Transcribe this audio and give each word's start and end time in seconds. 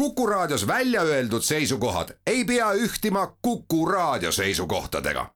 Kuku 0.00 0.26
Raadios 0.26 0.66
välja 0.66 1.02
öeldud 1.02 1.42
seisukohad 1.42 2.08
ei 2.26 2.44
pea 2.44 2.72
ühtima 2.72 3.36
Kuku 3.42 3.86
Raadio 3.86 4.32
seisukohtadega. 4.32 5.26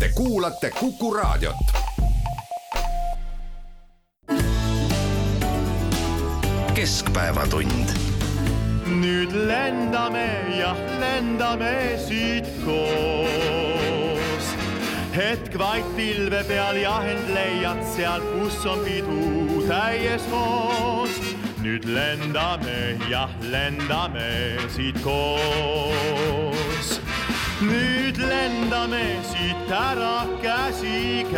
Te 0.00 0.08
kuulate 0.14 0.70
Kuku 0.70 1.14
Raadiot. 1.14 1.56
keskpäevatund. 6.74 7.88
nüüd 8.86 9.48
lendame, 9.48 10.58
jah, 10.58 10.76
lendame 11.00 11.98
siit 12.08 12.46
koos. 12.64 14.44
hetk 15.16 15.58
vaid 15.58 15.84
pilve 15.96 16.44
peal 16.44 16.76
ja 16.76 17.02
end 17.04 17.34
leiad 17.34 17.82
sealt, 17.96 18.24
kus 18.38 18.66
on 18.66 18.78
pidu 18.78 19.66
täies 19.68 20.22
hoos 20.30 21.45
nüüd 21.66 21.84
lendame, 21.84 22.94
jah, 23.10 23.30
lendame 23.52 24.58
siit 24.70 25.02
koos. 25.02 26.88
nüüd 27.60 28.18
lendame 28.22 29.06
siit 29.30 29.70
ära 29.70 30.26
käsikäes. 30.44 31.34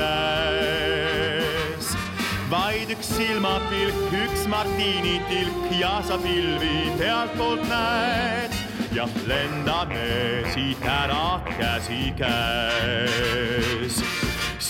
vaid 2.50 2.88
üks 2.92 3.08
silmapilk, 3.16 4.12
üks 4.24 4.46
martiinitilk 4.52 5.58
ja 5.80 6.02
sa 6.04 6.16
pilvi 6.20 6.78
pealtpoolt 7.00 7.64
näed. 7.72 8.52
jah, 8.92 9.12
lendame 9.32 10.08
siit 10.52 10.84
ära 10.84 11.40
käsikäes 11.56 12.68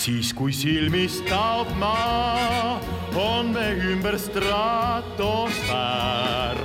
siis 0.09 0.31
kui 0.33 0.49
silmist 0.55 1.27
kaob 1.29 1.69
maa, 1.77 2.79
on 3.13 3.51
me 3.53 3.77
ümber 3.91 4.17
stratosfäär, 4.17 6.57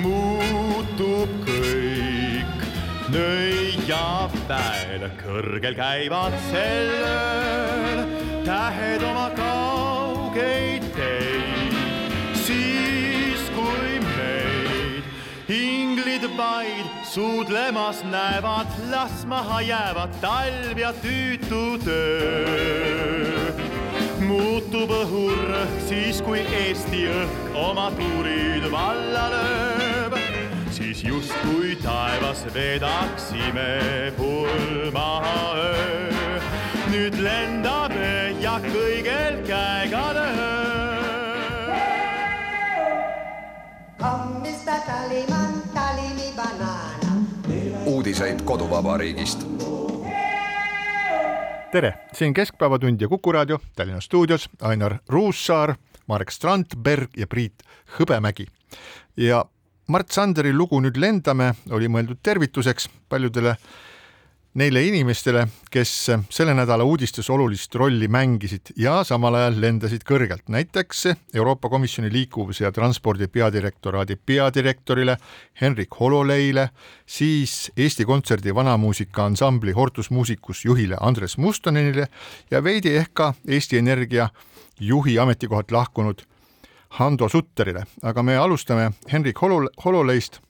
muutub 0.00 1.28
kõik 1.44 2.64
nõiapäev, 3.12 5.12
kõrgel 5.20 5.76
käivad 5.76 6.32
sel 6.48 7.04
ööl 7.12 8.00
tähed 8.48 9.04
oma 9.10 9.28
kaugeid 9.36 10.88
teid, 10.96 11.35
vaid 16.36 16.86
suudlemas 17.02 18.04
näevad, 18.04 18.66
las 18.90 19.26
maha 19.26 19.60
jäävad 19.60 20.10
talv 20.20 20.78
ja 20.78 20.92
tüütu 20.92 21.78
töö. 21.84 23.52
muutub 24.26 24.90
õhurõhk 24.90 25.80
siis, 25.88 26.20
kui 26.22 26.40
Eesti 26.40 27.06
õhk 27.12 27.56
oma 27.56 27.90
tuurid 27.96 28.66
valla 28.72 29.28
lööb, 29.32 30.18
siis 30.70 31.04
justkui 31.04 31.76
taevas 31.82 32.44
vedaksime 32.54 34.12
pulmaöö. 34.16 35.72
nüüd 36.90 37.16
lendame 37.22 38.36
ja 38.40 38.60
kõigel 38.66 39.42
käega 39.46 40.12
lööb. 40.12 40.55
Uudiseid 47.86 48.42
koduvabariigist. 48.44 49.46
tere, 51.72 51.94
siin 52.12 52.34
Keskpäevatund 52.34 53.00
ja 53.00 53.08
Kuku 53.08 53.32
raadio 53.32 53.58
Tallinna 53.76 54.00
stuudios 54.00 54.48
Ainar 54.62 54.98
Ruussaar, 55.08 55.74
Marek 56.06 56.30
Strandberg 56.30 57.10
ja 57.16 57.26
Priit 57.26 57.62
Hõbemägi. 57.98 58.46
ja 59.16 59.44
Mart 59.88 60.10
Sanderi 60.10 60.52
lugu 60.54 60.80
Nüüd 60.80 60.96
lendame 60.96 61.54
oli 61.70 61.88
mõeldud 61.88 62.18
tervituseks 62.22 62.88
paljudele 63.08 63.56
neile 64.56 64.80
inimestele, 64.88 65.42
kes 65.70 65.90
selle 66.32 66.54
nädala 66.56 66.84
uudistes 66.88 67.28
olulist 67.30 67.74
rolli 67.76 68.08
mängisid 68.08 68.72
ja 68.80 69.02
samal 69.04 69.36
ajal 69.36 69.58
lendasid 69.60 70.04
kõrgelt, 70.08 70.46
näiteks 70.52 71.02
Euroopa 71.36 71.68
Komisjoni 71.68 72.08
liikuvuse 72.12 72.64
ja 72.64 72.72
transpordi 72.72 73.28
peadirektoraadi 73.28 74.16
peadirektorile 74.16 75.16
Henrik 75.60 76.00
Hololeile, 76.00 76.70
siis 77.06 77.70
Eesti 77.76 78.04
Kontserdi 78.08 78.54
vanamuusika 78.54 79.26
ansambli 79.28 79.76
Hortus 79.76 80.10
Musicus 80.10 80.64
juhile 80.64 80.96
Andres 81.00 81.36
Mustonenile 81.38 82.08
ja 82.50 82.64
veidi 82.64 82.96
ehk 82.96 83.12
ka 83.12 83.34
Eesti 83.48 83.78
Energia 83.78 84.28
juhi 84.80 85.18
ametikohalt 85.18 85.70
lahkunud 85.70 86.24
Hando 86.96 87.28
Sutterile, 87.28 87.84
aga 88.02 88.22
me 88.22 88.36
alustame 88.40 88.90
Henrik 89.12 89.36
Holo-, 89.42 89.68
Hololeist 89.84 90.40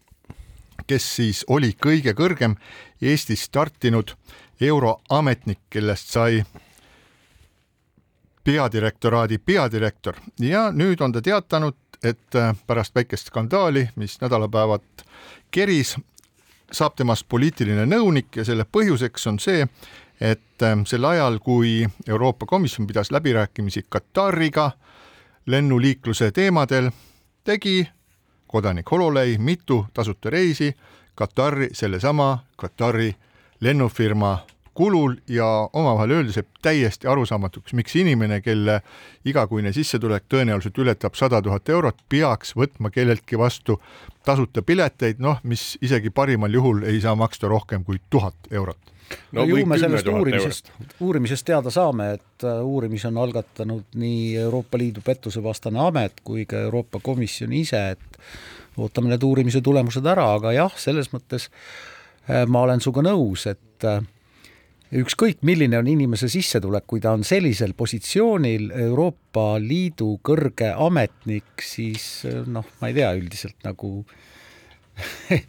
kes 0.87 1.09
siis 1.17 1.45
oli 1.49 1.73
kõige 1.83 2.15
kõrgem 2.15 2.57
Eestis 3.03 3.45
startinud 3.49 4.15
euroametnik, 4.61 5.59
kellest 5.71 6.13
sai 6.15 6.45
peadirektoraadi 8.45 9.39
peadirektor. 9.39 10.17
Ja 10.41 10.71
nüüd 10.73 11.01
on 11.03 11.13
ta 11.13 11.23
teatanud, 11.23 11.77
et 12.05 12.39
pärast 12.67 12.95
väikest 12.95 13.33
skandaali, 13.33 13.89
mis 13.97 14.21
nädalapäevad 14.21 15.05
keris, 15.51 15.97
saab 16.73 16.97
temast 16.97 17.27
poliitiline 17.29 17.87
nõunik 17.87 18.37
ja 18.37 18.45
selle 18.45 18.65
põhjuseks 18.65 19.27
on 19.31 19.39
see, 19.43 19.67
et 20.21 20.65
sel 20.87 21.05
ajal, 21.05 21.39
kui 21.43 21.87
Euroopa 22.09 22.47
Komisjon 22.47 22.87
pidas 22.87 23.11
läbirääkimisi 23.11 23.87
Katariga 23.89 24.71
lennuliikluse 25.47 26.31
teemadel, 26.33 26.91
tegi 27.45 27.89
kodanik 28.47 28.91
Hololei 28.91 29.39
mitu 29.39 29.87
tasuta 29.95 30.31
reisi 30.31 30.77
Katari, 31.15 31.69
sellesama 31.73 32.39
Katari 32.57 33.15
lennufirma 33.61 34.39
kulul 34.75 35.15
ja 35.29 35.47
omavahel 35.73 36.11
öeldes 36.11 36.37
jääb 36.37 36.49
täiesti 36.63 37.09
arusaamatuks, 37.09 37.73
miks 37.73 37.97
inimene, 37.97 38.41
kelle 38.45 38.83
igakuine 39.25 39.73
sissetulek 39.73 40.27
tõenäoliselt 40.29 40.77
ületab 40.83 41.17
sada 41.17 41.41
tuhat 41.43 41.69
eurot, 41.73 42.03
peaks 42.09 42.53
võtma 42.57 42.91
kelleltki 42.93 43.39
vastu 43.41 43.79
tasuta 44.25 44.63
pileteid, 44.63 45.23
noh, 45.25 45.41
mis 45.43 45.79
isegi 45.81 46.13
parimal 46.13 46.53
juhul 46.53 46.85
ei 46.85 47.01
saa 47.01 47.17
maksta 47.17 47.49
rohkem 47.49 47.85
kui 47.85 48.03
tuhat 48.11 48.53
eurot 48.53 48.96
no, 49.33 49.41
no 49.41 49.45
ju 49.47 49.67
me 49.67 49.79
sellest 49.81 50.09
uurimisest, 50.11 50.73
uurimisest 51.05 51.47
teada 51.47 51.73
saame, 51.75 52.11
et 52.19 52.47
äh, 52.47 52.61
uurimise 52.65 53.11
on 53.11 53.21
algatanud 53.23 53.99
nii 54.01 54.37
Euroopa 54.47 54.81
Liidu 54.81 55.05
pettusevastane 55.05 55.81
amet 55.83 56.21
kui 56.27 56.47
ka 56.49 56.67
Euroopa 56.67 57.01
Komisjon 57.03 57.55
ise, 57.57 57.83
et 57.97 58.21
ootame 58.77 59.13
need 59.13 59.25
uurimise 59.25 59.63
tulemused 59.65 60.07
ära, 60.07 60.29
aga 60.37 60.53
jah, 60.57 60.75
selles 60.81 61.13
mõttes 61.15 61.49
äh, 61.51 62.45
ma 62.49 62.67
olen 62.67 62.83
sinuga 62.83 63.07
nõus, 63.09 63.47
et 63.51 63.87
äh, 63.87 64.03
ükskõik, 64.97 65.43
milline 65.47 65.79
on 65.81 65.89
inimese 65.91 66.31
sissetulek, 66.33 66.87
kui 66.87 67.03
ta 67.03 67.15
on 67.17 67.25
sellisel 67.27 67.75
positsioonil 67.79 68.71
Euroopa 68.89 69.57
Liidu 69.63 70.17
kõrge 70.25 70.73
ametnik, 70.75 71.57
siis 71.63 72.27
noh, 72.47 72.67
ma 72.81 72.93
ei 72.93 73.01
tea, 73.01 73.11
üldiselt 73.19 73.59
nagu 73.67 73.99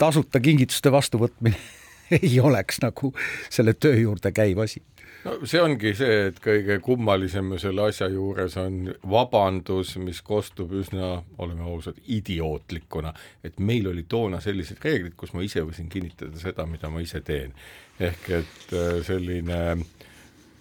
tasuta 0.00 0.40
kingituste 0.40 0.92
vastuvõtmine 0.92 1.58
ei 2.22 2.36
oleks 2.40 2.82
nagu 2.84 3.12
selle 3.50 3.74
töö 3.74 3.96
juurde 4.00 4.32
käiv 4.36 4.62
asi 4.64 4.82
no 5.26 5.34
see 5.48 5.62
ongi 5.62 5.92
see, 5.98 6.18
et 6.30 6.38
kõige 6.42 6.78
kummalisem 6.84 7.56
selle 7.60 7.88
asja 7.90 8.08
juures 8.12 8.56
on 8.62 8.92
vabandus, 9.10 9.96
mis 10.02 10.22
kostub 10.26 10.74
üsna, 10.78 11.16
oleme 11.42 11.66
ausad, 11.66 11.98
idiootlikuna, 12.18 13.12
et 13.46 13.58
meil 13.58 13.90
oli 13.90 14.06
toona 14.08 14.40
sellised 14.44 14.82
reeglid, 14.84 15.16
kus 15.18 15.34
ma 15.34 15.44
ise 15.46 15.64
võisin 15.66 15.90
kinnitada 15.92 16.38
seda, 16.40 16.66
mida 16.70 16.92
ma 16.92 17.02
ise 17.04 17.22
teen. 17.26 17.54
ehk 17.96 18.26
et 18.42 18.72
äh, 18.76 18.98
selline 19.06 19.60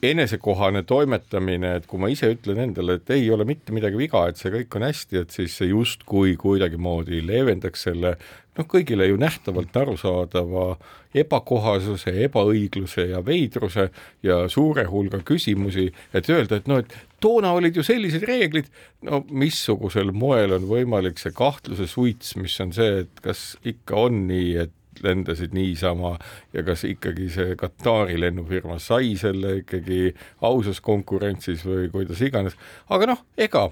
enesekohane 0.06 0.84
toimetamine, 0.88 1.76
et 1.80 1.88
kui 1.90 2.00
ma 2.00 2.08
ise 2.12 2.30
ütlen 2.32 2.62
endale, 2.64 3.00
et 3.00 3.10
ei 3.16 3.28
ole 3.34 3.46
mitte 3.48 3.74
midagi 3.76 3.98
viga, 4.00 4.26
et 4.30 4.40
see 4.40 4.54
kõik 4.54 4.78
on 4.78 4.86
hästi, 4.88 5.22
et 5.22 5.36
siis 5.36 5.58
see 5.60 5.72
justkui 5.72 6.36
kuidagimoodi 6.40 7.22
leevendaks 7.26 7.88
selle 7.90 8.16
noh, 8.58 8.68
kõigile 8.70 9.08
ju 9.10 9.18
nähtavalt 9.20 9.76
arusaadava 9.78 10.68
ebakohasuse, 11.16 12.14
ebaõigluse 12.28 13.08
ja 13.12 13.22
veidruse 13.26 13.90
ja 14.26 14.42
suure 14.52 14.86
hulga 14.90 15.22
küsimusi, 15.26 15.90
et 16.14 16.30
öelda, 16.32 16.60
et 16.60 16.72
noh, 16.72 16.82
et 16.84 16.96
toona 17.24 17.54
olid 17.56 17.78
ju 17.78 17.84
sellised 17.86 18.26
reeglid, 18.28 18.72
no 19.08 19.24
missugusel 19.30 20.12
moel 20.16 20.58
on 20.58 20.68
võimalik 20.70 21.22
see 21.22 21.36
kahtluse 21.36 21.88
suits, 21.92 22.36
mis 22.40 22.58
on 22.64 22.74
see, 22.76 23.06
et 23.06 23.24
kas 23.24 23.54
ikka 23.68 24.08
on 24.08 24.26
nii, 24.30 24.50
et 24.66 24.76
lendasid 25.04 25.52
niisama 25.52 26.14
ja 26.56 26.64
kas 26.64 26.86
ikkagi 26.88 27.28
see 27.34 27.56
Katari 27.60 28.16
lennufirma 28.20 28.78
sai 28.80 29.16
selle 29.20 29.58
ikkagi 29.60 30.14
ausas 30.46 30.80
konkurentsis 30.84 31.66
või 31.68 31.90
kuidas 31.92 32.22
iganes, 32.24 32.56
aga 32.90 33.12
noh, 33.12 33.26
ega 33.38 33.68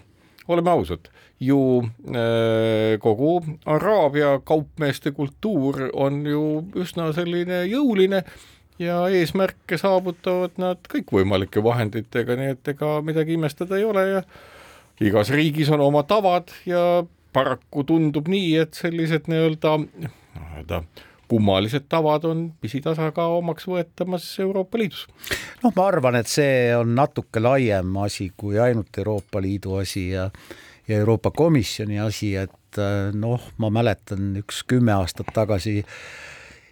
oleme 0.52 0.74
ausad, 0.74 1.08
ju 1.46 1.60
äh, 1.84 2.98
kogu 3.04 3.38
Araabia 3.66 4.40
kaupmeeste 4.46 5.12
kultuur 5.12 5.90
on 5.94 6.24
ju 6.28 6.44
üsna 6.80 7.12
selline 7.16 7.64
jõuline 7.70 8.24
ja 8.82 9.04
eesmärke 9.14 9.78
saavutavad 9.78 10.58
nad 10.62 10.82
kõikvõimalike 10.92 11.64
vahenditega, 11.64 12.38
nii 12.40 12.56
et 12.56 12.74
ega 12.74 12.98
midagi 13.06 13.38
imestada 13.38 13.78
ei 13.78 13.88
ole 13.88 14.06
ja 14.10 14.24
igas 15.04 15.32
riigis 15.34 15.72
on 15.74 15.82
oma 15.82 16.04
tavad 16.08 16.54
ja 16.66 17.04
paraku 17.34 17.84
tundub 17.88 18.30
nii, 18.30 18.54
et 18.66 18.78
sellised 18.78 19.30
nii-öelda, 19.32 19.78
nii-öelda 19.82 20.84
kummalised 21.34 21.88
tavad 21.90 22.26
on 22.30 22.44
pisitasa 22.62 23.10
ka 23.16 23.26
omaks 23.38 23.66
võetamas 23.68 24.26
Euroopa 24.44 24.78
Liidus. 24.78 25.08
noh, 25.64 25.74
ma 25.76 25.88
arvan, 25.88 26.20
et 26.20 26.30
see 26.30 26.76
on 26.78 26.94
natuke 26.96 27.42
laiem 27.42 27.98
asi 28.04 28.32
kui 28.38 28.60
ainult 28.62 29.02
Euroopa 29.02 29.42
Liidu 29.42 29.80
asi 29.82 30.10
ja 30.12 30.30
ja 30.88 30.98
Euroopa 30.98 31.32
Komisjoni 31.32 32.00
asi, 32.00 32.36
et 32.36 32.80
noh, 33.14 33.42
ma 33.58 33.70
mäletan 33.70 34.34
üks 34.42 34.64
kümme 34.68 34.96
aastat 34.96 35.30
tagasi 35.36 35.80
äh, 35.84 35.98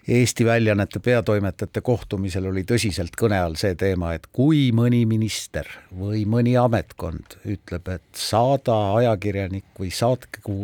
Eesti 0.07 0.45
väljaannete 0.45 0.99
peatoimetajate 0.99 1.81
kohtumisel 1.85 2.47
oli 2.49 2.63
tõsiselt 2.65 3.13
kõne 3.19 3.37
all 3.37 3.53
see 3.59 3.75
teema, 3.77 4.15
et 4.17 4.25
kui 4.33 4.71
mõni 4.73 5.03
minister 5.05 5.67
või 5.93 6.23
mõni 6.25 6.55
ametkond 6.57 7.37
ütleb, 7.45 7.91
et 7.93 8.17
saada 8.17 8.95
ajakirjanik 8.97 9.77
või 9.77 9.91
saatku 9.93 10.55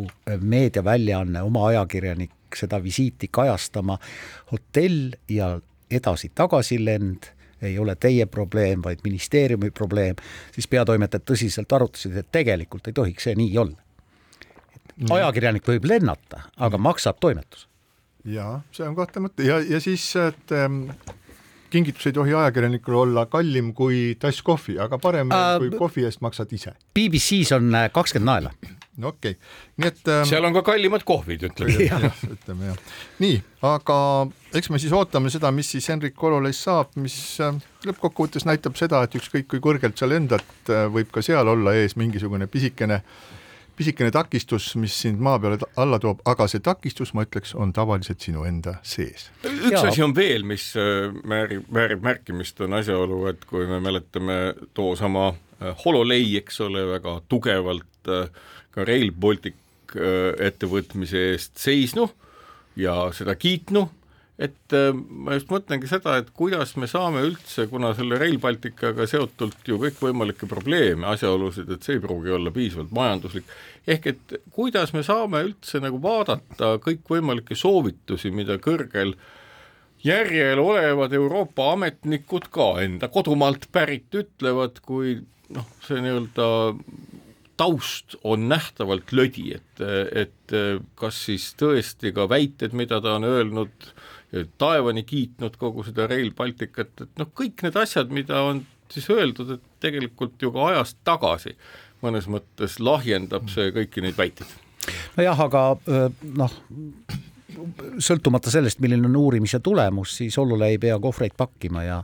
meediaväljaanne 0.42 1.44
oma 1.46 1.68
ajakirjanik 1.70 2.58
seda 2.58 2.82
visiiti 2.82 3.30
kajastama, 3.30 4.00
hotell 4.50 5.14
ja 5.30 5.54
edasi-tagasi 5.90 6.82
lend 6.82 7.30
ei 7.62 7.78
ole 7.78 7.96
teie 7.96 8.26
probleem, 8.26 8.82
vaid 8.84 9.04
ministeeriumi 9.04 9.70
probleem, 9.70 10.18
siis 10.54 10.68
peatoimetajad 10.68 11.26
tõsiselt 11.26 11.72
arutasid, 11.72 12.16
et 12.16 12.32
tegelikult 12.32 12.88
ei 12.88 12.96
tohiks 12.96 13.28
see 13.28 13.38
nii 13.38 13.58
olla. 13.58 13.76
ajakirjanik 15.10 15.66
võib 15.66 15.84
lennata, 15.84 16.48
aga 16.56 16.78
maksab 16.78 17.20
toimetus 17.20 17.68
ja 18.28 18.60
see 18.72 18.88
on 18.88 18.96
kahtlemata 18.96 19.42
ja, 19.42 19.58
ja 19.62 19.80
siis, 19.80 20.04
et 20.16 20.52
ähm, 20.52 20.90
kingitus 21.70 22.06
ei 22.06 22.16
tohi 22.16 22.34
ajakirjanikul 22.34 22.94
olla 23.04 23.26
kallim 23.26 23.72
kui 23.74 24.16
tass 24.20 24.42
kohvi, 24.42 24.78
aga 24.80 24.98
parem 24.98 25.32
äh,, 25.32 25.54
kui 25.62 25.70
kohvi 25.78 26.04
eest 26.08 26.22
maksad 26.24 26.52
ise. 26.52 26.74
BBC-s 26.94 27.54
on 27.56 27.74
äh, 27.74 27.88
kakskümmend 27.92 28.30
naela. 28.32 28.77
No 28.98 29.12
okei 29.12 29.36
okay., 29.36 29.48
nii 29.78 29.90
et 29.92 30.10
ähm, 30.12 30.26
seal 30.28 30.48
on 30.48 30.56
ka 30.56 30.64
kallimad 30.66 31.04
kohvid, 31.08 31.46
ütleme 31.50 31.86
ja. 31.88 32.00
ja, 32.08 32.12
ütleme 32.28 32.72
jah. 32.72 32.82
nii, 33.24 33.40
aga 33.70 33.98
eks 34.58 34.70
me 34.74 34.82
siis 34.82 34.94
ootame 34.96 35.32
seda, 35.34 35.52
mis 35.54 35.70
siis 35.74 35.88
Henrik 35.92 36.22
Ololeis 36.24 36.60
saab, 36.66 36.94
mis 37.00 37.16
äh, 37.44 37.56
lõppkokkuvõttes 37.88 38.48
näitab 38.48 38.78
seda, 38.80 39.02
et 39.06 39.18
ükskõik 39.18 39.50
kui 39.54 39.64
kõrgelt 39.64 39.98
sa 40.00 40.10
lendad, 40.10 40.46
äh, 40.68 40.86
võib 40.92 41.12
ka 41.14 41.24
seal 41.24 41.48
olla 41.54 41.76
ees 41.78 41.98
mingisugune 42.00 42.50
pisikene 42.50 43.02
äh, 43.02 43.34
pisikene 43.78 44.10
takistus, 44.14 44.72
mis 44.80 44.94
sind 45.04 45.20
maa 45.22 45.38
peale 45.38 45.58
alla 45.78 46.00
toob, 46.02 46.22
aga 46.28 46.48
see 46.50 46.62
takistus, 46.64 47.12
ma 47.14 47.24
ütleks, 47.26 47.54
on 47.54 47.72
tavaliselt 47.74 48.24
sinu 48.24 48.42
enda 48.48 48.78
sees. 48.82 49.28
üks 49.44 49.70
ja. 49.70 49.84
asi 49.86 50.02
on 50.02 50.14
veel, 50.16 50.46
mis 50.48 50.70
äh, 50.78 51.12
määrib, 51.28 51.68
väärib 51.74 52.02
märkimist, 52.06 52.58
on 52.66 52.74
asjaolu, 52.80 53.20
et 53.30 53.44
kui 53.48 53.68
me 53.70 53.78
mäletame 53.84 54.38
toosama 54.74 55.28
äh, 55.30 55.76
Hololei, 55.84 56.32
eks 56.40 56.58
ole, 56.66 56.82
väga 56.90 57.20
tugevalt 57.30 58.10
äh, 58.10 58.26
ka 58.78 58.86
Rail 58.88 59.12
Baltic 59.12 59.58
ettevõtmise 59.88 61.30
eest 61.32 61.56
seisnu 61.58 62.08
ja 62.78 63.08
seda 63.16 63.34
kiitnu. 63.38 63.88
Et 64.38 64.74
äh, 64.76 64.92
ma 64.94 65.34
just 65.34 65.48
mõtlengi 65.50 65.88
seda, 65.90 66.12
et 66.20 66.28
kuidas 66.30 66.76
me 66.78 66.86
saame 66.86 67.24
üldse, 67.26 67.64
kuna 67.66 67.90
selle 67.98 68.20
Rail 68.20 68.36
Balticaga 68.38 69.02
seotult 69.10 69.66
ju 69.66 69.80
kõikvõimalikke 69.82 70.46
probleeme, 70.46 71.08
asjaolusid, 71.10 71.72
et 71.74 71.82
see 71.82 71.96
ei 71.96 72.02
pruugi 72.04 72.30
olla 72.36 72.52
piisavalt 72.54 72.92
majanduslik, 72.94 73.50
ehk 73.90 74.06
et 74.12 74.36
kuidas 74.54 74.94
me 74.94 75.02
saame 75.02 75.42
üldse 75.48 75.82
nagu 75.82 75.98
vaadata 76.04 76.76
kõikvõimalikke 76.84 77.58
soovitusi, 77.58 78.30
mida 78.30 78.60
kõrgel 78.62 79.16
järjel 80.06 80.62
olevad 80.62 81.18
Euroopa 81.18 81.72
ametnikud 81.72 82.46
ka 82.54 82.76
enda 82.84 83.10
kodumaalt 83.10 83.66
pärit 83.74 84.14
ütlevad, 84.14 84.78
kui 84.86 85.16
noh, 85.50 85.66
see 85.82 85.98
nii-öelda 86.04 86.48
taust 87.58 88.14
on 88.24 88.48
nähtavalt 88.48 89.12
lödi, 89.12 89.50
et, 89.58 89.82
et 90.14 90.56
kas 90.98 91.18
siis 91.26 91.50
tõesti 91.58 92.12
ka 92.14 92.28
väited, 92.30 92.76
mida 92.78 93.00
ta 93.02 93.16
on 93.18 93.26
öelnud 93.28 93.90
taevani 94.60 95.02
kiitnud 95.08 95.56
kogu 95.58 95.84
seda 95.86 96.06
Rail 96.10 96.30
Balticut, 96.36 96.94
et 97.02 97.20
noh, 97.20 97.30
kõik 97.36 97.64
need 97.64 97.76
asjad, 97.80 98.12
mida 98.14 98.42
on 98.46 98.62
siis 98.92 99.08
öeldud, 99.12 99.56
et 99.56 99.64
tegelikult 99.82 100.40
ju 100.42 100.52
ka 100.54 100.68
ajast 100.72 100.98
tagasi 101.06 101.56
mõnes 102.04 102.28
mõttes 102.30 102.78
lahjendab 102.82 103.48
see 103.50 103.72
kõiki 103.74 104.04
neid 104.04 104.18
väiteid. 104.18 104.50
nojah, 105.16 105.40
aga 105.48 105.62
noh, 106.38 106.58
sõltumata 107.98 108.52
sellest, 108.52 108.80
milline 108.84 109.08
on 109.08 109.16
uurimise 109.18 109.60
tulemus, 109.64 110.16
siis 110.20 110.38
Ollule 110.38 110.70
ei 110.74 110.78
pea 110.78 110.98
kohvreid 111.02 111.34
pakkima 111.36 111.84
ja 111.84 112.02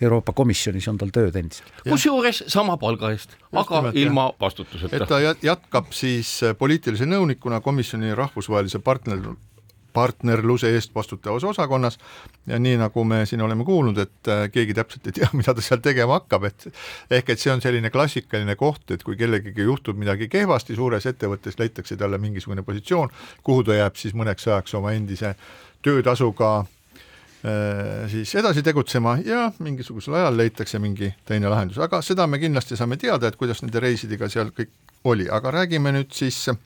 Euroopa 0.00 0.32
Komisjonis 0.32 0.88
on 0.88 0.98
tal 1.00 1.12
tööd 1.14 1.36
endiselt. 1.36 1.72
kusjuures 1.88 2.44
sama 2.48 2.76
palga 2.80 3.12
eest, 3.14 3.36
aga 3.52 3.82
nimelt, 3.82 4.00
ilma 4.00 4.30
vastutuseta. 4.40 4.96
et 4.96 5.08
ta 5.08 5.20
jätkab 5.44 5.92
siis 5.92 6.40
poliitilise 6.58 7.08
nõunikuna 7.08 7.60
komisjoni 7.64 8.14
rahvusvahelise 8.16 8.80
partner, 8.84 9.34
partnerluse 9.92 10.70
eest 10.74 10.94
vastutavas 10.94 11.44
osakonnas 11.44 11.98
ja 12.46 12.58
nii, 12.58 12.76
nagu 12.80 13.04
me 13.04 13.24
siin 13.26 13.42
oleme 13.42 13.64
kuulnud, 13.64 13.98
et 13.98 14.28
äh, 14.30 14.44
keegi 14.52 14.74
täpselt 14.74 15.06
ei 15.10 15.18
tea, 15.20 15.28
mida 15.38 15.54
ta 15.54 15.64
seal 15.64 15.82
tegema 15.84 16.20
hakkab, 16.20 16.48
et 16.50 16.68
ehk 17.18 17.34
et 17.34 17.42
see 17.42 17.52
on 17.52 17.62
selline 17.62 17.90
klassikaline 17.90 18.56
koht, 18.60 18.90
et 18.94 19.04
kui 19.06 19.18
kellegagi 19.20 19.66
juhtub 19.66 19.98
midagi 20.00 20.30
kehvasti 20.32 20.78
suures 20.78 21.06
ettevõttes, 21.10 21.58
leitakse 21.60 21.98
talle 22.00 22.18
mingisugune 22.22 22.64
positsioon, 22.66 23.12
kuhu 23.46 23.66
ta 23.66 23.80
jääb 23.82 23.98
siis 24.00 24.16
mõneks 24.16 24.48
ajaks 24.48 24.78
oma 24.78 24.94
endise 24.96 25.34
töötasuga 25.82 26.52
äh, 26.60 26.76
siis 28.12 28.34
edasi 28.36 28.60
tegutsema 28.62 29.14
ja 29.24 29.46
mingisugusel 29.64 30.18
ajal 30.18 30.36
leitakse 30.36 30.78
mingi 30.78 31.08
teine 31.24 31.48
lahendus, 31.48 31.78
aga 31.80 32.02
seda 32.04 32.26
me 32.28 32.36
kindlasti 32.38 32.76
saame 32.76 32.98
teada, 33.00 33.30
et 33.30 33.38
kuidas 33.40 33.62
nende 33.64 33.80
reisidega 33.80 34.28
seal 34.28 34.50
kõik 34.52 34.68
oli, 35.08 35.24
aga 35.32 35.54
räägime 35.54 35.94
nüüd 35.96 36.12
siis 36.12 36.42
äh, 36.52 36.58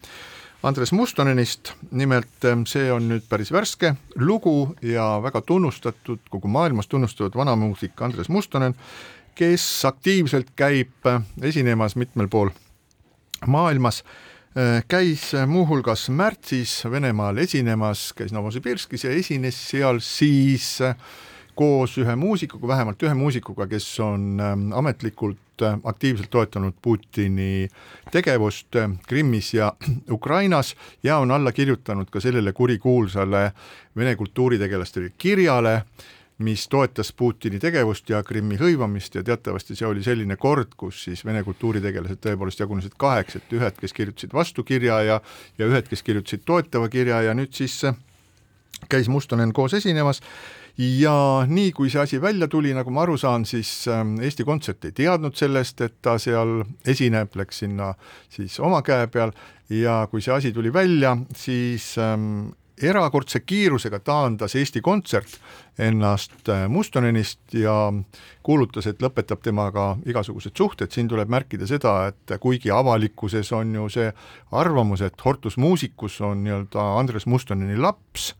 Andres 0.65 0.93
Mustonenist, 0.93 1.73
nimelt 1.91 2.44
ähm, 2.49 2.62
see 2.65 2.87
on 2.88 3.05
nüüd 3.11 3.26
päris 3.29 3.50
värske 3.53 3.91
lugu 4.17 4.73
ja 4.81 5.19
väga 5.21 5.43
tunnustatud, 5.44 6.23
kogu 6.32 6.49
maailmas 6.49 6.88
tunnustatud 6.88 7.37
vanamuusik 7.37 8.00
Andres 8.00 8.31
Mustonen, 8.32 8.73
kes 9.37 9.67
aktiivselt 9.85 10.55
käib 10.56 11.05
äh, 11.11 11.20
esinemas 11.43 11.99
mitmel 12.00 12.31
pool 12.32 12.49
maailmas, 13.44 14.00
äh, 14.00 14.33
käis 14.89 15.33
muuhulgas 15.51 16.09
märtsis 16.15 16.85
Venemaal 16.91 17.41
esinemas, 17.43 18.12
käis 18.15 18.33
Novosibirskis 18.33 19.05
ja 19.05 19.11
esines 19.11 19.59
seal 19.71 19.99
siis 19.99 20.77
äh, 20.85 20.95
koos 21.55 21.99
ühe 21.99 22.17
muusikuga, 22.19 22.69
vähemalt 22.69 23.03
ühe 23.03 23.15
muusikuga, 23.15 23.67
kes 23.71 23.87
on 24.03 24.41
ähm, 24.43 24.67
ametlikult 24.75 25.62
äh, 25.62 25.79
aktiivselt 25.85 26.31
toetanud 26.31 26.75
Putini 26.83 27.69
tegevust 28.11 28.77
äh, 28.77 28.91
Krimmis 29.09 29.55
ja 29.55 29.73
Ukrainas 30.17 30.75
ja 31.03 31.19
on 31.19 31.31
alla 31.31 31.53
kirjutanud 31.53 32.11
ka 32.11 32.21
sellele 32.21 32.53
kurikuulsale 32.53 33.53
Vene 33.97 34.17
kultuuritegelaste 34.17 35.13
kirjale, 35.19 35.82
mis 36.38 36.69
toetas 36.69 37.12
Putini 37.12 37.60
tegevust 37.62 38.10
ja 38.10 38.22
Krimmi 38.26 38.56
hõivamist 38.58 39.14
ja 39.14 39.22
teatavasti 39.22 39.76
see 39.79 39.86
oli 39.86 40.03
selline 40.03 40.36
kord, 40.36 40.72
kus 40.76 41.05
siis 41.06 41.22
Vene 41.24 41.44
kultuuritegelased 41.46 42.19
tõepoolest 42.24 42.64
jagunesid 42.64 42.96
kaheks, 42.98 43.38
et 43.38 43.55
ühed, 43.55 43.79
kes 43.79 43.94
kirjutasid 43.94 44.34
vastu 44.34 44.64
kirja 44.67 44.98
ja 45.06 45.20
ja 45.58 45.70
ühed, 45.70 45.86
kes 45.88 46.03
kirjutasid 46.03 46.43
toetava 46.46 46.88
kirja 46.91 47.22
ja 47.29 47.34
nüüd 47.38 47.55
siis 47.55 47.79
käis 48.88 49.08
Mustonen 49.08 49.53
koos 49.53 49.74
esinemas. 49.74 50.20
Ja 50.79 51.46
nii, 51.46 51.70
kui 51.72 51.91
see 51.91 52.00
asi 52.03 52.19
välja 52.19 52.48
tuli, 52.50 52.72
nagu 52.74 52.91
ma 52.91 53.05
aru 53.05 53.14
saan, 53.20 53.44
siis 53.46 53.86
ähm, 53.88 54.17
Eesti 54.19 54.44
Kontsert 54.44 54.84
ei 54.88 54.93
teadnud 54.96 55.36
sellest, 55.38 55.81
et 55.86 56.00
ta 56.03 56.17
seal 56.19 56.64
esineb, 56.91 57.31
läks 57.38 57.62
sinna 57.62 57.93
siis 58.29 58.58
oma 58.58 58.82
käe 58.82 59.06
peal. 59.06 59.31
Ja 59.70 60.03
kui 60.10 60.20
see 60.20 60.34
asi 60.34 60.50
tuli 60.53 60.72
välja, 60.74 61.14
siis 61.38 61.94
ähm, 62.03 62.50
erakordse 62.82 63.40
kiirusega 63.40 64.00
taandas 64.02 64.54
Eesti 64.58 64.81
Kontsert 64.81 65.38
ennast 65.78 66.48
äh, 66.48 66.66
Mustonenist 66.69 67.54
ja 67.54 67.93
kuulutas, 68.43 68.86
et 68.90 69.02
lõpetab 69.02 69.43
temaga 69.43 69.94
igasugused 70.06 70.56
suhted, 70.58 70.90
siin 70.90 71.08
tuleb 71.10 71.31
märkida 71.31 71.66
seda, 71.70 71.94
et 72.10 72.36
kuigi 72.40 72.70
avalikkuses 72.74 73.52
on 73.54 73.74
ju 73.74 73.88
see 73.90 74.10
arvamus, 74.52 75.02
et 75.06 75.24
Hortus 75.24 75.56
Musicus 75.56 76.20
on 76.20 76.44
nii-öelda 76.44 76.88
Andres 76.98 77.26
Mustoneni 77.26 77.78
laps, 77.81 78.32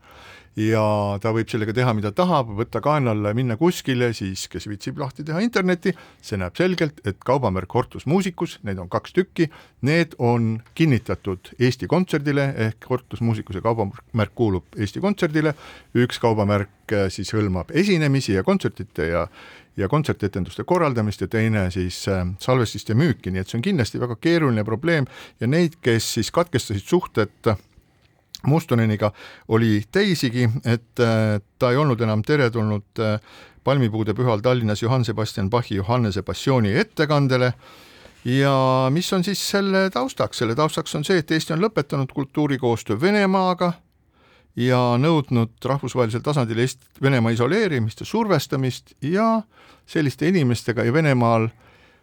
ja 0.59 0.83
ta 1.21 1.31
võib 1.35 1.49
sellega 1.51 1.73
teha, 1.75 1.93
mida 1.97 2.11
tahab, 2.15 2.53
võtta 2.57 2.79
kaenlale, 2.83 3.33
minna 3.37 3.57
kuskile, 3.59 4.11
siis 4.15 4.47
kes 4.51 4.69
viitsib 4.71 4.99
lahti 5.01 5.25
teha 5.27 5.41
interneti, 5.43 5.93
see 6.23 6.39
näeb 6.39 6.55
selgelt, 6.57 7.01
et 7.07 7.19
kaubamärk 7.27 7.75
Hortus 7.75 8.07
Musicus, 8.09 8.57
neid 8.67 8.79
on 8.81 8.89
kaks 8.91 9.15
tükki, 9.15 9.49
need 9.85 10.15
on 10.19 10.61
kinnitatud 10.77 11.51
Eesti 11.59 11.89
Kontserdile 11.91 12.47
ehk 12.69 12.89
Hortus 12.89 13.21
Musicuse 13.21 13.61
kaubamärk 13.65 14.35
kuulub 14.35 14.79
Eesti 14.79 15.03
Kontserdile, 15.03 15.55
üks 15.97 16.21
kaubamärk 16.23 16.95
äh, 16.95 17.07
siis 17.13 17.35
hõlmab 17.35 17.75
esinemisi 17.75 18.37
ja 18.37 18.43
kontsertite 18.47 19.11
ja 19.11 19.27
ja 19.75 19.89
kontsertetenduste 19.91 20.63
korraldamist 20.63 21.19
ja 21.21 21.27
teine 21.27 21.65
siis 21.71 21.97
äh, 22.07 22.23
salvestiste 22.39 22.95
müüki, 22.95 23.31
nii 23.31 23.41
et 23.43 23.51
see 23.51 23.57
on 23.59 23.65
kindlasti 23.65 23.99
väga 23.99 24.15
keeruline 24.23 24.63
probleem. 24.63 25.07
Ja 25.43 25.49
neid, 25.51 25.75
kes 25.83 26.13
siis 26.15 26.31
katkestasid 26.31 26.87
suhted 26.87 27.51
Mustoneniga 28.47 29.11
oli 29.47 29.83
teisigi, 29.91 30.47
et 30.65 31.01
äh, 31.03 31.39
ta 31.59 31.71
ei 31.71 31.77
olnud 31.77 32.01
enam 32.01 32.23
teretulnud 32.25 33.01
äh, 33.01 33.19
palmipuude 33.65 34.13
pühal 34.13 34.43
Tallinnas 34.45 34.83
Johann 34.83 35.05
Sebastian 35.05 35.49
Bachi 35.49 35.75
Johannese 35.79 36.21
passiooni 36.21 36.75
ettekandele. 36.77 37.53
Ja 38.25 38.53
mis 38.89 39.11
on 39.13 39.23
siis 39.23 39.41
selle 39.49 39.89
taustaks, 39.93 40.37
selle 40.41 40.55
taustaks 40.57 40.95
on 40.97 41.03
see, 41.05 41.19
et 41.21 41.31
Eesti 41.31 41.53
on 41.53 41.61
lõpetanud 41.61 42.13
kultuurikoostöö 42.13 42.97
Venemaaga 43.01 43.73
ja 44.57 44.79
nõudnud 44.97 45.59
rahvusvahelisel 45.61 46.23
tasandil 46.25 46.63
Eest-, 46.63 46.87
Venemaa 47.01 47.35
isoleerimist 47.35 48.01
ja 48.01 48.09
survestamist 48.09 48.95
ja 49.01 49.43
selliste 49.85 50.29
inimestega 50.31 50.87
ja 50.87 50.93
Venemaal 50.93 51.49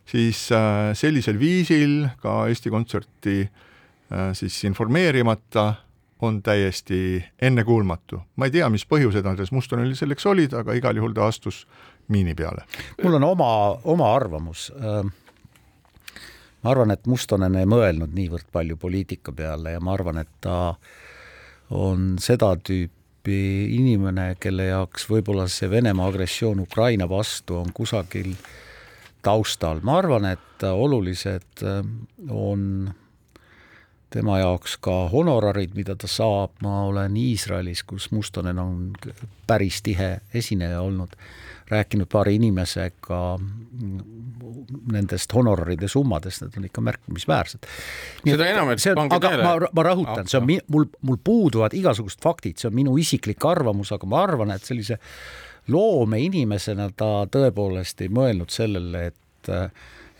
siis 0.06 0.46
äh, 0.54 0.92
sellisel 0.99 1.38
viisil 1.42 2.06
ka 2.22 2.44
Eesti 2.50 2.70
Kontserti 2.70 3.42
siis 4.37 4.64
informeerimata 4.64 5.75
on 6.23 6.43
täiesti 6.43 7.25
ennekuulmatu. 7.43 8.21
ma 8.37 8.47
ei 8.47 8.50
tea, 8.50 8.69
mis 8.71 8.85
põhjused 8.87 9.26
Andres 9.26 9.52
Mustonil 9.52 9.95
selleks 9.99 10.26
olid, 10.26 10.55
aga 10.55 10.76
igal 10.79 10.97
juhul 10.97 11.14
ta 11.17 11.26
astus 11.26 11.67
miini 12.09 12.35
peale. 12.35 12.64
mul 13.02 13.19
on 13.19 13.25
oma, 13.25 13.50
oma 13.85 14.14
arvamus. 14.14 14.71
Ähm, 14.76 15.12
ma 16.62 16.71
arvan, 16.71 16.95
et 16.95 17.07
Mustonen 17.07 17.59
ei 17.59 17.67
mõelnud 17.67 18.14
niivõrd 18.14 18.47
palju 18.52 18.76
poliitika 18.76 19.33
peale 19.33 19.75
ja 19.75 19.81
ma 19.81 19.97
arvan, 19.97 20.23
et 20.23 20.31
ta 20.41 20.75
on 21.71 22.17
seda 22.23 22.55
tüüpi 22.57 23.43
inimene, 23.81 24.37
kelle 24.41 24.71
jaoks 24.71 25.09
võib-olla 25.11 25.49
see 25.50 25.71
Venemaa 25.71 26.11
agressioon 26.12 26.62
Ukraina 26.62 27.09
vastu 27.09 27.59
on 27.59 27.75
kusagil 27.75 28.35
taustal. 29.23 29.81
ma 29.83 29.99
arvan, 29.99 30.31
et 30.37 30.67
olulised 30.71 31.67
ähm, 31.67 31.95
on 32.31 32.93
tema 34.12 34.38
jaoks 34.42 34.76
ka 34.83 34.95
honorarid, 35.12 35.75
mida 35.76 35.97
ta 35.99 36.09
saab, 36.11 36.54
ma 36.64 36.83
olen 36.88 37.16
Iisraelis, 37.16 37.83
kus 37.88 38.11
Mustonen 38.12 38.59
on 38.59 38.90
päris 39.47 39.81
tihe 39.83 40.19
esineja 40.35 40.81
olnud, 40.83 41.14
rääkinud 41.73 42.11
paari 42.12 42.35
inimesega 42.37 43.21
nendest 44.92 45.33
honoraride 45.35 45.88
summadest, 45.88 46.45
need 46.45 46.59
on 46.59 46.66
ikka 46.69 46.85
märkimisväärsed. 46.88 47.71
seda 48.26 48.49
enam, 48.50 48.73
et 48.75 48.85
pange 48.97 49.21
tähele. 49.21 49.47
ma, 49.47 49.71
ma 49.73 49.87
rõhutan, 49.87 50.28
see 50.28 50.40
on 50.40 50.49
mi-, 50.49 50.61
mul, 50.73 50.88
mul 51.07 51.21
puuduvad 51.25 51.75
igasugused 51.76 52.21
faktid, 52.25 52.61
see 52.61 52.69
on 52.69 52.76
minu 52.76 52.97
isiklik 53.00 53.45
arvamus, 53.49 53.95
aga 53.97 54.09
ma 54.11 54.23
arvan, 54.26 54.52
et 54.54 54.69
sellise 54.69 54.99
loomeinimesena 55.73 56.90
ta 56.99 57.11
tõepoolest 57.33 58.04
ei 58.04 58.12
mõelnud 58.12 58.52
sellele, 58.52 59.07
et 59.12 59.52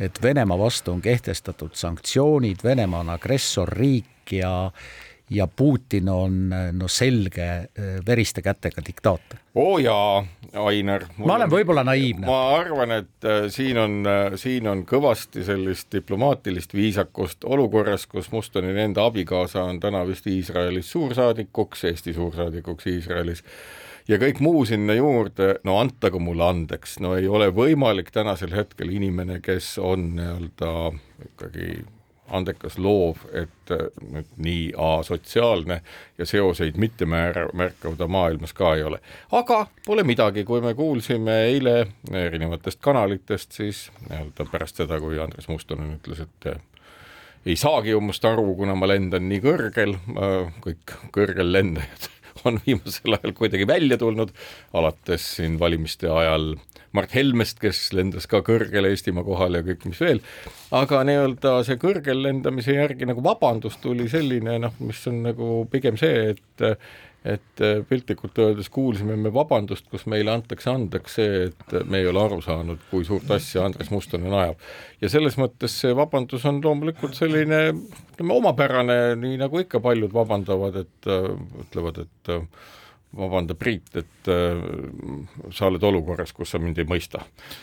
et 0.01 0.23
Venemaa 0.23 0.59
vastu 0.59 0.93
on 0.93 1.03
kehtestatud 1.03 1.75
sanktsioonid, 1.75 2.57
Venemaa 2.65 3.01
on 3.01 3.11
agressorriik 3.11 4.33
ja 4.33 4.71
ja 5.33 5.47
Putin 5.47 6.09
on 6.12 6.53
no 6.73 6.89
selge 6.89 7.49
veriste 8.07 8.43
kätega 8.43 8.85
diktaator. 8.87 9.41
oo 9.55 9.79
jaa, 9.79 10.25
Ainar. 10.53 11.05
ma 11.17 11.35
olen 11.35 11.51
võib-olla 11.51 11.85
naiivne. 11.85 12.27
ma 12.27 12.41
arvan, 12.59 12.91
et 13.01 13.25
äh, 13.25 13.47
siin 13.53 13.79
on, 13.81 14.01
äh, 14.07 14.35
siin 14.37 14.69
on 14.69 14.85
kõvasti 14.89 15.45
sellist 15.47 15.89
diplomaatilist 15.95 16.75
viisakust 16.77 17.45
olukorras, 17.45 18.07
kus 18.07 18.31
Mustonini 18.33 18.85
enda 18.85 19.07
abikaasa 19.09 19.65
on 19.65 19.81
täna 19.81 20.05
vist 20.09 20.27
Iisraelis 20.29 20.91
suursaadikuks, 20.93 21.87
Eesti 21.89 22.12
suursaadikuks 22.17 22.91
Iisraelis 22.93 23.45
ja 24.09 24.19
kõik 24.21 24.43
muu 24.45 24.67
sinna 24.69 24.97
juurde, 24.99 25.55
no 25.65 25.79
antagu 25.81 26.21
mulle 26.21 26.45
andeks, 26.51 26.99
no 27.01 27.17
ei 27.17 27.29
ole 27.29 27.49
võimalik 27.55 28.12
tänasel 28.12 28.53
hetkel 28.57 28.93
inimene, 28.93 29.41
kes 29.41 29.79
on 29.81 30.11
nii-öelda 30.19 30.75
ikkagi 31.31 31.81
andekas 32.33 32.79
loov, 32.81 33.23
et 33.37 33.73
nüüd 34.03 34.29
nii 34.43 34.65
asotsiaalne 34.79 35.81
ja 36.19 36.27
seoseid 36.29 36.79
mitte 36.81 37.07
määra, 37.09 37.47
märkav 37.57 37.97
ta 38.01 38.09
maailmas 38.09 38.55
ka 38.57 38.75
ei 38.77 38.85
ole. 38.89 38.99
aga 39.33 39.67
pole 39.87 40.05
midagi, 40.09 40.45
kui 40.49 40.61
me 40.65 40.75
kuulsime 40.75 41.43
eile 41.51 41.77
erinevatest 42.11 42.81
kanalitest, 42.81 43.53
siis 43.53 43.87
nii-öelda 44.09 44.49
pärast 44.51 44.83
seda, 44.83 45.01
kui 45.01 45.21
Andres 45.21 45.49
Mustonen 45.53 45.97
ütles, 45.99 46.25
et 46.25 46.53
ei 47.47 47.57
saagi 47.59 47.91
ju 47.91 48.01
must 48.01 48.25
aru, 48.25 48.55
kuna 48.59 48.75
ma 48.79 48.89
lendan 48.89 49.29
nii 49.29 49.43
kõrgel, 49.43 49.97
kõik 50.65 50.97
kõrgel 51.15 51.53
lendajad 51.53 52.11
on 52.49 52.61
viimasel 52.67 53.19
ajal 53.19 53.35
kuidagi 53.37 53.67
välja 53.67 53.99
tulnud, 53.99 54.33
alates 54.73 55.27
siin 55.37 55.59
valimiste 55.61 56.11
ajal 56.11 56.55
Mart 56.97 57.15
Helmest, 57.17 57.61
kes 57.63 57.87
lendas 57.97 58.29
ka 58.31 58.43
kõrgele 58.45 58.91
Eestimaa 58.93 59.25
kohale 59.27 59.63
ja 59.63 59.69
kõik, 59.71 59.87
mis 59.89 60.03
veel, 60.03 60.21
aga 60.77 61.03
nii-öelda 61.09 61.55
see 61.67 61.79
kõrgel 61.81 62.21
lendamise 62.27 62.77
järgi 62.77 63.09
nagu 63.09 63.25
vabandus 63.25 63.79
tuli 63.83 64.11
selline 64.13 64.59
noh, 64.63 64.77
mis 64.85 65.01
on 65.11 65.23
nagu 65.31 65.55
pigem 65.73 66.01
see, 66.01 66.35
et 66.35 66.69
et 67.23 67.63
piltlikult 67.87 68.39
öeldes 68.43 68.67
kuulsime 68.73 69.15
me 69.17 69.31
vabandust, 69.35 69.87
kus 69.91 70.09
meile 70.11 70.33
antakse 70.35 70.71
andeks 70.73 71.19
see, 71.21 71.45
et 71.47 71.75
me 71.87 72.01
ei 72.03 72.09
ole 72.11 72.19
aru 72.19 72.41
saanud, 72.43 72.83
kui 72.91 73.07
suurt 73.07 73.31
asja 73.31 73.63
Andres 73.69 73.93
Mustonen 73.95 74.35
ajab. 74.35 74.59
ja 75.01 75.11
selles 75.13 75.39
mõttes 75.39 75.77
see 75.85 75.95
vabandus 75.95 76.43
on 76.51 76.59
loomulikult 76.65 77.15
selline 77.15 77.61
ütleme, 77.71 78.35
omapärane, 78.35 78.99
nii 79.23 79.39
nagu 79.39 79.63
ikka 79.63 79.79
paljud 79.85 80.11
vabandavad, 80.15 80.83
et 80.83 81.11
ütlevad, 81.63 82.03
et 82.03 82.35
vabanda, 83.16 83.54
Priit, 83.59 83.90
et 83.99 84.31
äh, 84.31 84.61
sa 85.52 85.69
oled 85.69 85.83
olukorras, 85.85 86.33
kus 86.33 86.54
sa 86.54 86.61
mind 86.62 86.78
ei 86.81 86.88
mõista. 86.88 87.23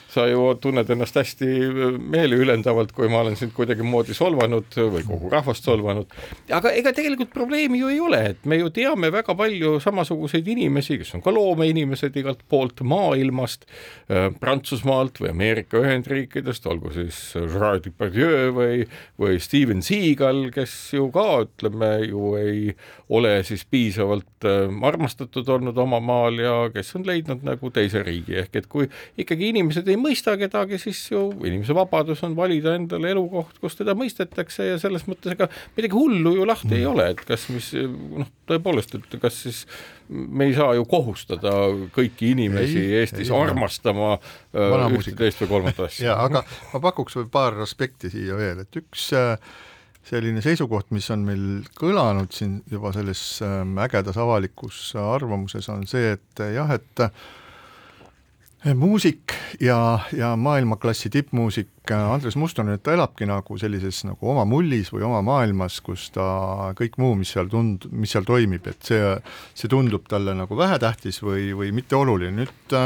sa 0.10 0.26
ju 0.26 0.42
tunned 0.62 0.90
ennast 0.90 1.18
hästi 1.18 1.48
äh, 1.48 1.98
meeliülendavalt, 1.98 2.92
kui 2.98 3.10
ma 3.10 3.24
olen 3.24 3.38
sind 3.40 3.54
kuidagimoodi 3.58 4.14
solvanud 4.18 4.78
või 4.94 5.04
kogu 5.08 5.30
rahvast 5.34 5.66
solvanud, 5.66 6.14
aga 6.54 6.74
ega 6.78 6.94
tegelikult 6.96 7.34
probleemi 7.34 7.82
ju 7.82 7.90
ei 7.94 8.00
ole, 8.04 8.22
et 8.34 8.46
me 8.46 8.60
ju 8.62 8.70
teame 8.74 9.12
väga 9.14 9.36
palju 9.38 9.78
samasuguseid 9.84 10.48
inimesi, 10.54 11.00
kes 11.02 11.16
on 11.18 11.26
ka 11.26 11.34
loomeinimesed 11.34 12.18
igalt 12.22 12.46
poolt 12.50 12.84
maailmast 12.86 13.66
äh,, 14.10 14.30
Prantsusmaalt 14.40 15.22
või 15.24 15.34
Ameerika 15.34 15.82
Ühendriikidest, 15.82 16.66
olgu 16.70 16.94
siis 16.94 17.20
Gerard 17.36 17.86
Depardieu 17.86 18.54
või, 18.56 18.86
või 19.20 19.40
Steven 19.42 19.82
Seagal, 19.86 20.50
kes 20.54 20.76
ju 20.96 21.10
ka, 21.14 21.28
ütleme 21.48 21.92
ju 22.06 22.34
ei 22.40 22.74
ole 23.10 23.40
siis 23.44 23.66
piisavalt 23.70 24.46
äh, 24.46 24.70
armastatud, 24.86 25.39
hõivatud 25.40 25.54
olnud 25.56 25.78
oma 25.80 26.00
maal 26.04 26.40
ja 26.40 26.54
kes 26.74 26.96
on 26.98 27.06
leidnud 27.08 27.44
nagu 27.46 27.72
teise 27.74 28.04
riigi, 28.04 28.36
ehk 28.42 28.56
et 28.60 28.68
kui 28.70 28.88
ikkagi 29.20 29.50
inimesed 29.54 29.88
ei 29.88 29.98
mõista 30.00 30.36
kedagi, 30.40 30.80
siis 30.82 31.12
ju 31.12 31.30
inimese 31.44 31.76
vabadus 31.76 32.24
on 32.24 32.36
valida 32.36 32.76
endale 32.76 33.12
elukoht, 33.14 33.60
kus 33.62 33.78
teda 33.80 33.96
mõistetakse 33.98 34.72
ja 34.72 34.80
selles 34.82 35.08
mõttes 35.08 35.34
ega 35.34 35.50
midagi 35.78 35.96
hullu 35.96 36.36
ju 36.38 36.48
lahti 36.48 36.74
mm. 36.74 36.80
ei 36.80 36.86
ole, 36.90 37.08
et 37.14 37.24
kas 37.28 37.48
mis 37.54 37.72
noh, 37.76 38.30
tõepoolest, 38.50 38.98
et 39.00 39.18
kas 39.22 39.42
siis 39.46 39.64
me 40.10 40.50
ei 40.50 40.56
saa 40.58 40.74
ju 40.78 40.86
kohustada 40.90 41.54
kõiki 41.96 42.34
inimesi 42.34 42.82
ei, 42.82 43.00
Eestis 43.04 43.30
ei, 43.30 43.36
armastama 43.38 44.16
äh, 44.18 44.86
ühte, 44.90 45.16
teist 45.18 45.42
või 45.44 45.54
kolmandat 45.56 45.86
asja. 45.88 46.06
jaa, 46.12 46.20
aga 46.26 46.44
ma 46.74 46.84
pakuks 46.90 47.20
veel 47.20 47.30
paar 47.32 47.60
aspekti 47.64 48.12
siia 48.12 48.38
veel, 48.40 48.64
et 48.66 48.82
üks 48.82 49.12
äh, 49.18 49.36
selline 50.08 50.42
seisukoht, 50.44 50.90
mis 50.96 51.10
on 51.14 51.26
meil 51.28 51.44
kõlanud 51.78 52.32
siin 52.34 52.60
juba 52.72 52.94
selles 52.96 53.22
ähm, 53.46 53.78
ägedas 53.84 54.18
avalikus 54.20 54.94
arvamuses, 55.00 55.70
on 55.72 55.86
see, 55.90 56.16
et 56.16 56.42
äh, 56.44 56.54
jah, 56.56 56.72
et 56.74 57.04
äh, 57.06 57.12
muusik 58.76 59.36
ja, 59.62 60.00
ja 60.16 60.32
maailmaklassi 60.40 61.12
tippmuusik 61.14 61.92
äh, 61.92 62.14
Andres 62.14 62.40
Mustonen, 62.40 62.80
et 62.80 62.84
ta 62.84 62.96
elabki 62.96 63.28
nagu 63.30 63.60
sellises 63.62 64.02
nagu 64.08 64.32
oma 64.34 64.48
mullis 64.50 64.94
või 64.96 65.06
oma 65.08 65.22
maailmas, 65.26 65.82
kus 65.86 66.10
ta 66.16 66.72
kõik 66.80 66.98
muu, 67.02 67.14
mis 67.20 67.36
seal 67.36 67.52
tund-, 67.52 67.90
mis 67.92 68.16
seal 68.16 68.28
toimib, 68.28 68.72
et 68.72 68.90
see, 68.90 69.14
see 69.54 69.72
tundub 69.72 70.10
talle 70.10 70.36
nagu 70.38 70.58
vähetähtis 70.58 71.22
või, 71.26 71.52
või 71.58 71.76
mitteoluline, 71.76 72.34
nüüd 72.42 72.80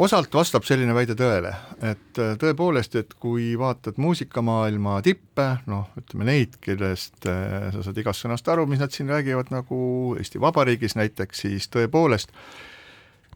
osalt 0.00 0.32
vastab 0.32 0.64
selline 0.64 0.94
väide 0.96 1.12
tõele, 1.18 1.50
et 1.84 2.20
äh, 2.20 2.32
tõepoolest, 2.40 2.94
et 2.96 3.12
kui 3.20 3.50
vaatad 3.60 3.98
muusikamaailma 4.00 4.96
tippe, 5.04 5.48
noh, 5.68 5.90
ütleme 6.00 6.24
neid, 6.30 6.56
kellest 6.64 7.28
äh, 7.28 7.68
sa 7.74 7.84
saad 7.84 8.00
igast 8.00 8.24
sõnast 8.24 8.48
aru, 8.48 8.64
mis 8.70 8.80
nad 8.80 8.94
siin 8.94 9.12
räägivad, 9.12 9.52
nagu 9.52 10.16
Eesti 10.16 10.40
Vabariigis 10.40 10.96
näiteks, 10.96 11.44
siis 11.44 11.68
tõepoolest 11.74 12.32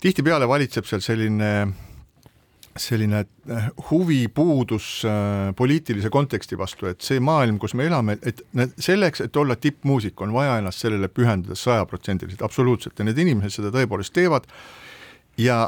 tihtipeale 0.02 0.48
valitseb 0.48 0.88
seal 0.88 1.04
selline 1.04 1.52
selline 2.72 3.26
huvipuudus 3.90 5.02
poliitilise 5.56 6.08
konteksti 6.08 6.56
vastu, 6.56 6.88
et 6.88 7.04
see 7.04 7.20
maailm, 7.20 7.58
kus 7.60 7.74
me 7.76 7.84
elame, 7.84 8.16
et 8.24 8.40
selleks, 8.80 9.20
et 9.26 9.36
olla 9.36 9.58
tippmuusik, 9.60 10.16
on 10.24 10.32
vaja 10.32 10.56
ennast 10.62 10.80
sellele 10.80 11.10
pühendada 11.12 11.52
sajaprotsendiliselt, 11.58 12.40
absoluutselt 12.48 12.96
ja 12.96 13.04
need 13.04 13.20
inimesed 13.20 13.58
seda 13.58 13.74
tõepoolest 13.76 14.16
teevad 14.16 14.48
ja 15.36 15.66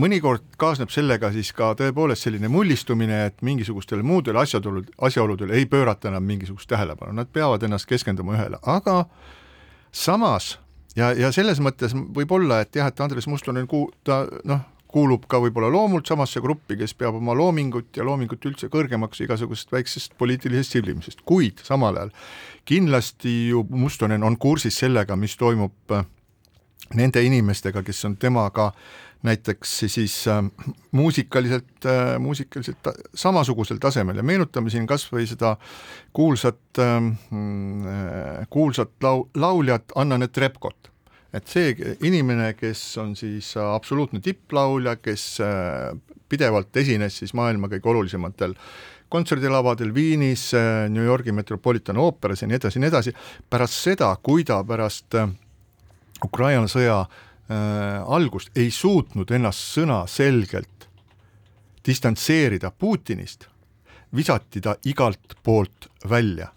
mõnikord 0.00 0.44
kaasneb 0.58 0.90
sellega 0.90 1.30
siis 1.34 1.52
ka 1.54 1.72
tõepoolest 1.78 2.26
selline 2.26 2.50
mullistumine, 2.50 3.24
et 3.30 3.42
mingisugustele 3.46 4.02
muudele 4.02 4.42
asjaolud, 4.42 4.90
asjaoludele 4.98 5.54
ei 5.54 5.66
pöörata 5.70 6.10
enam 6.10 6.26
mingisugust 6.26 6.68
tähelepanu, 6.70 7.14
nad 7.14 7.30
peavad 7.32 7.62
ennast 7.62 7.88
keskenduma 7.90 8.36
ühele, 8.36 8.58
aga 8.62 9.04
samas 9.94 10.56
ja, 10.96 11.12
ja 11.12 11.32
selles 11.34 11.62
mõttes 11.62 11.94
võib 11.94 12.32
olla, 12.34 12.62
et 12.64 12.76
jah, 12.76 12.90
et 12.90 13.04
Andres 13.04 13.28
Mustlonen 13.30 13.68
ku-, 13.70 13.88
ta 14.06 14.24
noh, 14.44 14.64
kuulub 14.94 15.26
ka 15.30 15.40
võib-olla 15.42 15.70
loomult 15.74 16.06
samasse 16.06 16.42
gruppi, 16.42 16.76
kes 16.78 16.94
peab 16.98 17.18
oma 17.18 17.34
loomingut 17.34 17.96
ja 17.98 18.06
loomingut 18.06 18.44
üldse 18.46 18.68
kõrgemaks 18.70 19.24
igasugusest 19.24 19.72
väiksest 19.74 20.14
poliitilisest 20.18 20.76
sillimisest, 20.76 21.24
kuid 21.26 21.62
samal 21.66 21.98
ajal 21.98 22.12
kindlasti 22.64 23.32
ju 23.50 23.64
Mustonen 23.74 24.22
on 24.22 24.38
kursis 24.40 24.78
sellega, 24.78 25.16
mis 25.18 25.34
toimub 25.36 25.96
nende 26.94 27.22
inimestega, 27.26 27.82
kes 27.82 28.04
on 28.06 28.14
temaga 28.20 28.70
näiteks 29.24 29.78
siis 29.86 30.28
äh, 30.28 30.44
muusikaliselt 30.92 31.86
äh,, 31.86 32.18
muusikaliselt 32.20 32.78
samasugusel 33.14 33.80
tasemel 33.80 34.16
ja 34.20 34.22
meenutame 34.22 34.70
siin 34.70 34.86
kas 34.86 35.06
või 35.12 35.26
seda 35.28 35.54
kuulsat 36.12 36.80
äh,, 36.82 38.46
kuulsat 38.50 38.92
lau-, 39.04 39.28
lauljat 39.34 39.96
Anna-Net 39.96 40.36
Repkot. 40.36 40.90
et 41.34 41.48
see 41.50 41.72
inimene, 42.06 42.52
kes 42.54 42.80
on 43.02 43.16
siis 43.18 43.56
absoluutne 43.58 44.20
tipplaulja, 44.22 44.96
kes 45.02 45.24
pidevalt 46.30 46.76
esines 46.76 47.16
siis 47.18 47.34
maailma 47.34 47.66
kõige 47.72 47.90
olulisematel 47.90 48.54
kontserdilavadel 49.10 49.90
Viinis, 49.94 50.52
New 50.90 51.02
Yorgi 51.04 51.32
Metropolitan 51.32 51.98
ooperas 51.98 52.42
ja 52.42 52.48
nii 52.48 52.60
edasi 52.60 52.78
ja 52.78 52.84
nii 52.84 52.92
edasi, 52.92 53.14
pärast 53.50 53.82
seda, 53.82 54.12
kui 54.22 54.46
ta 54.46 54.60
pärast 54.68 55.18
Ukraina 56.24 56.70
sõja 56.70 57.00
äh, 57.02 57.33
algust 57.48 58.56
ei 58.56 58.70
suutnud 58.70 59.30
ennast 59.30 59.60
sõnaselgelt 59.74 60.86
distantseerida 61.84 62.70
Putinist, 62.70 63.44
visati 64.16 64.60
ta 64.60 64.76
igalt 64.84 65.36
poolt 65.42 65.90
välja. 66.08 66.48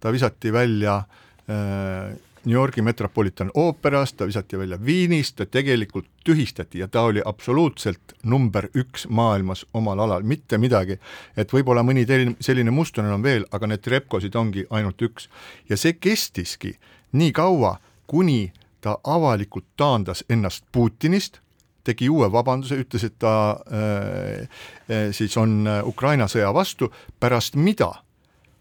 ta 0.00 0.12
visati 0.12 0.52
välja 0.52 0.96
äh, 0.96 2.16
New 2.44 2.54
Yorgi 2.54 2.82
Metropolitan 2.82 3.50
ooperast, 3.54 4.16
ta 4.16 4.26
visati 4.26 4.58
välja 4.58 4.78
Viinist, 4.84 5.36
ta 5.36 5.46
tegelikult 5.46 6.06
tühistati 6.24 6.78
ja 6.78 6.88
ta 6.88 7.02
oli 7.02 7.22
absoluutselt 7.24 8.12
number 8.22 8.68
üks 8.74 9.06
maailmas 9.08 9.66
omal 9.74 9.98
alal, 9.98 10.22
mitte 10.22 10.58
midagi. 10.58 10.98
et 11.36 11.52
võib-olla 11.52 11.82
mõni 11.82 12.06
teine 12.06 12.36
selline 12.40 12.70
mustune 12.70 13.12
on 13.12 13.22
veel, 13.22 13.46
aga 13.52 13.66
need 13.66 13.86
repkosid 13.86 14.36
ongi 14.36 14.66
ainult 14.70 15.02
üks. 15.02 15.28
ja 15.68 15.76
see 15.76 15.92
kestiski 15.92 16.76
nii 17.12 17.32
kaua, 17.32 17.78
kuni 18.06 18.52
ta 18.84 18.98
avalikult 19.04 19.64
taandas 19.80 20.24
ennast 20.28 20.66
Putinist, 20.72 21.40
tegi 21.84 22.08
uue 22.12 22.28
vabanduse, 22.32 22.76
ütles, 22.80 23.04
et 23.08 23.18
ta 23.18 23.56
äh, 23.72 24.48
äh 24.88 25.10
siis 25.12 25.36
on 25.40 25.64
Ukraina 25.84 26.28
sõja 26.28 26.52
vastu, 26.54 26.92
pärast 27.20 27.56
mida 27.56 27.90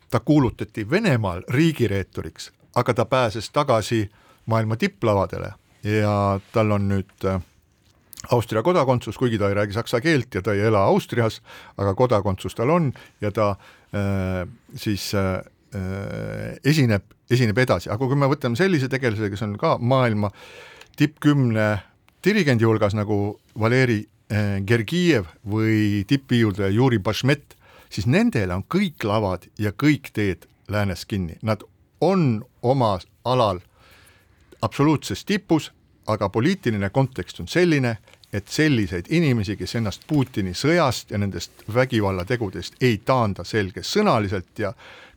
ta 0.10 0.20
kuulutati 0.20 0.90
Venemaal 0.90 1.44
riigireeturiks 1.50 2.52
aga 2.76 2.94
ta 2.94 3.06
pääses 3.06 3.50
tagasi 3.50 4.12
maailma 4.46 4.76
tipplavadele. 4.76 5.54
Ja 5.84 6.40
tal 6.52 6.72
on 6.72 6.88
nüüd 6.88 7.26
äh, 7.28 7.42
Austria 8.32 8.64
kodakondsus, 8.64 9.18
kuigi 9.20 9.38
ta 9.38 9.50
ei 9.52 9.58
räägi 9.58 9.76
saksa 9.76 10.02
keelt 10.02 10.36
ja 10.36 10.42
ta 10.42 10.54
ei 10.54 10.64
ela 10.70 10.86
Austrias, 10.88 11.42
aga 11.78 11.94
kodakondsus 11.96 12.56
tal 12.56 12.70
on 12.70 12.94
ja 13.22 13.32
ta 13.32 13.50
äh, 13.50 14.48
siis 14.76 15.12
äh, 15.16 15.36
äh, 15.36 15.44
esineb, 16.64 17.06
esineb 17.32 17.58
edasi, 17.58 17.90
aga 17.90 18.06
kui 18.06 18.20
me 18.20 18.30
võtame 18.30 18.60
sellise 18.60 18.90
tegelase, 18.92 19.30
kes 19.34 19.42
on 19.46 19.56
ka 19.58 19.78
maailma 19.82 20.30
tippkümne 21.00 21.68
dirigendi 22.24 22.66
hulgas 22.66 22.96
nagu 22.96 23.40
Valeri 23.60 24.00
äh, 24.04 24.62
Gergiev 24.66 25.28
või 25.50 26.04
tippviiuldaja 26.08 26.72
Juri 26.74 27.00
Bašmet, 27.00 27.58
siis 27.90 28.08
nendel 28.08 28.54
on 28.56 28.66
kõik 28.70 29.04
lavad 29.08 29.48
ja 29.60 29.74
kõik 29.74 30.14
teed 30.14 30.48
läänes 30.72 31.06
kinni, 31.06 31.38
nad 31.42 31.64
on 32.02 32.44
oma 32.62 32.98
alal 33.26 33.60
absoluutses 34.64 35.26
tipus, 35.26 35.72
aga 36.08 36.30
poliitiline 36.30 36.90
kontekst 36.90 37.40
on 37.40 37.48
selline, 37.48 37.98
et 38.34 38.48
selliseid 38.50 39.12
inimesi, 39.14 39.56
kes 39.60 39.76
ennast 39.78 40.08
Putini 40.08 40.56
sõjast 40.58 41.12
ja 41.14 41.20
nendest 41.22 41.68
vägivallategudest 41.74 42.80
ei 42.82 42.98
taanda 43.06 43.44
selgesõnaliselt 43.46 44.60
ja 44.60 44.74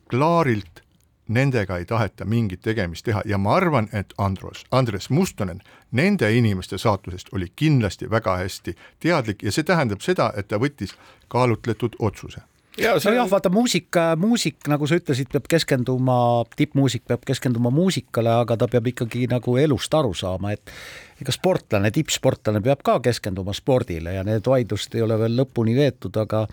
klaarilt, 0.09 0.83
nendega 1.27 1.77
ei 1.77 1.85
taheta 1.85 2.25
mingit 2.25 2.61
tegemist 2.61 3.05
teha 3.05 3.21
ja 3.25 3.37
ma 3.37 3.55
arvan, 3.55 3.89
et 3.93 4.13
Andros, 4.17 4.65
Andres 4.71 5.09
Mustonen 5.09 5.61
nende 5.91 6.31
inimeste 6.33 6.77
saatusest 6.77 7.33
oli 7.33 7.51
kindlasti 7.55 8.09
väga 8.09 8.37
hästi 8.37 8.75
teadlik 8.99 9.43
ja 9.43 9.51
see 9.51 9.63
tähendab 9.63 10.01
seda, 10.01 10.31
et 10.37 10.47
ta 10.47 10.59
võttis 10.59 10.95
kaalutletud 11.27 11.99
otsuse. 11.99 12.41
Ja 12.77 12.99
see... 12.99 13.11
nojah, 13.11 13.29
vaata 13.29 13.49
muusika, 13.49 14.11
muusik, 14.19 14.59
nagu 14.69 14.87
sa 14.87 14.99
ütlesid, 14.99 15.31
peab 15.33 15.47
keskenduma, 15.49 16.17
tippmuusik 16.55 17.07
peab 17.09 17.23
keskenduma 17.25 17.71
muusikale, 17.73 18.29
aga 18.43 18.57
ta 18.61 18.67
peab 18.69 18.91
ikkagi 18.93 19.25
nagu 19.31 19.57
elust 19.57 19.93
aru 19.97 20.13
saama, 20.13 20.53
et 20.53 20.73
ega 21.21 21.33
sportlane, 21.33 21.91
tippsportlane 21.91 22.61
peab 22.61 22.83
ka 22.85 22.99
keskenduma 23.09 23.55
spordile 23.57 24.13
ja 24.19 24.25
need 24.27 24.45
vaidlused 24.45 24.93
ei 24.95 25.01
ole 25.01 25.17
veel 25.19 25.39
lõpuni 25.41 25.73
veetud, 25.77 26.21
aga 26.21 26.45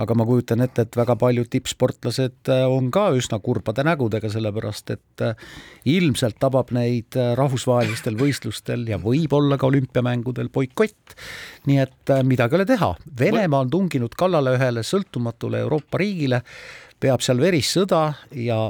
aga 0.00 0.16
ma 0.18 0.26
kujutan 0.26 0.64
ette, 0.64 0.84
et 0.84 0.96
väga 0.98 1.16
paljud 1.18 1.48
tippsportlased 1.50 2.50
äh, 2.52 2.64
on 2.70 2.90
ka 2.94 3.06
üsna 3.16 3.38
kurbade 3.44 3.84
nägudega, 3.86 4.30
sellepärast 4.32 4.94
et 4.96 5.24
äh, 5.24 5.34
ilmselt 5.90 6.40
tabab 6.42 6.72
neid 6.74 7.18
äh, 7.20 7.32
rahvusvahelistel 7.38 8.18
võistlustel 8.18 8.86
ja 8.90 8.98
võib-olla 9.02 9.58
ka 9.60 9.70
olümpiamängudel 9.70 10.50
boikott. 10.54 11.16
nii 11.70 11.80
et 11.84 12.14
midagi 12.26 12.56
ei 12.56 12.60
ole 12.60 12.68
teha, 12.68 12.90
Venemaa 13.18 13.64
on 13.64 13.70
tunginud 13.70 14.14
kallale 14.18 14.56
ühele 14.58 14.82
sõltumatule 14.84 15.62
Euroopa 15.64 16.00
riigile, 16.02 16.42
peab 17.00 17.22
seal 17.24 17.40
verissõda 17.40 18.06
ja 18.34 18.66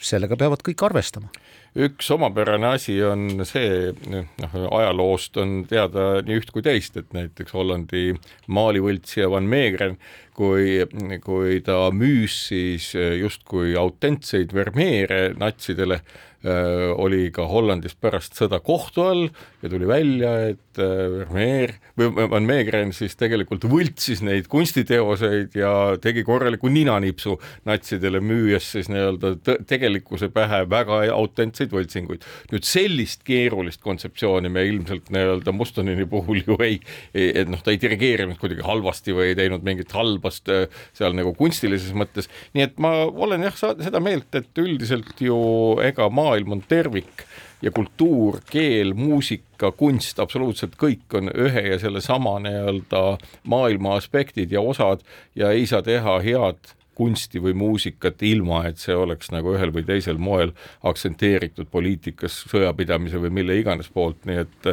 sellega 0.00 0.36
peavad 0.40 0.64
kõik 0.64 0.86
arvestama 0.86 1.43
üks 1.74 2.10
omapärane 2.14 2.68
asi 2.76 2.96
on 3.02 3.42
see, 3.46 3.92
noh, 4.10 4.58
ajaloost 4.78 5.38
on 5.42 5.56
teada 5.70 6.22
nii 6.26 6.38
üht 6.42 6.52
kui 6.54 6.62
teist, 6.62 6.96
et 7.00 7.10
näiteks 7.16 7.54
Hollandi 7.56 8.12
maalivõltsija 8.46 9.26
Van 9.32 9.48
Meegren, 9.50 9.96
kui, 10.38 10.78
kui 11.24 11.58
ta 11.66 11.88
müüs 11.94 12.36
siis 12.50 12.92
justkui 12.94 13.74
autentseid 13.78 14.54
Vermeere 14.54 15.34
natsidele, 15.40 16.00
oli 16.44 17.30
ka 17.32 17.46
Hollandis 17.48 17.94
pärast 17.96 18.36
sõda 18.36 18.58
kohtu 18.64 19.04
all 19.04 19.22
ja 19.62 19.70
tuli 19.72 19.86
välja, 19.88 20.32
et 20.52 20.78
Vermeer 20.78 21.74
või 21.98 22.28
Van 22.30 22.46
Meegren 22.46 22.92
siis 22.92 23.14
tegelikult 23.16 23.64
võltsis 23.70 24.20
neid 24.24 24.48
kunstiteoseid 24.52 25.54
ja 25.56 25.72
tegi 26.02 26.24
korraliku 26.26 26.68
ninanipsu 26.72 27.36
natsidele, 27.68 28.20
müües 28.24 28.66
siis 28.74 28.90
nii-öelda 28.92 29.34
tegelikkuse 29.68 30.28
pähe 30.34 30.64
väga 30.70 31.00
autentseid 31.14 31.72
võltsinguid. 31.74 32.24
nüüd 32.52 32.66
sellist 32.66 33.24
keerulist 33.24 33.82
kontseptsiooni 33.84 34.50
me 34.52 34.66
ilmselt 34.68 35.10
nii-öelda 35.14 35.54
Mustonini 35.54 36.06
puhul 36.10 36.42
ju 36.46 36.58
ei, 36.60 36.80
ei, 37.14 37.30
et 37.42 37.50
noh, 37.50 37.62
ta 37.62 37.72
ei 37.72 37.80
dirigeerinud 37.80 38.38
kuidagi 38.40 38.66
halvasti 38.66 39.14
või 39.16 39.30
ei 39.32 39.38
teinud 39.38 39.64
mingit 39.66 39.92
halbast 39.94 40.50
seal 40.92 41.16
nagu 41.16 41.34
kunstilises 41.38 41.94
mõttes, 41.96 42.28
nii 42.54 42.66
et 42.66 42.78
ma 42.82 42.94
olen 43.06 43.46
jah, 43.48 43.56
seda 43.56 44.02
meelt, 44.02 44.28
et 44.34 44.60
üldiselt 44.60 45.20
ju 45.22 45.38
ega 45.84 46.10
maa 46.10 46.33
maailm 46.34 46.52
on 46.52 46.62
tervik 46.68 47.24
ja 47.62 47.70
kultuur, 47.70 48.40
keel, 48.50 48.94
muusika, 48.94 49.70
kunst, 49.72 50.18
absoluutselt 50.18 50.74
kõik 50.80 51.14
on 51.14 51.30
ühe 51.30 51.62
ja 51.70 51.78
sellesama 51.78 52.36
nii-öelda 52.42 53.02
maailma 53.48 53.94
aspektid 53.96 54.52
ja 54.52 54.60
osad 54.60 55.04
ja 55.34 55.52
ei 55.54 55.66
saa 55.66 55.82
teha 55.82 56.18
head 56.24 56.74
kunsti 56.94 57.40
või 57.42 57.54
muusikat 57.58 58.22
ilma, 58.22 58.64
et 58.68 58.78
see 58.78 58.94
oleks 58.94 59.32
nagu 59.34 59.54
ühel 59.54 59.72
või 59.74 59.86
teisel 59.86 60.18
moel 60.18 60.52
aktsenteeritud 60.82 61.70
poliitikas, 61.70 62.44
sõjapidamise 62.50 63.18
või 63.22 63.32
mille 63.40 63.56
iganes 63.58 63.88
poolt, 63.90 64.20
nii 64.26 64.42
et 64.44 64.68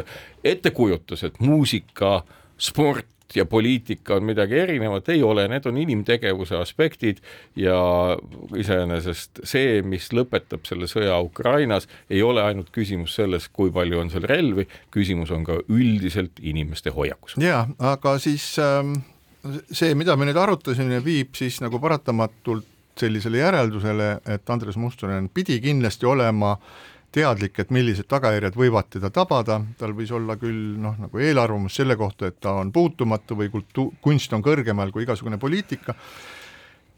ettekujutus, 0.54 1.24
et 1.26 1.40
muusika, 1.42 2.20
sport, 2.58 3.06
ja 3.36 3.46
poliitika 3.48 4.16
on 4.16 4.26
midagi 4.28 4.58
erinevat, 4.58 5.08
ei 5.12 5.22
ole, 5.22 5.46
need 5.50 5.66
on 5.68 5.78
inimtegevuse 5.82 6.56
aspektid 6.58 7.22
ja 7.56 7.76
iseenesest 8.58 9.42
see, 9.48 9.80
mis 9.86 10.10
lõpetab 10.14 10.66
selle 10.68 10.88
sõja 10.90 11.18
Ukrainas, 11.22 11.88
ei 12.10 12.22
ole 12.22 12.44
ainult 12.44 12.72
küsimus 12.74 13.16
selles, 13.18 13.48
kui 13.52 13.72
palju 13.74 14.02
on 14.02 14.12
seal 14.12 14.26
relvi, 14.28 14.66
küsimus 14.94 15.32
on 15.34 15.46
ka 15.48 15.60
üldiselt 15.68 16.42
inimeste 16.42 16.94
hoiakus. 16.94 17.38
jaa, 17.42 17.66
aga 17.78 18.16
siis 18.22 18.54
ähm, 18.62 18.98
see, 19.70 19.94
mida 19.98 20.16
me 20.16 20.28
nüüd 20.28 20.38
arutasime, 20.38 21.02
viib 21.04 21.36
siis 21.38 21.60
nagu 21.64 21.80
paratamatult 21.82 22.68
sellisele 22.98 23.38
järeldusele, 23.40 24.08
et 24.28 24.50
Andres 24.52 24.76
Mustonen 24.76 25.30
pidi 25.32 25.56
kindlasti 25.64 26.04
olema 26.06 26.52
äh, 26.52 26.91
teadlik, 27.12 27.58
et 27.60 27.72
millised 27.74 28.08
tagajärjed 28.10 28.56
võivad 28.58 28.88
teda 28.92 29.10
tabada, 29.14 29.60
tal 29.78 29.94
võis 29.96 30.12
olla 30.14 30.36
küll 30.40 30.78
noh, 30.80 30.96
nagu 31.06 31.22
eelarvamus 31.22 31.76
selle 31.80 31.96
kohta, 32.00 32.30
et 32.30 32.40
ta 32.40 32.56
on 32.62 32.72
puutumatu 32.72 33.36
või 33.38 33.50
kultu-, 33.52 33.90
kunst 34.02 34.32
on 34.32 34.44
kõrgemal 34.44 34.92
kui 34.94 35.04
igasugune 35.06 35.38
poliitika, 35.42 35.94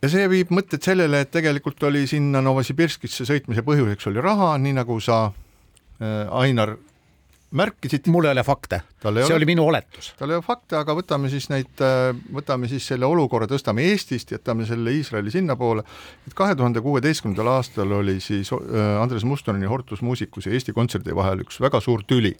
ja 0.02 0.10
see 0.12 0.26
viib 0.30 0.52
mõtted 0.54 0.84
sellele, 0.84 1.24
et 1.24 1.32
tegelikult 1.34 1.82
oli 1.88 2.04
sinna 2.10 2.42
Novosibirskisse 2.44 3.26
sõitmise 3.28 3.64
põhjuseks 3.66 4.10
oli 4.10 4.22
raha, 4.24 4.54
nii 4.60 4.76
nagu 4.78 4.98
sa 5.02 5.24
äh,, 5.28 6.28
Ainar, 6.42 6.76
märkisid. 7.56 8.08
mul 8.12 8.28
ei 8.28 8.34
ole 8.34 8.44
fakte, 8.44 8.80
see 9.00 9.10
ole, 9.10 9.24
oli 9.36 9.48
minu 9.48 9.66
oletus. 9.68 10.12
tal 10.18 10.32
ei 10.32 10.38
ole 10.38 10.44
fakte, 10.46 10.76
aga 10.80 10.96
võtame 10.98 11.30
siis 11.32 11.48
neid, 11.52 11.72
äh, 11.84 12.10
võtame 12.34 12.68
siis 12.70 12.86
selle 12.92 13.06
olukorra, 13.06 13.48
tõstame 13.50 13.86
Eestist, 13.90 14.34
jätame 14.34 14.66
selle 14.68 14.94
Iisraeli 14.94 15.32
sinnapoole, 15.34 15.84
et 16.26 16.36
kahe 16.36 16.56
tuhande 16.58 16.82
kuueteistkümnendal 16.84 17.52
aastal 17.56 17.92
oli 18.00 18.18
siis 18.24 18.52
äh, 18.52 19.02
Andres 19.02 19.26
Mustoneni 19.28 19.70
Hortus 19.70 20.02
Musicus 20.02 20.48
ja 20.48 20.54
Eesti 20.54 20.76
Kontserdi 20.76 21.14
vahel 21.16 21.46
üks 21.46 21.60
väga 21.62 21.82
suur 21.84 22.04
tüli 22.06 22.34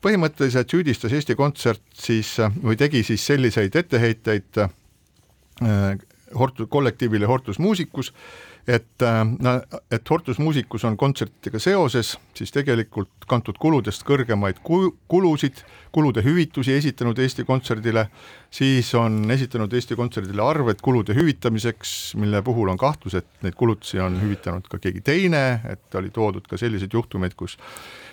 põhimõtteliselt 0.00 0.70
süüdistas 0.72 1.12
Eesti 1.12 1.36
Kontsert 1.36 1.82
siis 1.92 2.36
või 2.62 2.78
tegi 2.80 3.02
siis 3.04 3.24
selliseid 3.26 3.76
etteheiteid 3.76 4.62
äh, 4.64 5.98
Hortu-, 6.34 6.68
kollektiivile 6.70 7.26
Hortus 7.26 7.58
Musicus, 7.58 8.12
et, 8.12 8.14
äh, 8.14 8.49
et 8.68 10.10
Hortus 10.10 10.38
Musicus 10.38 10.84
on 10.84 10.96
kontsertidega 10.96 11.58
seoses 11.58 12.16
siis 12.40 12.52
tegelikult 12.54 13.26
kantud 13.28 13.58
kuludest 13.60 14.04
kõrgemaid 14.08 14.60
kulusid, 14.64 15.60
kulude 15.92 16.22
hüvitusi 16.24 16.72
esitanud 16.76 17.18
Eesti 17.20 17.44
Kontserdile, 17.48 18.06
siis 18.52 18.88
on 18.98 19.22
esitanud 19.30 19.72
Eesti 19.76 19.98
Kontserdile 19.98 20.44
arved 20.44 20.80
kulude 20.84 21.14
hüvitamiseks, 21.16 22.14
mille 22.20 22.42
puhul 22.46 22.72
on 22.72 22.80
kahtlus, 22.80 23.18
et 23.20 23.44
neid 23.44 23.56
kulutusi 23.60 24.00
on 24.02 24.16
hüvitanud 24.22 24.68
ka 24.70 24.80
keegi 24.82 25.04
teine, 25.04 25.44
et 25.68 26.00
oli 26.00 26.12
toodud 26.14 26.48
ka 26.48 26.58
selliseid 26.60 26.96
juhtumeid, 26.96 27.36
kus 27.38 27.58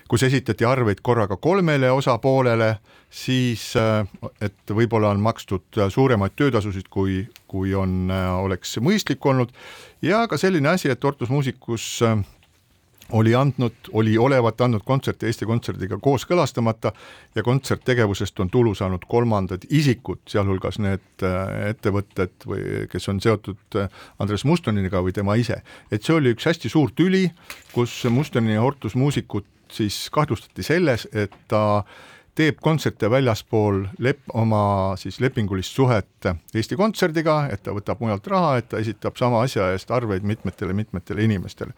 kus 0.08 0.24
esitati 0.24 0.66
arveid 0.66 1.02
korraga 1.04 1.38
kolmele 1.38 1.92
osapoolele, 1.92 2.76
siis 3.10 3.74
et 4.42 4.72
võib-olla 4.72 5.14
on 5.16 5.22
makstud 5.24 5.80
suuremaid 5.90 6.36
töötasusid, 6.36 6.90
kui, 6.92 7.22
kui 7.48 7.76
on, 7.76 8.12
oleks 8.44 8.78
mõistlik 8.84 9.26
olnud 9.26 9.54
ja 10.02 10.28
ka 10.28 10.38
selline 10.38 10.70
asi, 10.70 10.90
et 10.92 11.06
Ortus 11.06 11.30
Musicus 11.30 12.02
äh, 12.06 12.18
oli 13.12 13.36
andnud, 13.36 13.76
oli 13.92 14.18
olevat 14.18 14.62
andnud 14.62 14.84
kontserti 14.86 15.26
Eesti 15.26 15.46
Kontserdiga 15.46 15.98
kooskõlastamata 16.02 16.92
ja 17.36 17.44
kontserttegevusest 17.44 18.40
on 18.44 18.50
tulu 18.50 18.76
saanud 18.76 19.06
kolmandad 19.08 19.64
isikud, 19.70 20.22
sealhulgas 20.30 20.80
need 20.84 21.26
äh, 21.26 21.70
ettevõtted 21.72 22.48
või 22.48 22.88
kes 22.92 23.10
on 23.10 23.22
seotud 23.24 23.80
äh, 23.80 23.90
Andres 24.20 24.46
Mustoniga 24.46 25.02
või 25.04 25.16
tema 25.16 25.36
ise. 25.36 25.62
et 25.92 26.04
see 26.04 26.16
oli 26.16 26.36
üks 26.36 26.50
hästi 26.50 26.70
suur 26.70 26.92
tüli, 26.96 27.30
kus 27.74 28.04
Mustoni 28.12 28.54
ja 28.54 28.62
Hortus 28.62 28.96
muusikut 28.96 29.46
siis 29.76 30.08
kahtlustati 30.14 30.64
selles, 30.64 31.08
et 31.14 31.34
ta 31.48 31.84
teeb 32.38 32.60
kontserte 32.62 33.10
väljaspool 33.10 33.84
lep-, 34.04 34.28
oma 34.38 34.96
siis 35.00 35.20
lepingulist 35.24 35.74
suhet 35.78 36.30
Eesti 36.54 36.78
Kontserdiga, 36.78 37.44
et 37.52 37.64
ta 37.66 37.74
võtab 37.76 38.02
mujalt 38.04 38.28
raha, 38.30 38.58
et 38.60 38.70
ta 38.70 38.82
esitab 38.82 39.18
sama 39.20 39.42
asja 39.46 39.72
eest 39.74 39.92
arveid 39.94 40.28
mitmetele-mitmetele 40.28 41.26
inimestele. 41.26 41.74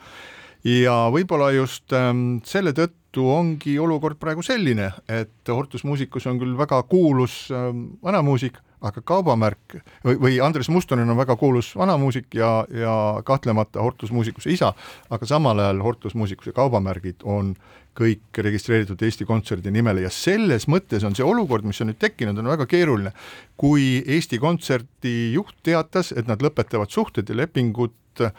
ja 0.63 1.08
võib-olla 1.08 1.54
just 1.56 1.93
ähm, 1.95 2.41
selle 2.43 2.73
tõttu 2.75 3.30
ongi 3.32 3.78
olukord 3.80 4.19
praegu 4.19 4.43
selline, 4.43 4.91
et 5.08 5.47
Hortus 5.47 5.86
Musicus 5.88 6.28
on 6.28 6.39
küll 6.41 6.58
väga 6.60 6.82
kuulus 6.84 7.45
ähm, 7.56 7.86
vanamuusik, 8.04 8.60
aga 8.82 9.02
kaubamärk 9.02 9.80
või, 10.04 10.19
või 10.19 10.39
Andres 10.43 10.69
Mustonen 10.71 11.10
on 11.10 11.17
väga 11.19 11.36
kuulus 11.39 11.71
vanamuusik 11.80 12.36
ja, 12.36 12.65
ja 12.67 12.93
kahtlemata 13.23 13.80
Hortus 13.84 14.12
Musicuse 14.12 14.52
isa, 14.52 14.73
aga 15.10 15.28
samal 15.28 15.63
ajal 15.63 15.80
Hortus 15.84 16.15
Musicuse 16.15 16.52
kaubamärgid 16.56 17.23
on 17.23 17.56
kõik 17.97 18.41
registreeritud 18.45 19.02
Eesti 19.04 19.25
Kontserdi 19.28 19.71
nimele 19.73 20.06
ja 20.06 20.12
selles 20.13 20.67
mõttes 20.71 21.04
on 21.08 21.15
see 21.17 21.25
olukord, 21.25 21.65
mis 21.67 21.82
on 21.84 21.89
nüüd 21.91 21.99
tekkinud, 21.99 22.38
on 22.39 22.52
väga 22.52 22.67
keeruline. 22.69 23.12
kui 23.58 24.04
Eesti 24.06 24.39
Kontserdi 24.39 25.34
juht 25.34 25.56
teatas, 25.63 26.13
et 26.13 26.28
nad 26.28 26.41
lõpetavad 26.41 26.91
suhted 26.93 27.30
ja 27.30 27.36
lepingud 27.36 28.23
äh, 28.23 28.32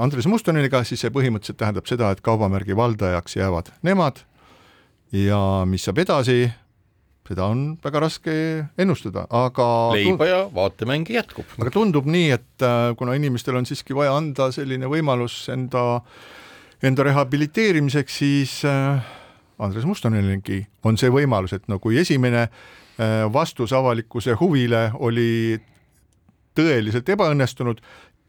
Andres 0.00 0.28
Mustoneniga, 0.30 0.84
siis 0.84 1.02
see 1.02 1.10
põhimõtteliselt 1.10 1.58
tähendab 1.58 1.90
seda, 1.90 2.12
et 2.14 2.22
kaubamärgi 2.24 2.76
valdajaks 2.76 3.36
jäävad 3.36 3.72
nemad 3.82 4.22
ja 5.14 5.38
mis 5.68 5.84
saab 5.86 6.00
edasi, 6.02 6.44
seda 7.28 7.48
on 7.48 7.64
väga 7.82 8.02
raske 8.04 8.34
ennustada, 8.80 9.24
aga 9.32 9.66
leiba 9.94 10.28
ja 10.28 10.40
vaatemäng 10.54 11.08
jätkub. 11.14 11.48
aga 11.60 11.72
tundub 11.72 12.08
nii, 12.10 12.30
et 12.36 12.64
äh, 12.66 12.92
kuna 12.98 13.16
inimestel 13.18 13.58
on 13.60 13.68
siiski 13.68 13.96
vaja 13.96 14.16
anda 14.18 14.50
selline 14.54 14.90
võimalus 14.90 15.44
enda, 15.52 16.02
enda 16.82 17.02
rehabiliteerimiseks, 17.02 18.16
siis 18.18 18.62
äh, 18.64 19.02
Andres 19.58 19.84
Mustonelingi 19.84 20.64
on 20.84 20.98
see 21.00 21.12
võimalus, 21.12 21.54
et 21.56 21.68
no 21.68 21.78
kui 21.82 21.98
esimene 22.00 22.46
äh, 22.46 23.20
vastus 23.32 23.72
avalikkuse 23.76 24.36
huvile 24.40 24.88
oli 24.94 25.60
tõeliselt 26.54 27.08
ebaõnnestunud, 27.10 27.80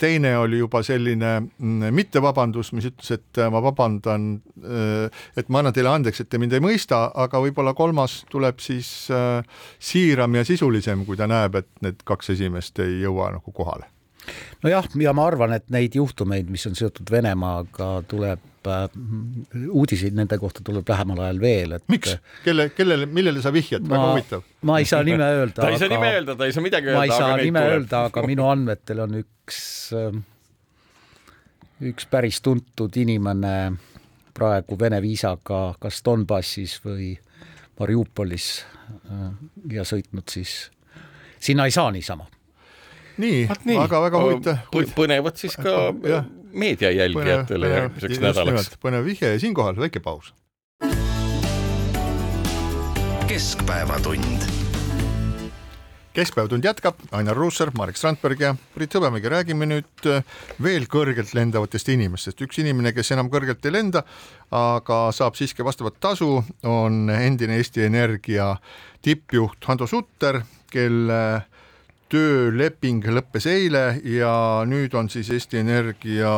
teine 0.01 0.33
oli 0.37 0.59
juba 0.59 0.81
selline 0.83 1.31
mm, 1.39 1.93
mittevabandus, 1.95 2.73
mis 2.75 2.89
ütles, 2.91 3.11
et 3.15 3.41
äh, 3.41 3.49
ma 3.53 3.63
vabandan, 3.63 4.29
et 5.37 5.49
ma 5.49 5.61
annan 5.61 5.75
teile 5.75 5.93
andeks, 5.93 6.21
et 6.21 6.29
te 6.29 6.41
mind 6.41 6.57
ei 6.57 6.63
mõista, 6.63 7.05
aga 7.15 7.41
võib-olla 7.43 7.75
kolmas 7.77 8.23
tuleb 8.31 8.59
siis 8.63 9.09
siiram 9.79 10.35
ja 10.35 10.45
sisulisem, 10.47 11.05
kui 11.07 11.17
ta 11.19 11.29
näeb, 11.31 11.61
et 11.61 11.71
need 11.85 12.05
kaks 12.05 12.35
esimest 12.35 12.83
ei 12.83 13.01
jõua 13.05 13.31
nagu 13.37 13.55
kohale 13.55 13.94
nojah, 14.65 14.87
ja 15.01 15.13
ma 15.15 15.25
arvan, 15.29 15.55
et 15.57 15.65
neid 15.73 15.95
juhtumeid, 15.97 16.49
mis 16.51 16.65
on 16.69 16.75
seotud 16.77 17.09
Venemaaga, 17.11 17.89
tuleb 18.09 18.69
äh, 18.69 18.85
uudiseid 19.69 20.15
nende 20.17 20.37
kohta 20.41 20.63
tuleb 20.65 20.87
lähemal 20.89 21.23
ajal 21.27 21.41
veel, 21.41 21.75
et 21.77 21.87
miks, 21.91 22.15
kelle, 22.45 22.69
kellele, 22.75 23.07
millele 23.09 23.43
sa 23.43 23.53
vihjad, 23.55 23.85
väga 23.89 24.11
huvitav. 24.11 24.45
ma 24.69 24.79
ei 24.81 24.89
saa 24.89 25.03
nime 25.07 25.31
öelda 25.39 25.61
ta 25.61 25.71
ei 25.71 25.81
saa 25.81 25.91
nime 25.91 26.13
öelda, 26.13 26.37
ta 26.37 26.49
ei 26.49 26.55
saa 26.55 26.65
midagi 26.65 26.91
öelda. 26.91 26.99
ma 26.99 27.07
ei 27.07 27.17
saa 27.17 27.41
nime 27.41 27.59
tuleb. 27.59 27.79
öelda, 27.79 28.03
aga 28.11 28.25
minu 28.27 28.47
andmetel 28.51 29.03
on 29.05 29.19
üks, 29.21 29.59
äh, 29.95 30.21
üks 31.91 32.09
päris 32.11 32.41
tuntud 32.45 33.01
inimene 33.01 33.55
praegu 34.35 34.77
Vene 34.79 35.01
viisaga 35.03 35.65
kas 35.79 36.01
Donbassis 36.05 36.79
või 36.83 37.13
Mariupolis 37.79 38.49
äh, 38.63 39.27
ja 39.77 39.85
sõitnud 39.87 40.31
siis, 40.31 40.57
sinna 41.39 41.67
ei 41.69 41.75
saa 41.75 41.91
niisama 41.93 42.27
nii, 43.17 43.45
nii., 43.65 43.77
aga 43.83 44.01
väga 44.07 44.23
huvitav. 44.23 44.57
põnevad 44.95 45.39
siis 45.39 45.55
ka 45.59 45.93
meedia 46.55 46.91
jälgijatele 46.91 47.71
järgmiseks 47.75 48.23
nädalaks. 48.23 48.75
põnev 48.81 49.05
vihje 49.07 49.35
ja 49.35 49.39
siinkohal 49.39 49.79
väike 49.79 49.99
paus. 49.99 50.33
keskpäevatund 53.27 54.55
keskpäevatund 56.15 56.63
jätkab, 56.63 56.95
Ainar 57.11 57.35
Ruussaar, 57.35 57.71
Marek 57.77 57.97
Strandberg 57.99 58.39
ja 58.39 58.53
Priit 58.73 58.93
Hõbemägi, 58.95 59.27
räägime 59.31 59.67
nüüd 59.67 60.07
äh, 60.07 60.23
veel 60.63 60.87
kõrgelt 60.91 61.33
lendavatest 61.35 61.89
inimestest. 61.91 62.39
üks 62.45 62.59
inimene, 62.63 62.93
kes 62.95 63.11
enam 63.11 63.27
kõrgelt 63.33 63.65
ei 63.67 63.73
lenda, 63.75 64.05
aga 64.55 64.99
saab 65.15 65.35
siiski 65.35 65.65
vastavat 65.67 65.99
tasu, 65.99 66.37
on 66.63 67.09
endine 67.11 67.59
Eesti 67.59 67.83
Energia 67.89 68.53
tippjuht 69.03 69.67
Hando 69.67 69.87
Sutter, 69.91 70.39
kelle 70.71 71.19
tööleping 72.11 73.05
lõppes 73.15 73.47
eile 73.49 73.83
ja 74.05 74.31
nüüd 74.69 74.93
on 74.97 75.09
siis 75.09 75.29
Eesti 75.33 75.57
Energia 75.63 76.31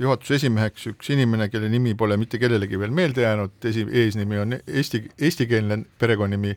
juhatuse 0.00 0.38
esimeheks 0.38 0.86
üks 0.94 1.10
inimene, 1.12 1.50
kelle 1.52 1.68
nimi 1.72 1.94
pole 1.98 2.16
mitte 2.20 2.40
kellelegi 2.40 2.80
veel 2.80 2.94
meelde 2.94 3.26
jäänud, 3.26 3.58
esi, 3.70 3.84
eesnimi 4.02 4.40
on 4.40 4.56
eesti, 4.60 5.04
eestikeelne 5.20 5.82
perekonnanimi 6.00 6.56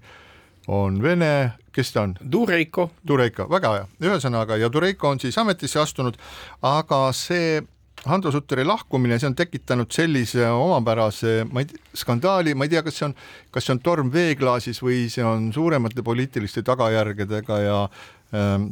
on 0.71 1.01
vene, 1.03 1.33
kes 1.75 1.91
ta 1.91 2.05
on? 2.07 2.15
Dureiko. 2.31 2.89
Dureiko, 3.07 3.49
väga 3.51 3.75
hea, 3.75 3.85
ühesõnaga 4.07 4.57
ja 4.61 4.71
Dureiko 4.71 5.11
on 5.11 5.19
siis 5.19 5.37
ametisse 5.41 5.81
astunud, 5.83 6.19
aga 6.63 7.05
see 7.17 7.59
Hando 8.03 8.31
Sutteri 8.31 8.65
lahkumine, 8.67 9.15
see 9.19 9.29
on 9.29 9.35
tekitanud 9.37 9.91
sellise 9.95 10.43
omapärase, 10.51 11.43
ma 11.47 11.61
ei 11.63 11.69
tea, 11.69 11.79
skandaali, 12.01 12.55
ma 12.55 12.65
ei 12.67 12.73
tea, 12.73 12.81
kas 12.83 12.97
see 12.99 13.05
on, 13.07 13.13
kas 13.53 13.67
see 13.67 13.75
on 13.77 13.79
torm 13.85 14.09
veeklaasis 14.11 14.81
või 14.83 15.05
see 15.11 15.23
on 15.23 15.51
suuremate 15.55 16.03
poliitiliste 16.03 16.65
tagajärgedega 16.67 17.59
ja 17.63 17.77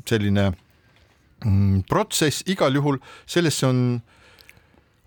selline 0.09 0.51
mm, 1.45 1.83
protsess, 1.89 2.43
igal 2.49 2.75
juhul. 2.75 2.97
Sellesse 3.25 3.67
on 3.67 4.01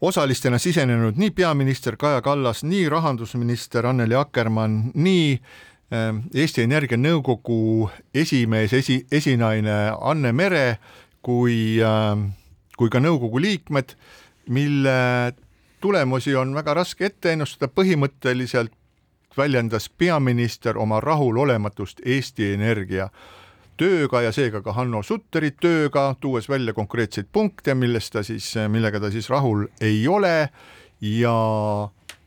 osalistena 0.01 0.59
sisenenud 0.59 1.17
nii 1.17 1.31
peaminister 1.31 1.97
Kaja 1.97 2.23
Kallas, 2.23 2.65
nii 2.65 2.89
rahandusminister 2.89 3.87
Anneli 3.87 4.15
Akkermann, 4.15 4.91
nii 4.95 5.39
ähm, 5.93 6.25
Eesti 6.35 6.63
Energia 6.63 6.99
nõukogu 7.01 7.89
esimees, 8.15 8.73
esi, 8.73 9.01
esinaine 9.13 9.95
Anne 10.01 10.33
Mere 10.33 10.79
kui, 11.25 11.81
ähm, 11.83 12.29
kui 12.77 12.93
ka 12.93 13.01
nõukogu 13.01 13.41
liikmed, 13.41 13.97
mille 14.53 14.99
tulemusi 15.81 16.35
on 16.37 16.55
väga 16.57 16.75
raske 16.81 17.09
ette 17.09 17.33
ennustada, 17.33 17.73
põhimõtteliselt 17.73 18.73
väljendas 19.37 19.89
peaminister 19.89 20.79
oma 20.79 21.01
rahulolematust 21.01 22.05
Eesti 22.05 22.53
Energia 22.55 23.09
tööga 23.77 24.23
ja 24.25 24.33
seega 24.33 24.63
ka 24.65 24.75
Hanno 24.77 25.03
Sutteri 25.03 25.51
tööga, 25.61 26.15
tuues 26.21 26.49
välja 26.49 26.75
konkreetseid 26.77 27.29
punkte, 27.33 27.75
millest 27.75 28.13
ta 28.15 28.23
siis, 28.27 28.53
millega 28.71 29.01
ta 29.01 29.11
siis 29.15 29.31
rahul 29.33 29.67
ei 29.83 30.07
ole. 30.09 30.49
Ja 31.05 31.35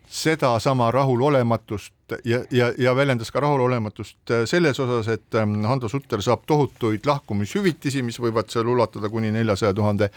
sedasama 0.07 0.91
rahulolematust 0.91 1.93
ja, 2.25 2.39
ja, 2.51 2.71
ja 2.77 2.95
väljendas 2.95 3.31
ka 3.31 3.39
rahulolematust 3.43 4.31
selles 4.45 4.79
osas, 4.79 5.07
et 5.07 5.35
ähm, 5.35 5.65
Hando 5.65 5.89
Sutter 5.89 6.21
saab 6.23 6.45
tohutuid 6.47 7.05
lahkumishüvitisi, 7.05 8.03
mis 8.03 8.19
võivad 8.21 8.51
seal 8.51 8.69
ulatuda 8.71 9.09
kuni 9.11 9.31
neljasaja 9.35 9.73
tuhande 9.75 10.09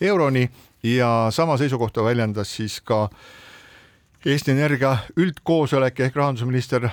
euroni. 0.00 0.48
Ja 0.84 1.28
sama 1.32 1.56
seisukohta 1.60 2.04
väljendas 2.04 2.56
siis 2.56 2.80
ka 2.84 3.08
Eesti 4.24 4.54
Energia 4.54 4.96
üldkoosolek 5.20 6.00
ehk 6.00 6.16
rahandusminister 6.16 6.88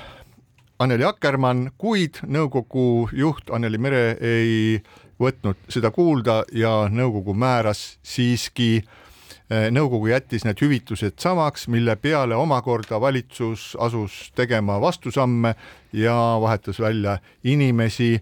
Anneli 0.82 1.06
Akkermann, 1.06 1.67
kuid 1.78 2.24
nõukogu 2.26 3.12
juht 3.13 3.52
Anneli 3.54 3.78
Mere 3.78 4.15
ei 4.17 4.80
võtnud 5.22 5.60
seda 5.70 5.91
kuulda 5.94 6.39
ja 6.58 6.88
nõukogu 6.89 7.36
määras 7.38 8.00
siiski 8.02 8.80
eh, 8.80 9.67
nõukogu 9.70 10.10
jättis 10.10 10.41
need 10.48 10.58
hüvitused 10.63 11.20
samaks, 11.22 11.67
mille 11.70 11.94
peale 12.02 12.34
omakorda 12.34 12.98
valitsus 13.02 13.76
asus 13.78 14.32
tegema 14.34 14.80
vastusamme 14.82 15.54
ja 15.94 16.15
vahetas 16.41 16.82
välja 16.82 17.20
inimesi. 17.44 18.15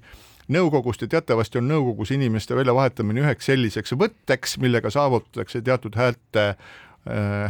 Nõukogust 0.52 1.06
ja 1.06 1.08
teatavasti 1.14 1.62
on 1.62 1.70
nõukogus 1.72 2.12
inimeste 2.12 2.58
väljavahetamine 2.58 3.24
üheks 3.24 3.48
selliseks 3.54 3.96
võtteks, 3.96 4.58
millega 4.60 4.92
saavutatakse 4.92 5.62
teatud 5.62 5.96
häälte, 5.96 6.56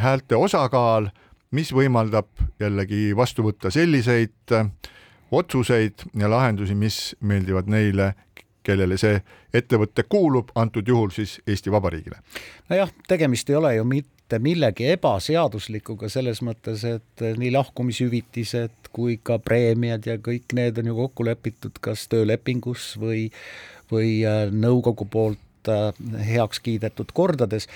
häälte 0.04 0.36
osakaal, 0.36 1.08
mis 1.52 1.72
võimaldab 1.74 2.30
jällegi 2.60 3.10
vastu 3.18 3.44
võtta 3.46 3.72
selliseid 3.74 4.54
otsuseid 5.32 5.94
ja 6.18 6.30
lahendusi, 6.30 6.76
mis 6.76 7.16
meeldivad 7.20 7.70
neile, 7.70 8.14
kellele 8.64 8.98
see 9.00 9.20
ettevõte 9.54 10.04
kuulub, 10.10 10.52
antud 10.56 10.88
juhul 10.88 11.12
siis 11.16 11.40
Eesti 11.48 11.72
Vabariigile. 11.72 12.22
nojah, 12.70 12.92
tegemist 13.08 13.50
ei 13.50 13.56
ole 13.56 13.76
ju 13.76 13.84
mitte 13.84 14.40
millegi 14.40 14.90
ebaseaduslikuga 14.94 16.10
selles 16.10 16.42
mõttes, 16.46 16.86
et 16.86 17.26
nii 17.38 17.52
lahkumishüvitised 17.56 18.92
kui 18.94 19.20
ka 19.24 19.40
preemiad 19.40 20.06
ja 20.06 20.18
kõik 20.18 20.54
need 20.54 20.78
on 20.78 20.92
ju 20.92 20.96
kokku 21.04 21.26
lepitud 21.26 21.78
kas 21.82 22.08
töölepingus 22.12 22.96
või, 23.00 23.30
või 23.92 24.20
äh, 24.26 24.50
nõukogu 24.52 25.06
poolt 25.10 25.70
äh, 25.70 25.94
heaks 26.34 26.60
kiidetud 26.60 27.14
kordades. 27.14 27.68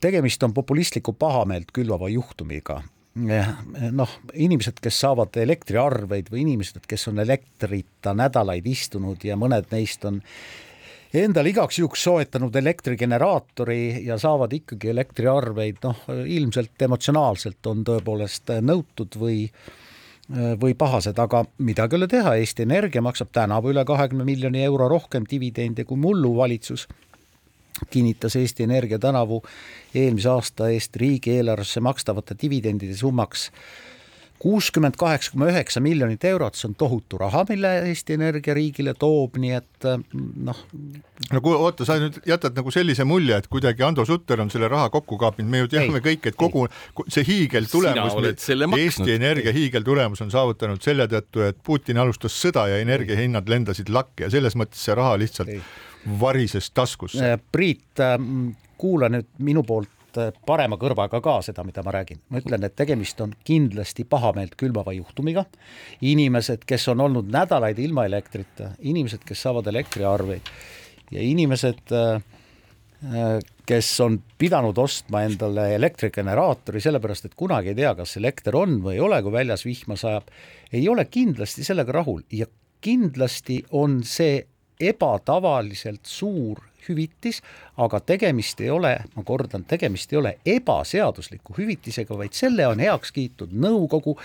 tegemist 0.00 0.42
on 0.42 0.54
populistliku 0.54 1.12
pahameelt 1.12 1.72
külvava 1.72 2.08
juhtumiga 2.08 2.82
noh, 3.16 4.12
inimesed, 4.34 4.78
kes 4.82 5.00
saavad 5.00 5.36
elektriarveid 5.40 6.28
või 6.32 6.42
inimesed, 6.44 6.84
kes 6.88 7.08
on 7.10 7.22
elektrita 7.24 8.12
nädalaid 8.16 8.66
istunud 8.68 9.24
ja 9.24 9.38
mõned 9.40 9.72
neist 9.72 10.04
on 10.04 10.20
endale 11.16 11.48
igaks 11.52 11.78
juhuks 11.80 12.02
soetanud 12.04 12.56
elektrigeneraatori 12.60 14.04
ja 14.04 14.18
saavad 14.20 14.52
ikkagi 14.52 14.92
elektriarveid, 14.92 15.80
noh, 15.86 16.04
ilmselt 16.26 16.86
emotsionaalselt 16.88 17.72
on 17.72 17.84
tõepoolest 17.86 18.56
nõutud 18.60 19.20
või 19.20 19.42
või 20.60 20.74
pahased, 20.74 21.18
aga 21.22 21.44
midagi 21.62 21.94
ei 21.94 22.00
ole 22.00 22.06
teha, 22.10 22.32
Eesti 22.34 22.64
Energia 22.64 23.02
maksab 23.02 23.28
tänavu 23.30 23.70
üle 23.70 23.84
kahekümne 23.86 24.24
miljoni 24.26 24.64
euro 24.66 24.88
rohkem 24.90 25.22
dividende 25.30 25.84
kui 25.86 26.00
mullu 26.02 26.32
valitsus 26.34 26.88
kinnitas 27.90 28.36
Eesti 28.36 28.62
Energia 28.62 28.98
tänavu 28.98 29.42
eelmise 29.94 30.28
aasta 30.28 30.70
eest 30.72 30.96
riigieelarvesse 30.96 31.80
makstavate 31.80 32.36
dividendide 32.42 32.96
summaks. 32.96 33.50
kuuskümmend 34.38 34.98
kaheksa 35.00 35.32
koma 35.32 35.46
üheksa 35.48 35.80
miljonit 35.80 36.24
eurot, 36.28 36.54
see 36.54 36.66
on 36.68 36.74
tohutu 36.76 37.16
raha, 37.18 37.46
mille 37.48 37.70
Eesti 37.88 38.18
Energia 38.18 38.54
riigile 38.54 38.92
toob, 38.94 39.38
nii 39.40 39.52
et 39.56 39.86
noh. 40.44 40.58
no 41.32 41.40
kui 41.40 41.56
oota, 41.56 41.86
sa 41.88 41.96
nüüd 42.02 42.18
jätad 42.28 42.52
nagu 42.58 42.70
sellise 42.70 43.06
mulje, 43.08 43.38
et 43.40 43.48
kuidagi 43.48 43.86
Ando 43.86 44.04
Sutter 44.04 44.44
on 44.44 44.52
selle 44.52 44.68
raha 44.68 44.90
kokku 44.92 45.16
kaapinud, 45.24 45.50
me 45.50 45.64
ju 45.64 45.72
teame 45.72 46.02
ei, 46.02 46.04
kõik, 46.10 46.28
et 46.28 46.36
kogu 46.36 46.66
ei. 46.68 47.08
see 47.16 47.24
hiigeltulemus, 47.30 48.20
Eesti 48.76 49.16
Energia 49.16 49.56
hiigeltulemus 49.56 50.20
on 50.26 50.30
saavutanud 50.36 50.84
selle 50.84 51.08
tõttu, 51.08 51.46
et 51.48 51.64
Putin 51.64 52.04
alustas 52.04 52.36
sõda 52.36 52.68
ja 52.68 52.84
energiahinnad 52.84 53.48
lendasid 53.48 53.88
lakke 53.88 54.28
ja 54.28 54.32
selles 54.36 54.56
mõttes 54.60 54.84
see 54.84 55.00
raha 55.00 55.16
lihtsalt 55.24 55.56
ei 55.56 55.64
varises 56.20 56.70
taskusse. 56.70 57.32
Äh, 57.32 57.38
Priit, 57.52 58.00
äh, 58.00 58.18
kuula 58.78 59.08
nüüd 59.12 59.28
minu 59.42 59.62
poolt 59.66 60.20
äh, 60.20 60.32
parema 60.46 60.78
kõrvaga 60.80 61.20
ka 61.24 61.38
seda, 61.44 61.64
mida 61.66 61.84
ma 61.86 61.94
räägin. 61.96 62.20
ma 62.28 62.40
ütlen, 62.42 62.64
et 62.64 62.76
tegemist 62.76 63.20
on 63.20 63.34
kindlasti 63.44 64.04
pahameelt 64.04 64.56
külvava 64.56 64.94
juhtumiga. 64.96 65.44
inimesed, 66.00 66.64
kes 66.66 66.88
on 66.88 67.00
olnud 67.00 67.30
nädalaid 67.32 67.78
ilma 67.78 68.06
elektrita, 68.06 68.72
inimesed, 68.78 69.24
kes 69.26 69.42
saavad 69.42 69.66
elektriarveid 69.66 70.50
ja 71.10 71.22
inimesed, 71.22 71.92
kes 73.66 73.88
on 74.00 74.16
pidanud 74.38 74.78
ostma 74.78 75.20
endale 75.22 75.68
elektrigeneraatori, 75.76 76.80
sellepärast 76.80 77.28
et 77.28 77.34
kunagi 77.38 77.70
ei 77.70 77.78
tea, 77.78 77.92
kas 77.94 78.16
elekter 78.16 78.56
on 78.56 78.80
või 78.82 78.96
ei 78.96 79.00
ole, 79.04 79.20
kui 79.22 79.32
väljas 79.32 79.62
vihma 79.66 79.94
sajab, 80.00 80.32
ei 80.72 80.88
ole 80.88 81.04
kindlasti 81.04 81.62
sellega 81.64 81.92
rahul 81.92 82.24
ja 82.32 82.48
kindlasti 82.82 83.60
on 83.70 84.00
see 84.02 84.40
ebatavaliselt 84.80 86.04
suur 86.06 86.62
hüvitis, 86.88 87.40
aga 87.82 88.00
tegemist 88.00 88.60
ei 88.62 88.70
ole, 88.70 88.92
ma 89.16 89.24
kordan, 89.26 89.64
tegemist 89.68 90.12
ei 90.12 90.20
ole 90.20 90.34
ebaseadusliku 90.46 91.56
hüvitisega, 91.58 92.18
vaid 92.18 92.36
selle 92.36 92.66
on 92.68 92.82
heaks 92.82 93.12
kiitnud 93.16 93.54
nõukogu, 93.66 94.16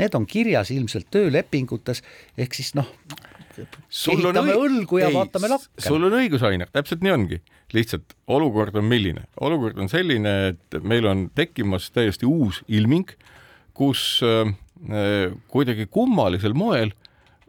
need 0.00 0.16
on 0.18 0.26
kirjas 0.28 0.72
ilmselt 0.74 1.08
töölepingutes, 1.12 2.02
ehk 2.40 2.56
siis 2.58 2.72
noh, 2.78 2.88
ehitame 3.56 4.56
õlgu 4.56 5.02
ja 5.02 5.10
ei, 5.10 5.16
vaatame 5.16 5.52
lakke. 5.52 5.84
sul 5.84 6.08
on 6.08 6.16
õigus, 6.20 6.44
Ainer, 6.46 6.70
täpselt 6.72 7.04
nii 7.04 7.14
ongi. 7.16 7.42
lihtsalt 7.72 8.16
olukord 8.28 8.76
on 8.76 8.84
milline? 8.84 9.24
olukord 9.40 9.78
on 9.80 9.88
selline, 9.88 10.32
et 10.52 10.82
meil 10.82 11.06
on 11.08 11.30
tekkimas 11.34 11.90
täiesti 11.90 12.28
uus 12.28 12.62
ilming, 12.68 13.08
kus 13.76 14.20
äh, 14.24 14.52
kuidagi 15.48 15.88
kummalisel 15.90 16.56
moel 16.56 16.92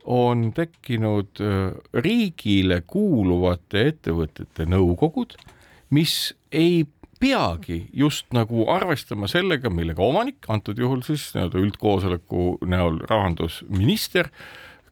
on 0.03 0.49
tekkinud 0.55 1.41
äh, 1.41 1.71
riigile 1.93 2.81
kuuluvate 2.87 3.87
ettevõtete 3.93 4.67
nõukogud, 4.69 5.37
mis 5.93 6.33
ei 6.51 6.83
peagi 7.23 7.85
just 7.95 8.27
nagu 8.35 8.65
arvestama 8.71 9.29
sellega, 9.31 9.71
millega 9.71 10.03
omanik, 10.03 10.43
antud 10.51 10.79
juhul 10.79 11.05
siis 11.07 11.29
nii-öelda 11.35 11.61
üldkoosoleku 11.63 12.47
näol 12.67 12.99
rahandusminister, 13.07 14.27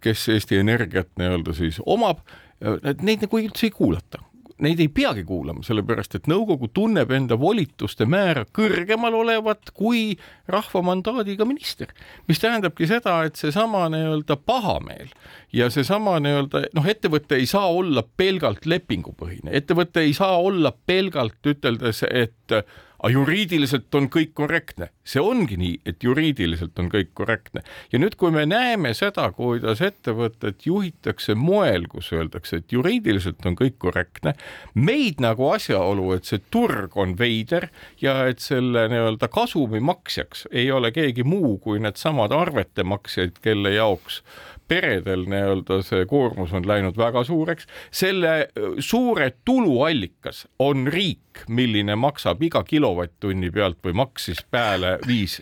kes 0.02 0.30
Eesti 0.32 0.62
Energiat 0.62 1.12
nii-öelda 1.20 1.54
siis 1.58 1.82
omab, 1.86 2.24
et 2.62 3.04
neid 3.04 3.26
nagu 3.26 3.42
üldse 3.42 3.68
ei 3.68 3.76
kuulata 3.76 4.22
neid 4.62 4.82
ei 4.84 4.90
peagi 4.94 5.24
kuulama, 5.28 5.64
sellepärast 5.66 6.16
et 6.18 6.30
nõukogu 6.32 6.70
tunneb 6.74 7.12
enda 7.16 7.38
volituste 7.40 8.06
määra 8.10 8.46
kõrgemal 8.56 9.16
olevat 9.18 9.74
kui 9.78 10.16
rahva 10.52 10.84
mandaadiga 10.86 11.48
minister, 11.50 11.92
mis 12.30 12.42
tähendabki 12.42 12.88
seda, 12.90 13.22
et 13.28 13.40
seesama 13.40 13.88
nii-öelda 13.94 14.38
pahameel 14.46 15.10
ja 15.56 15.70
seesama 15.74 16.20
nii-öelda 16.24 16.68
noh, 16.78 16.88
ettevõte 16.94 17.40
ei 17.42 17.50
saa 17.50 17.68
olla 17.72 18.04
pelgalt 18.18 18.66
lepingupõhine, 18.70 19.54
ettevõte 19.58 20.06
ei 20.06 20.14
saa 20.18 20.38
olla 20.38 20.74
pelgalt 20.74 21.54
üteldes, 21.54 22.06
et 22.10 22.62
aga 23.02 23.12
juriidiliselt 23.14 23.96
on 23.98 24.08
kõik 24.14 24.34
korrektne, 24.38 24.92
see 25.04 25.22
ongi 25.24 25.58
nii, 25.58 25.80
et 25.90 26.04
juriidiliselt 26.06 26.78
on 26.80 26.90
kõik 26.94 27.12
korrektne. 27.18 27.64
Ja 27.92 28.00
nüüd, 28.02 28.16
kui 28.20 28.34
me 28.34 28.46
näeme 28.46 28.94
seda, 28.98 29.26
kuidas 29.34 29.82
ettevõtet 29.82 30.68
juhitakse 30.68 31.36
moel, 31.36 31.88
kus 31.90 32.12
öeldakse, 32.14 32.62
et 32.62 32.76
juriidiliselt 32.76 33.46
on 33.50 33.58
kõik 33.58 33.80
korrektne, 33.82 34.36
meid 34.78 35.22
nagu 35.24 35.50
asjaolu, 35.50 36.12
et 36.16 36.30
see 36.30 36.44
turg 36.54 36.98
on 37.02 37.18
veider 37.18 37.72
ja 38.02 38.20
et 38.30 38.44
selle 38.44 38.86
nii-öelda 38.92 39.32
kasumi 39.34 39.82
maksjaks 39.82 40.48
ei 40.52 40.70
ole 40.72 40.94
keegi 40.94 41.26
muu 41.26 41.58
kui 41.64 41.82
needsamad 41.82 42.34
arvete 42.36 42.86
maksjad, 42.86 43.42
kelle 43.42 43.74
jaoks 43.74 44.22
peredel 44.68 45.26
nii-öelda 45.30 45.82
see 45.86 46.06
koormus 46.10 46.54
on 46.56 46.68
läinud 46.68 46.98
väga 46.98 47.24
suureks, 47.28 47.68
selle 47.92 48.48
suure 48.80 49.32
tuluallikas 49.46 50.46
on 50.60 50.88
riik, 50.92 51.46
milline 51.48 51.96
maksab 51.96 52.44
iga 52.44 52.64
kilovatt-tunni 52.68 53.52
pealt 53.52 53.80
või 53.86 53.96
maksis 54.04 54.44
peale 54.52 54.98
viis 55.08 55.42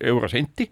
eurosenti. 0.00 0.70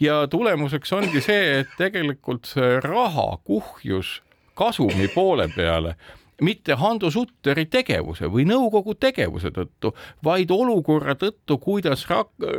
Ja 0.00 0.24
tulemuseks 0.30 0.92
ongi 0.92 1.22
see, 1.24 1.60
et 1.62 1.78
tegelikult 1.78 2.50
see 2.50 2.78
raha 2.84 3.38
kuhjus 3.44 4.20
kasumi 4.54 5.08
poole 5.14 5.48
peale 5.56 5.96
mitte 6.42 6.74
Hando 6.74 7.10
Sutteri 7.10 7.66
tegevuse 7.70 8.28
või 8.30 8.46
nõukogu 8.48 8.96
tegevuse 8.98 9.52
tõttu, 9.54 9.92
vaid 10.24 10.50
olukorra 10.50 11.14
tõttu, 11.18 11.58
kuidas 11.62 12.06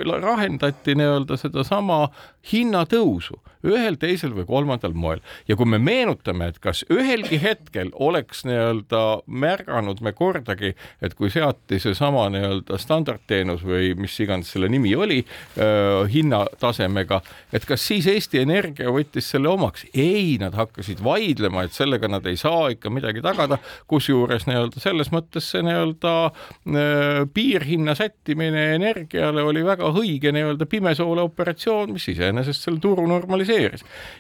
lahendati 0.06 0.96
nii-öelda 0.96 1.38
sedasama 1.38 2.08
hinnatõusu 2.52 3.42
ühel, 3.66 3.98
teisel 4.00 4.34
või 4.36 4.46
kolmandal 4.50 4.94
moel. 4.94 5.22
ja 5.48 5.56
kui 5.56 5.68
me 5.70 5.80
meenutame, 5.82 6.50
et 6.52 6.60
kas 6.64 6.84
ühelgi 6.92 7.40
hetkel 7.42 7.92
oleks 7.94 8.46
nii-öelda 8.46 9.04
märganud 9.26 10.02
me 10.06 10.14
kordagi, 10.16 10.74
et 11.02 11.16
kui 11.18 11.32
seati 11.34 11.80
seesama 11.82 12.28
nii-öelda 12.34 12.80
standardteenus 12.82 13.66
või 13.66 13.94
mis 14.00 14.16
iganes 14.20 14.52
selle 14.54 14.70
nimi 14.72 14.96
oli 14.96 15.22
äh,, 15.24 16.06
hinnatasemega, 16.12 17.22
et 17.54 17.66
kas 17.68 17.86
siis 17.88 18.08
Eesti 18.12 18.44
Energia 18.44 18.94
võttis 18.94 19.30
selle 19.34 19.50
omaks? 19.52 19.86
ei, 19.94 20.38
nad 20.42 20.56
hakkasid 20.58 21.02
vaidlema, 21.04 21.66
et 21.66 21.76
sellega 21.76 22.10
nad 22.12 22.26
ei 22.30 22.38
saa 22.40 22.70
ikka 22.74 22.92
midagi 22.94 23.24
tagada 23.26 23.60
kusjuures 23.92 24.48
nii-öelda 24.50 24.82
selles 24.84 25.12
mõttes 25.14 25.50
see 25.52 25.64
nii-öelda 25.66 26.14
äh, 26.26 27.24
piirhinna 27.34 27.96
sättimine 27.98 28.68
energiale 28.76 29.44
oli 29.44 29.64
väga 29.66 29.90
õige 29.96 30.34
nii-öelda 30.36 30.68
pimesoole 30.70 31.24
operatsioon, 31.26 31.94
mis 31.96 32.08
iseenesest 32.12 32.68
selle 32.68 32.82
turu 32.84 33.08
normaliseeris. 33.10 33.55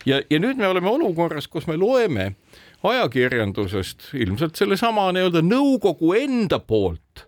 Ja, 0.05 0.21
ja 0.29 0.39
nüüd 0.39 0.57
me 0.57 0.67
oleme 0.67 0.89
olukorras, 0.89 1.47
kus 1.47 1.67
me 1.67 1.77
loeme 1.77 2.33
ajakirjandusest 2.85 4.11
ilmselt 4.13 4.55
sellesama 4.59 5.09
nii-öelda 5.15 5.41
nõukogu 5.45 6.13
enda 6.19 6.59
poolt 6.59 7.25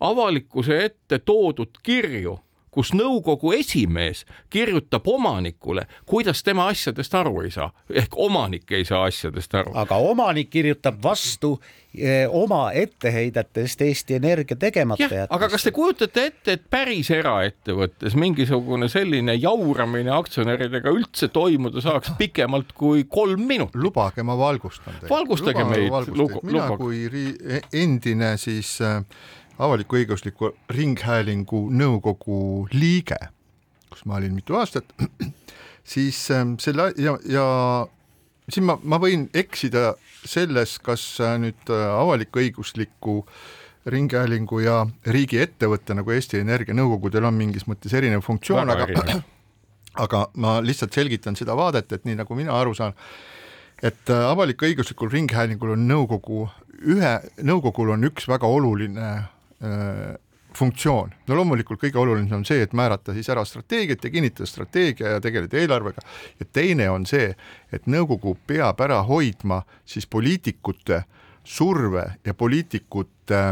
avalikkuse 0.00 0.84
ette 0.84 1.18
toodud 1.18 1.80
kirju 1.82 2.38
kus 2.70 2.92
nõukogu 2.94 3.52
esimees 3.58 4.24
kirjutab 4.50 5.08
omanikule, 5.10 5.86
kuidas 6.06 6.42
tema 6.46 6.68
asjadest 6.70 7.14
aru 7.18 7.44
ei 7.44 7.50
saa, 7.54 7.70
ehk 7.90 8.16
omanik 8.16 8.70
ei 8.72 8.84
saa 8.84 9.04
asjadest 9.08 9.54
aru. 9.54 9.74
aga 9.74 9.96
omanik 9.96 10.50
kirjutab 10.50 11.00
vastu 11.02 11.56
eh, 11.94 12.28
oma 12.30 12.70
etteheidetest 12.72 13.82
Eesti 13.82 14.14
Energia 14.20 14.56
tegemata 14.56 15.02
jätmist. 15.02 15.32
aga 15.34 15.48
kas 15.48 15.66
te 15.66 15.74
kujutate 15.74 16.26
ette, 16.30 16.52
et 16.52 16.68
päris 16.70 17.10
eraettevõttes 17.14 18.14
mingisugune 18.14 18.88
selline 18.88 19.34
jauramine 19.34 20.14
aktsionäridega 20.14 20.94
üldse 20.94 21.28
toimuda 21.28 21.82
saaks 21.82 22.14
pikemalt 22.18 22.72
kui 22.72 23.04
kolm 23.04 23.46
minutit? 23.46 23.80
lubage, 23.80 24.22
ma 24.22 24.38
valgustan 24.38 24.94
teid. 25.00 25.10
valgustage 25.10 25.64
meid. 25.64 25.90
mina 26.46 26.70
lubage. 26.70 26.78
kui 26.78 27.60
endine 27.72 28.36
siis 28.38 28.76
äh, 28.84 29.02
avalik-õigusliku 29.60 30.54
ringhäälingu 30.72 31.66
nõukogu 31.76 32.66
liige, 32.72 33.18
kus 33.92 34.04
ma 34.08 34.18
olin 34.20 34.34
mitu 34.36 34.56
aastat, 34.58 34.92
siis 35.94 36.18
ähm, 36.34 36.56
selle 36.62 36.90
ja, 37.00 37.16
ja 37.28 37.46
siin 38.50 38.66
ma, 38.68 38.78
ma 38.82 39.00
võin 39.02 39.28
eksida 39.36 39.94
selles, 40.24 40.78
kas 40.84 41.02
äh, 41.22 41.36
nüüd 41.42 41.72
äh, 41.72 41.88
avalik-õigusliku 41.96 43.20
ringhäälingu 43.90 44.60
ja 44.60 44.84
riigiettevõtte 45.08 45.96
nagu 45.96 46.12
Eesti 46.12 46.42
Energia 46.42 46.76
nõukogudel 46.76 47.24
on 47.24 47.36
mingis 47.36 47.66
mõttes 47.68 47.94
erinev 47.96 48.24
funktsioon, 48.26 48.72
aga 48.72 48.88
aga 50.04 50.24
ma 50.40 50.58
lihtsalt 50.64 50.94
selgitan 50.94 51.36
seda 51.36 51.56
vaadet, 51.58 51.92
et 51.92 52.04
nii 52.06 52.20
nagu 52.20 52.36
mina 52.38 52.54
aru 52.56 52.74
saan, 52.76 52.96
et 53.82 54.12
äh, 54.12 54.24
avalik-õiguslikul 54.30 55.12
ringhäälingul 55.12 55.74
on 55.76 55.86
nõukogu 55.88 56.46
ühe, 56.80 57.14
nõukogul 57.44 57.92
on 57.96 58.08
üks 58.08 58.28
väga 58.28 58.48
oluline 58.48 59.10
funktsioon, 60.56 61.12
no 61.28 61.36
loomulikult 61.38 61.80
kõige 61.82 61.98
olulisem 62.00 62.40
on 62.40 62.46
see, 62.48 62.62
et 62.64 62.72
määrata 62.76 63.14
siis 63.14 63.28
ära 63.30 63.44
strateegiat 63.46 64.04
ja 64.04 64.10
kinnitada 64.10 64.48
strateegia 64.48 65.14
ja 65.14 65.20
tegeleda 65.22 65.58
eelarvega. 65.60 66.02
Ja 66.40 66.46
teine 66.52 66.88
on 66.90 67.06
see, 67.06 67.34
et 67.72 67.86
nõukogu 67.86 68.36
peab 68.46 68.80
ära 68.82 69.02
hoidma 69.06 69.62
siis 69.84 70.08
poliitikute 70.10 71.04
surve 71.44 72.06
ja 72.26 72.34
poliitikute 72.34 73.44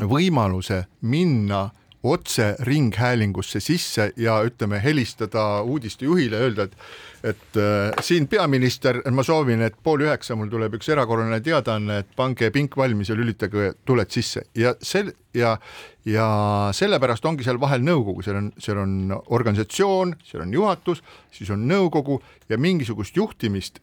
võimaluse 0.00 0.84
minna 1.00 1.68
otse 2.02 2.56
ringhäälingusse 2.66 3.60
sisse 3.60 4.12
ja 4.16 4.40
ütleme, 4.44 4.80
helistada 4.82 5.62
uudistejuhile, 5.62 6.36
öelda, 6.36 6.62
et 6.62 6.76
et 7.22 7.56
äh, 7.56 7.92
siin 8.02 8.26
peaminister, 8.26 8.98
ma 9.14 9.22
soovin, 9.22 9.60
et 9.62 9.76
pool 9.82 10.02
üheksa 10.02 10.34
mul 10.34 10.48
tuleb 10.50 10.74
üks 10.74 10.88
erakorraline 10.90 11.38
teadaanne, 11.44 12.00
et 12.02 12.08
pange 12.18 12.48
pink 12.50 12.74
valmis 12.76 13.12
ja 13.12 13.14
lülitage 13.14 13.74
tuled 13.86 14.10
sisse. 14.10 14.42
Ja 14.58 14.74
sel- 14.82 15.12
ja 15.34 15.58
ja 16.04 16.26
sellepärast 16.74 17.24
ongi 17.30 17.46
seal 17.46 17.60
vahel 17.62 17.84
nõukogu, 17.86 18.24
seal 18.26 18.40
on, 18.40 18.50
seal 18.58 18.80
on 18.82 19.14
organisatsioon, 19.30 20.16
seal 20.26 20.42
on 20.42 20.52
juhatus, 20.52 21.02
siis 21.30 21.50
on 21.54 21.62
nõukogu 21.70 22.18
ja 22.50 22.58
mingisugust 22.58 23.16
juhtimist 23.16 23.78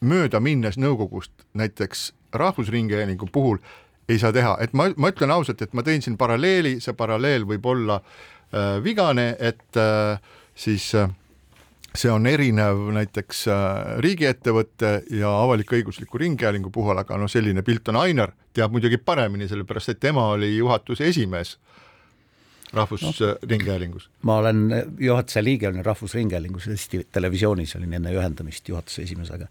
mööda 0.00 0.40
minnes 0.40 0.78
nõukogust 0.80 1.32
näiteks 1.58 2.12
Rahvusringhäälingu 2.32 3.28
puhul 3.32 3.58
ei 4.08 4.18
saa 4.18 4.32
teha, 4.32 4.56
et 4.64 4.72
ma, 4.72 4.88
ma 4.96 5.12
ütlen 5.12 5.32
ausalt, 5.34 5.62
et 5.62 5.74
ma 5.76 5.84
tõin 5.86 6.04
siin 6.04 6.16
paralleeli, 6.20 6.78
see 6.80 6.96
paralleel 6.96 7.44
võib 7.48 7.66
olla 7.68 8.00
äh, 8.00 8.78
vigane, 8.84 9.30
et 9.38 9.76
äh, 9.76 10.20
siis 10.56 10.90
äh, 10.96 11.10
see 11.96 12.10
on 12.12 12.26
erinev 12.28 12.80
näiteks 12.94 13.46
äh, 13.52 13.94
riigiettevõtte 14.04 14.92
ja 15.18 15.32
avalik-õigusliku 15.44 16.20
ringhäälingu 16.20 16.70
puhul, 16.74 16.98
aga 17.00 17.18
noh, 17.18 17.30
selline 17.30 17.64
pilt 17.66 17.88
on 17.92 18.00
Ainar, 18.00 18.34
teab 18.54 18.74
muidugi 18.74 19.00
paremini, 19.00 19.48
sellepärast 19.48 19.94
et 19.94 20.00
tema 20.00 20.28
oli 20.34 20.54
juhatuse 20.56 21.08
esimees 21.08 21.56
Rahvusringhäälingus 22.72 24.08
no,. 24.08 24.14
ma 24.22 24.36
olen 24.42 24.60
juhatuse 24.98 25.44
liige, 25.44 25.68
olin 25.68 25.84
Rahvusringhäälingus, 25.84 26.68
Eesti 26.68 27.06
Televisioonis 27.12 27.76
olin 27.76 27.94
enne 28.00 28.12
ühendamist 28.12 28.68
juhatuse 28.68 29.02
esimees, 29.02 29.30
aga 29.34 29.48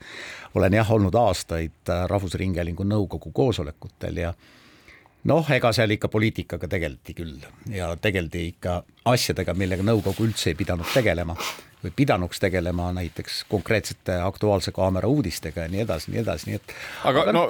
olen 0.55 0.73
jah, 0.73 0.91
olnud 0.91 1.15
aastaid 1.17 1.89
äh, 1.89 2.05
Rahvusringhäälingu 2.09 2.85
nõukogu 2.85 3.31
koosolekutel 3.33 4.21
ja 4.21 4.33
noh, 5.27 5.51
ega 5.51 5.71
seal 5.73 5.95
ikka 5.97 6.11
poliitikaga 6.13 6.69
tegeleti 6.71 7.15
küll 7.17 7.47
ja 7.73 7.93
tegeldi 8.01 8.47
ikka 8.53 8.81
asjadega, 9.05 9.57
millega 9.57 9.85
nõukogu 9.85 10.27
üldse 10.27 10.51
ei 10.53 10.59
pidanud 10.59 10.87
tegelema 10.93 11.35
või 11.87 11.95
pidanuks 11.95 12.39
tegelema 12.43 12.89
näiteks 12.95 13.43
konkreetsete 13.49 14.19
Aktuaalse 14.21 14.71
Kaamera 14.75 15.07
uudistega 15.07 15.65
ja 15.65 15.71
nii 15.71 15.83
edasi, 15.85 16.11
nii 16.11 16.21
edasi, 16.21 16.49
nii 16.49 16.59
et. 16.59 16.73
aga 17.07 17.25
no 17.35 17.45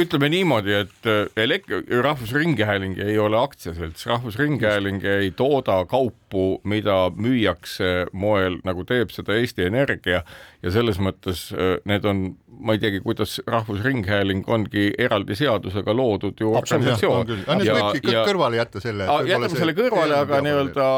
ütleme 0.00 0.30
niimoodi, 0.32 0.74
et 0.82 1.10
äh, 1.10 1.26
elek-, 1.44 1.68
Rahvusringhääling 2.02 2.98
ei 3.02 3.18
ole 3.18 3.38
aktsiaselts, 3.40 4.06
Rahvusringhääling 4.06 5.04
ei 5.04 5.30
tooda 5.36 5.82
kaupu, 5.90 6.60
mida 6.64 7.10
müüakse 7.16 8.06
moel, 8.12 8.60
nagu 8.64 8.86
teeb 8.88 9.12
seda 9.14 9.36
Eesti 9.36 9.68
Energia 9.68 10.22
ja 10.62 10.72
selles 10.74 11.00
mõttes 11.02 11.48
äh, 11.54 11.76
need 11.88 12.08
on, 12.08 12.24
ma 12.46 12.76
ei 12.76 12.82
teagi, 12.82 13.02
kuidas 13.04 13.38
Rahvusringhääling 13.46 14.48
ongi 14.48 14.88
eraldi 14.98 15.36
seadusega 15.36 15.94
loodud 15.96 16.40
ju 16.40 16.54
organisatsioon. 16.56 17.36
ja, 17.66 17.78
ja 18.00 18.24
kõrvale 18.26 18.62
jätta 18.62 18.80
selle. 18.80 19.08
jätame 19.28 19.52
selle 19.52 19.76
kõrvale, 19.76 20.20
aga 20.24 20.42
nii-öelda 20.44 20.88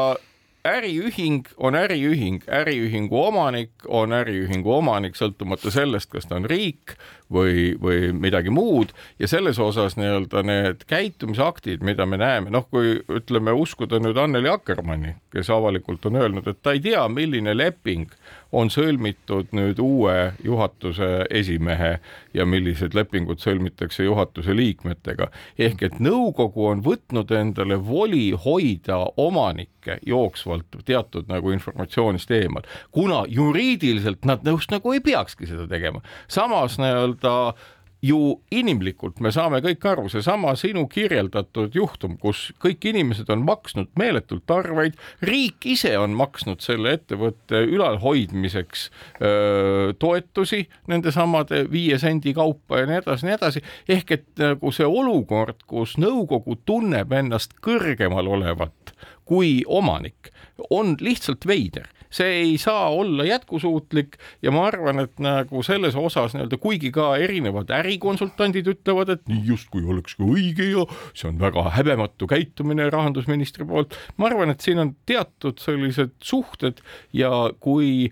äriühing 0.77 1.47
on 1.57 1.75
äriühing, 1.75 2.43
äriühingu 2.47 3.19
omanik 3.25 3.85
on 3.87 4.13
äriühingu 4.15 4.73
omanik, 4.79 5.17
sõltumata 5.19 5.71
sellest, 5.73 6.11
kas 6.13 6.29
ta 6.29 6.37
on 6.39 6.47
riik 6.49 6.95
või, 7.31 7.73
või 7.81 8.11
midagi 8.13 8.53
muud. 8.53 8.93
Ja 9.19 9.29
selles 9.31 9.59
osas 9.61 9.97
nii-öelda 9.99 10.43
need 10.45 10.85
käitumisaktid, 10.89 11.83
mida 11.85 12.05
me 12.09 12.19
näeme, 12.21 12.53
noh, 12.53 12.67
kui 12.69 12.99
ütleme, 13.09 13.53
uskuda 13.53 14.01
nüüd 14.01 14.19
Anneli 14.19 14.51
Akkermanni, 14.51 15.15
kes 15.33 15.51
avalikult 15.53 16.05
on 16.09 16.21
öelnud, 16.21 16.47
et 16.49 16.61
ta 16.63 16.75
ei 16.75 16.83
tea, 16.83 17.05
milline 17.11 17.55
leping 17.57 18.09
on 18.51 18.69
sõlmitud 18.73 19.51
nüüd 19.53 19.79
uue 19.83 20.33
juhatuse 20.43 21.25
esimehe 21.29 21.91
ja 22.33 22.45
millised 22.49 22.95
lepingud 22.97 23.41
sõlmitakse 23.41 24.03
juhatuse 24.03 24.55
liikmetega. 24.55 25.29
ehk 25.57 25.83
et 25.83 25.99
nõukogu 25.99 26.67
on 26.71 26.83
võtnud 26.83 27.31
endale 27.31 27.77
voli 27.77 28.31
hoida 28.31 28.97
omanikke 29.17 29.99
jooksvalt 30.05 30.81
teatud 30.85 31.29
nagu 31.29 31.51
informatsioonist 31.51 32.31
eemal, 32.31 32.65
kuna 32.91 33.23
juriidiliselt 33.27 34.25
nad 34.25 34.43
nõust 34.43 34.71
nagu 34.71 34.93
ei 34.93 34.99
peakski 34.99 35.45
seda 35.47 35.67
tegema. 35.67 36.01
samas 36.27 36.79
nii-öelda 36.79 37.53
ju 38.01 38.39
inimlikult 38.55 39.19
me 39.19 39.31
saame 39.35 39.59
kõik 39.63 39.83
aru, 39.91 40.07
seesama 40.11 40.53
sinu 40.59 40.85
kirjeldatud 40.91 41.75
juhtum, 41.75 42.15
kus 42.21 42.49
kõik 42.63 42.85
inimesed 42.91 43.29
on 43.33 43.43
maksnud 43.47 43.91
meeletult 43.99 44.51
arveid, 44.55 44.95
riik 45.25 45.67
ise 45.67 45.91
on 45.99 46.15
maksnud 46.17 46.63
selle 46.63 46.95
ettevõtte 46.95 47.61
ülalhoidmiseks 47.67 48.87
öö, 49.19 49.93
toetusi 49.99 50.63
nendesamade 50.87 51.65
viie 51.71 51.99
sendi 51.99 52.33
kaupa 52.37 52.83
ja 52.83 52.89
nii 52.89 53.01
edasi, 53.01 53.27
nii 53.27 53.35
edasi, 53.35 53.65
ehk 53.91 54.15
et 54.15 54.27
nagu 54.39 54.71
see 54.75 54.87
olukord, 54.87 55.67
kus 55.67 55.97
nõukogu 55.99 56.61
tunneb 56.65 57.11
ennast 57.19 57.57
kõrgemal 57.63 58.31
olevat 58.31 58.95
kui 59.29 59.59
omanik, 59.67 60.31
on 60.73 60.95
lihtsalt 61.03 61.45
veider 61.47 61.89
see 62.09 62.39
ei 62.41 62.57
saa 62.57 62.89
olla 62.89 63.25
jätkusuutlik 63.25 64.17
ja 64.41 64.51
ma 64.51 64.65
arvan, 64.67 65.03
et 65.05 65.19
nagu 65.21 65.63
selles 65.65 65.95
osas 65.99 66.33
nii-öelda, 66.33 66.57
kuigi 66.61 66.91
ka 66.95 67.11
erinevad 67.21 67.69
ärikonsultandid 67.79 68.69
ütlevad, 68.73 69.13
et 69.13 69.29
nii 69.29 69.43
justkui 69.51 69.85
oleks 69.85 70.17
ka 70.17 70.25
õige 70.25 70.71
ja 70.71 70.87
see 71.13 71.29
on 71.29 71.37
väga 71.41 71.67
häbematu 71.77 72.29
käitumine 72.29 72.89
rahandusministri 72.89 73.67
poolt, 73.69 73.95
ma 74.17 74.29
arvan, 74.31 74.53
et 74.53 74.65
siin 74.65 74.81
on 74.81 74.95
teatud 75.09 75.61
sellised 75.61 76.17
suhted 76.23 76.81
ja 77.13 77.31
kui 77.61 78.09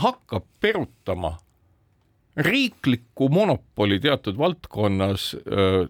hakkab 0.00 0.46
perutama 0.60 1.36
riiklikku 2.40 3.28
monopoli 3.28 3.98
teatud 4.00 4.38
valdkonnas 4.38 5.34
öö, 5.44 5.88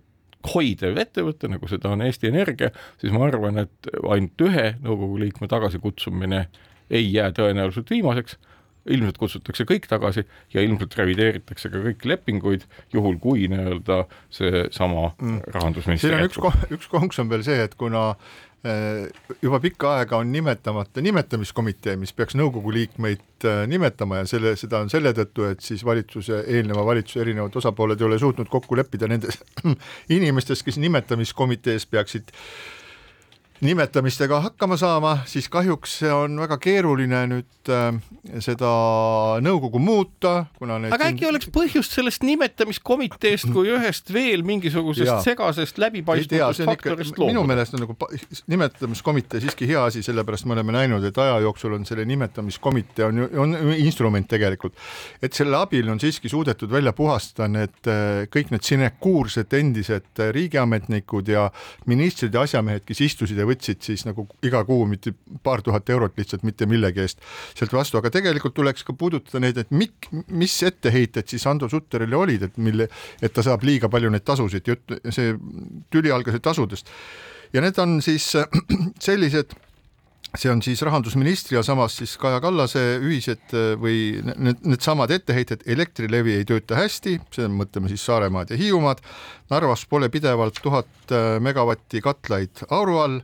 hoidev 0.55 0.99
ettevõte, 1.03 1.51
nagu 1.53 1.69
seda 1.69 1.93
on 1.93 2.03
Eesti 2.05 2.31
Energia, 2.31 2.71
siis 3.01 3.13
ma 3.13 3.27
arvan, 3.27 3.61
et 3.67 3.91
ainult 4.09 4.47
ühe 4.47 4.67
nõukogu 4.81 5.21
liikme 5.21 5.49
tagasikutsumine 5.53 6.47
ei 6.91 7.13
jää 7.13 7.31
tõenäoliselt 7.37 7.91
viimaseks, 7.91 8.37
ilmselt 8.91 9.19
kutsutakse 9.21 9.67
kõik 9.69 9.87
tagasi 9.91 10.25
ja 10.55 10.63
ilmselt 10.65 10.95
revideeritakse 10.99 11.71
ka 11.73 11.83
kõiki 11.85 12.11
lepinguid, 12.11 12.67
juhul 12.95 13.19
kui 13.23 13.49
nii-öelda 13.53 14.05
seesama 14.33 15.11
mm. 15.21 15.43
rahandusminister 15.57 16.15
siin 16.15 16.21
on 16.21 16.31
üks, 16.31 16.71
üks 16.79 16.89
konks 16.93 17.21
on 17.23 17.29
veel 17.33 17.45
see, 17.47 17.59
et 17.67 17.77
kuna 17.79 18.15
eh, 18.65 19.11
juba 19.43 19.61
pikka 19.61 19.95
aega 19.99 20.23
on 20.23 20.33
nimetamata 20.33 21.05
nimetamiskomitee, 21.05 21.99
mis 22.01 22.17
peaks 22.17 22.39
nõukogu 22.41 22.73
liikmeid 22.79 23.47
eh, 23.47 23.63
nimetama 23.71 24.23
ja 24.23 24.33
selle, 24.33 24.57
seda 24.61 24.81
on 24.81 24.93
selle 24.93 25.13
tõttu, 25.17 25.51
et 25.53 25.65
siis 25.65 25.85
valitsuse, 25.87 26.43
eelneva 26.49 26.87
valitsuse 26.89 27.25
erinevad 27.27 27.61
osapooled 27.61 28.01
ei 28.01 28.09
ole 28.09 28.21
suutnud 28.23 28.49
kokku 28.51 28.81
leppida 28.81 29.11
nendes 29.13 29.43
inimestes, 30.17 30.65
kes 30.65 30.81
nimetamiskomitees 30.81 31.89
peaksid 31.93 32.33
nimetamistega 33.61 34.41
hakkama 34.41 34.77
saama, 34.81 35.19
siis 35.29 35.49
kahjuks 35.53 35.99
on 36.15 36.39
väga 36.41 36.57
keeruline 36.63 37.21
nüüd 37.29 37.71
äh, 37.73 37.99
seda 38.41 38.71
nõukogu 39.45 39.81
muuta, 39.83 40.47
kuna 40.59 40.79
need 40.81 40.95
aga 40.97 41.11
äkki 41.11 41.27
siin... 41.27 41.33
oleks 41.35 41.51
põhjust 41.53 41.97
sellest 41.99 42.25
nimetamiskomiteest 42.25 43.51
kui 43.53 43.69
ühest 43.75 44.13
veel 44.15 44.45
mingisugusest 44.49 45.11
ja. 45.11 45.19
segasest 45.25 45.81
läbipaistmatust 45.83 46.65
faktorist 46.71 47.19
loobuda? 47.21 47.35
minu 47.35 47.45
meelest 47.51 47.77
on 47.77 47.85
nagu 47.85 47.97
nimetamiskomitee 48.55 49.43
siiski 49.45 49.69
hea 49.69 49.85
asi, 49.91 50.05
sellepärast 50.07 50.49
me 50.49 50.57
oleme 50.57 50.77
näinud, 50.79 51.05
et 51.05 51.21
aja 51.21 51.37
jooksul 51.45 51.77
on 51.77 51.85
selle 51.89 52.09
nimetamiskomitee 52.09 53.11
on 53.11 53.23
on 53.45 53.55
instrument 53.77 54.29
tegelikult, 54.31 54.77
et 55.23 55.37
selle 55.37 55.59
abil 55.61 55.93
on 55.93 56.01
siiski 56.01 56.33
suudetud 56.33 56.73
välja 56.73 56.95
puhastada 56.97 57.51
need 57.53 57.93
äh, 57.93 58.25
kõik 58.33 58.55
need 58.55 58.65
sinekuursed 58.67 59.53
endised 59.61 60.25
riigiametnikud 60.33 61.29
ja 61.29 61.51
ministrid 61.91 62.35
ja 62.35 62.49
asjamehed, 62.49 62.89
kes 62.89 63.05
istusid 63.05 63.37
ja 63.37 63.50
võtsid 63.51 63.83
siis 63.85 64.07
nagu 64.09 64.27
iga 64.47 64.63
kuu 64.69 64.87
mitte 64.89 65.13
paar 65.45 65.63
tuhat 65.67 65.91
eurot 65.93 66.19
lihtsalt 66.19 66.45
mitte 66.47 66.69
millegi 66.71 67.05
eest 67.05 67.23
sealt 67.59 67.75
vastu, 67.77 68.01
aga 68.01 68.13
tegelikult 68.15 68.57
tuleks 68.57 68.87
ka 68.87 68.95
puudutada 68.97 69.43
neid, 69.45 69.61
et 69.61 69.73
mik-, 69.75 70.11
mis 70.29 70.57
etteheited 70.67 71.29
siis 71.31 71.47
Ando 71.51 71.69
Sutterile 71.71 72.17
olid, 72.17 72.49
et 72.49 72.61
mille, 72.63 72.89
et 73.21 73.35
ta 73.35 73.45
saab 73.47 73.67
liiga 73.67 73.91
palju 73.93 74.13
neid 74.13 74.27
tasusid, 74.27 74.71
see 75.11 75.35
tüli 75.93 76.13
algas 76.15 76.41
tasudest. 76.43 76.89
ja 77.53 77.61
need 77.61 77.79
on 77.83 77.99
siis 78.05 78.33
sellised 79.07 79.57
see 80.39 80.51
on 80.53 80.63
siis 80.63 80.83
rahandusministri 80.87 81.57
ja 81.57 81.63
samas 81.67 81.97
siis 81.99 82.17
Kaja 82.21 82.41
Kallase 82.43 82.83
ühised 83.03 83.55
või 83.81 84.21
need, 84.23 84.61
needsamad 84.63 85.11
etteheited, 85.15 85.65
Elektrilevi 85.67 86.37
ei 86.39 86.47
tööta 86.49 86.79
hästi, 86.79 87.17
see 87.35 87.49
mõtleme 87.51 87.91
siis 87.91 88.05
Saaremaad 88.07 88.53
ja 88.53 88.61
Hiiumaad, 88.61 89.03
Narvas 89.51 89.87
pole 89.91 90.11
pidevalt 90.13 90.61
tuhat 90.63 91.15
megavatti 91.43 92.03
katlaid 92.05 92.63
auru 92.71 93.01
all, 93.03 93.19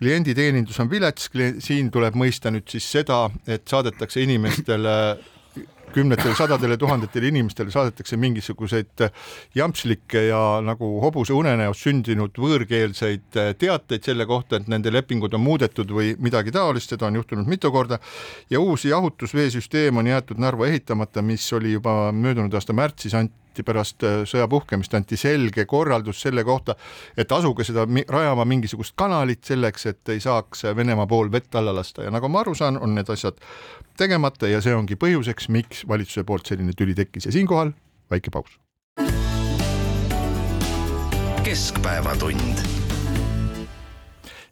klienditeenindus 0.00 0.78
on 0.80 0.88
vilets, 0.90 1.28
siin 1.60 1.90
tuleb 1.92 2.16
mõista 2.16 2.52
nüüd 2.54 2.70
siis 2.70 2.86
seda, 2.88 3.26
et 3.50 3.66
saadetakse 3.68 4.22
inimestele 4.24 4.96
kümnetele, 5.94 6.34
sadadele 6.38 6.76
tuhandetele 6.80 7.30
inimestele 7.30 7.70
saadetakse 7.70 8.16
mingisuguseid 8.20 9.06
jampslikke 9.54 10.24
ja 10.28 10.42
nagu 10.64 10.92
hobuse 11.02 11.34
unenäos 11.36 11.82
sündinud 11.84 12.38
võõrkeelseid 12.38 13.40
teateid 13.58 14.06
selle 14.06 14.26
kohta, 14.26 14.60
et 14.60 14.70
nende 14.70 14.92
lepingud 14.92 15.34
on 15.36 15.44
muudetud 15.44 15.90
või 15.94 16.14
midagi 16.18 16.54
taolist, 16.54 16.94
seda 16.94 17.08
on 17.10 17.20
juhtunud 17.20 17.50
mitu 17.50 17.72
korda, 17.72 18.00
ja 18.50 18.60
uus 18.60 18.84
jahutusveesüsteem 18.88 19.96
on 20.00 20.10
jäetud 20.10 20.40
Narva 20.40 20.70
ehitamata, 20.70 21.22
mis 21.22 21.46
oli 21.56 21.74
juba 21.76 22.12
möödunud 22.12 22.54
aasta 22.54 22.76
märtsis 22.76 23.14
anti 23.14 23.34
anti 23.60 23.66
pärast 23.66 24.04
äh, 24.04 24.22
sõja 24.24 24.48
puhkemist, 24.48 24.94
anti 24.94 25.16
selge 25.20 25.66
korraldus 25.68 26.20
selle 26.22 26.44
kohta, 26.44 26.76
et 27.16 27.30
asuge 27.32 27.64
seda 27.64 27.84
rajama 28.08 28.46
mingisugust 28.48 28.94
kanalit 28.96 29.44
selleks, 29.44 29.86
et 29.86 30.08
ei 30.08 30.20
saaks 30.20 30.64
Venemaa 30.76 31.06
pool 31.06 31.30
vett 31.30 31.54
alla 31.54 31.74
lasta. 31.74 32.04
Ja 32.04 32.10
nagu 32.10 32.28
ma 32.28 32.40
aru 32.40 32.54
saan, 32.54 32.78
on 32.80 32.94
need 32.94 33.10
asjad 33.10 33.36
tegemata 33.96 34.48
ja 34.48 34.60
see 34.60 34.74
ongi 34.74 34.96
põhjuseks, 34.96 35.50
miks 35.50 35.84
valitsuse 35.88 36.24
poolt 36.24 36.46
selline 36.46 36.72
tüli 36.72 36.94
tekkis. 36.94 37.26
Ja 37.26 37.32
siinkohal 37.32 37.72
väike 38.10 38.30
paus. 38.30 38.58
keskpäevatund. 41.44 42.64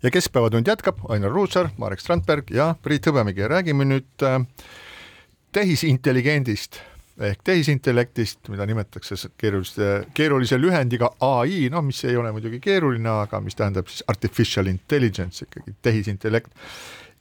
Ja 0.03 0.11
Keskpäevatund 0.11 0.67
jätkab, 0.67 0.99
Ainar 1.09 1.31
Ruussaar, 1.31 1.71
Marek 1.77 2.01
Strandberg 2.01 2.51
ja 2.51 2.75
Priit 2.83 3.07
Hõbemägi. 3.07 3.43
Ja 3.43 3.49
räägime 3.49 3.85
nüüd 3.85 4.23
äh, 4.23 4.45
tehisintelligendist 5.53 6.79
ehk 7.19 7.41
tehisintellektist, 7.45 8.47
mida 8.53 8.66
nimetatakse 8.69 9.16
keeruliste, 9.41 9.89
keerulise 10.14 10.59
lühendiga 10.61 11.11
ai, 11.25 11.66
noh, 11.73 11.83
mis 11.83 12.01
ei 12.07 12.16
ole 12.19 12.31
muidugi 12.35 12.61
keeruline, 12.62 13.11
aga 13.25 13.41
mis 13.43 13.59
tähendab 13.59 13.91
siis 13.91 14.05
artificial 14.11 14.71
intelligence 14.71 15.47
ikkagi, 15.47 15.75
tehisintellekt. 15.83 16.53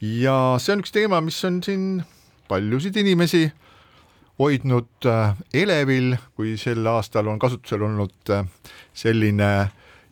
ja 0.02 0.36
see 0.62 0.76
on 0.76 0.84
üks 0.86 0.94
teema, 0.94 1.22
mis 1.26 1.40
on 1.50 1.62
siin 1.66 1.88
paljusid 2.48 3.00
inimesi 3.02 3.48
hoidnud 4.38 5.10
äh, 5.10 5.34
elevil, 5.66 6.14
kui 6.38 6.54
sel 6.62 6.86
aastal 6.86 7.32
on 7.32 7.42
kasutusel 7.42 7.88
olnud 7.90 8.34
äh, 8.36 8.46
selline 8.94 9.52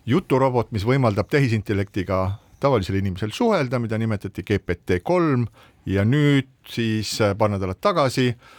juturobot, 0.10 0.74
mis 0.74 0.86
võimaldab 0.86 1.30
tehisintellektiga 1.30 2.40
tavalisel 2.60 2.98
inimesel 2.98 3.34
suhelda, 3.36 3.78
mida 3.80 4.00
nimetati 4.02 4.42
GPT 4.42 5.04
kolm 5.06 5.46
ja 5.86 6.02
nüüd 6.10 6.50
siis 6.74 7.20
äh, 7.22 7.38
paar 7.38 7.54
nädalat 7.54 7.84
tagasi 7.86 8.32
äh, 8.34 8.54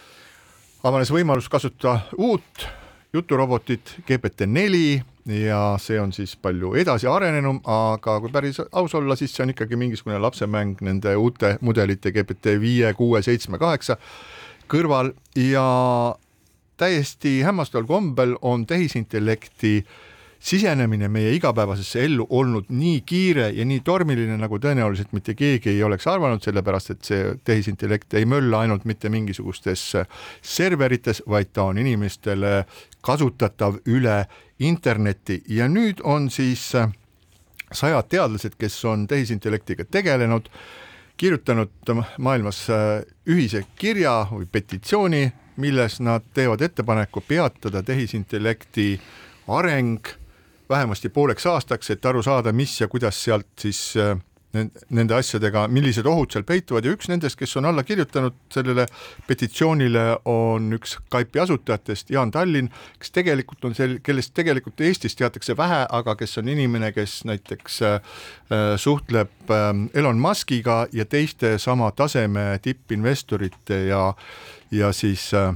avanes 0.83 1.11
võimalus 1.11 1.49
kasutada 1.49 1.99
uut 2.17 2.67
juturobotit 3.13 3.95
GPT-4 4.07 5.01
ja 5.47 5.61
see 5.81 5.99
on 5.99 6.13
siis 6.13 6.35
palju 6.39 6.73
edasi 6.79 7.07
arenenum, 7.09 7.59
aga 7.65 8.19
kui 8.21 8.31
päris 8.31 8.61
aus 8.71 8.95
olla, 8.95 9.15
siis 9.15 9.33
see 9.35 9.43
on 9.45 9.53
ikkagi 9.55 9.79
mingisugune 9.79 10.19
lapsemäng 10.23 10.81
nende 10.85 11.15
uute 11.15 11.57
mudelite 11.61 12.11
GPT 12.15 12.57
viie, 12.61 12.93
kuue, 12.93 13.21
seitsme, 13.25 13.59
kaheksa 13.59 13.97
kõrval 14.71 15.13
ja 15.39 15.65
täiesti 16.77 17.39
hämmastaval 17.41 17.87
kombel 17.89 18.35
on 18.41 18.65
tehisintellekti 18.67 19.73
äh, 19.81 20.06
sisenemine 20.39 21.07
meie 21.11 21.31
igapäevasesse 21.35 22.03
ellu 22.05 22.27
olnud 22.29 22.69
nii 22.69 23.01
kiire 23.05 23.49
ja 23.55 23.65
nii 23.65 23.79
tormiline, 23.85 24.37
nagu 24.37 24.59
tõenäoliselt 24.61 25.13
mitte 25.15 25.33
keegi 25.37 25.71
ei 25.73 25.83
oleks 25.83 26.07
arvanud, 26.07 26.43
sellepärast 26.43 26.93
et 26.93 27.09
see 27.09 27.31
tehisintellekt 27.47 28.13
ei 28.19 28.25
mölla 28.29 28.61
ainult 28.65 28.85
mitte 28.85 29.09
mingisugustes 29.09 29.85
serverites, 30.41 31.23
vaid 31.27 31.53
ta 31.53 31.69
on 31.71 31.81
inimestele 31.81 32.65
kasutatav 33.01 33.81
üle 33.85 34.25
interneti. 34.59 35.41
Ja 35.47 35.67
nüüd 35.67 36.01
on 36.03 36.29
siis 36.33 36.69
sajad 37.71 38.09
teadlased, 38.09 38.55
kes 38.59 38.77
on 38.85 39.07
tehisintellektiga 39.07 39.85
tegelenud, 39.91 40.49
kirjutanud 41.17 41.91
maailmas 42.21 42.67
ühise 43.27 43.63
kirja 43.75 44.19
või 44.29 44.45
petitsiooni, 44.51 45.25
milles 45.57 45.97
nad 46.05 46.25
teevad 46.37 46.61
ettepaneku 46.61 47.23
peatada 47.25 47.81
tehisintellekti 47.83 48.91
areng 49.47 50.05
vähemasti 50.69 51.09
pooleks 51.09 51.45
aastaks, 51.45 51.89
et 51.89 52.05
aru 52.05 52.23
saada, 52.23 52.53
mis 52.53 52.81
ja 52.81 52.87
kuidas 52.87 53.23
sealt 53.23 53.47
siis 53.59 53.93
äh, 53.97 54.17
nende 54.89 55.15
asjadega, 55.17 55.65
millised 55.71 56.07
ohud 56.07 56.31
seal 56.33 56.45
peituvad. 56.47 56.85
Ja 56.85 56.93
üks 56.95 57.09
nendest, 57.11 57.37
kes 57.39 57.55
on 57.59 57.67
alla 57.69 57.83
kirjutanud 57.85 58.37
sellele 58.53 58.87
petitsioonile, 59.27 60.05
on 60.29 60.71
üks 60.77 60.97
Skype'i 60.97 61.41
asutajatest, 61.43 62.11
Jaan 62.13 62.31
Tallinn, 62.31 62.71
kes 63.01 63.13
tegelikult 63.15 63.67
on 63.67 63.75
sel-, 63.77 63.99
kellest 64.03 64.33
tegelikult 64.37 64.81
Eestis 64.87 65.17
teatakse 65.19 65.57
vähe, 65.57 65.83
aga 65.99 66.15
kes 66.19 66.39
on 66.41 66.51
inimene, 66.53 66.93
kes 66.95 67.19
näiteks 67.27 67.81
äh, 67.83 67.99
äh 68.53 68.65
suhtleb 68.77 69.51
äh, 69.51 69.69
Elon 69.93 70.19
Muskiga 70.21 70.85
ja 70.93 71.05
teiste 71.05 71.57
sama 71.57 71.91
taseme 71.91 72.59
tippinvestorite 72.61 73.85
ja, 73.91 74.13
ja 74.71 74.93
siis 74.93 75.33
äh, 75.33 75.53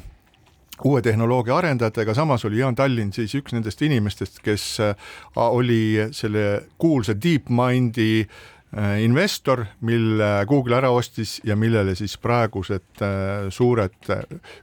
uue 0.85 1.01
tehnoloogia 1.01 1.57
arendajatega, 1.57 2.13
samas 2.13 2.45
oli 2.45 2.61
Jaan 2.61 2.75
Tallinn 2.75 3.13
siis 3.13 3.35
üks 3.37 3.53
nendest 3.55 3.81
inimestest, 3.81 4.41
kes 4.43 4.65
äh, 4.81 4.95
oli 5.35 6.07
selle 6.15 6.63
kuulsa 6.81 7.13
DeepMindi 7.13 8.21
äh, 8.21 9.01
investor, 9.03 9.65
mille 9.81 10.29
Google 10.49 10.79
ära 10.79 10.89
ostis 10.91 11.39
ja 11.45 11.55
millele 11.55 11.95
siis 11.95 12.17
praegused 12.21 13.03
äh, 13.03 13.49
suured, 13.49 14.09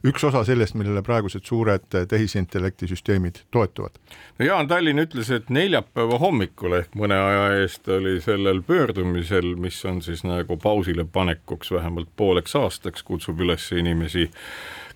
üks 0.07 0.25
osa 0.27 0.43
sellest, 0.47 0.75
millele 0.79 1.03
praegused 1.05 1.45
suured 1.47 1.87
tehisintellekti 2.09 2.89
süsteemid 2.91 3.43
toetuvad. 3.51 3.95
no 4.39 4.49
Jaan 4.49 4.67
Tallinn 4.67 5.05
ütles, 5.05 5.31
et 5.31 5.49
neljapäeva 5.53 6.19
hommikul 6.19 6.79
ehk 6.81 6.99
mõne 6.99 7.15
aja 7.15 7.61
eest 7.61 7.87
oli 7.87 8.17
sellel 8.25 8.61
pöördumisel, 8.67 9.55
mis 9.55 9.79
on 9.85 10.01
siis 10.01 10.25
nagu 10.27 10.57
pausile 10.57 11.05
panekuks 11.05 11.71
vähemalt 11.71 12.11
pooleks 12.15 12.55
aastaks, 12.59 13.07
kutsub 13.07 13.39
üles 13.45 13.71
inimesi 13.71 14.29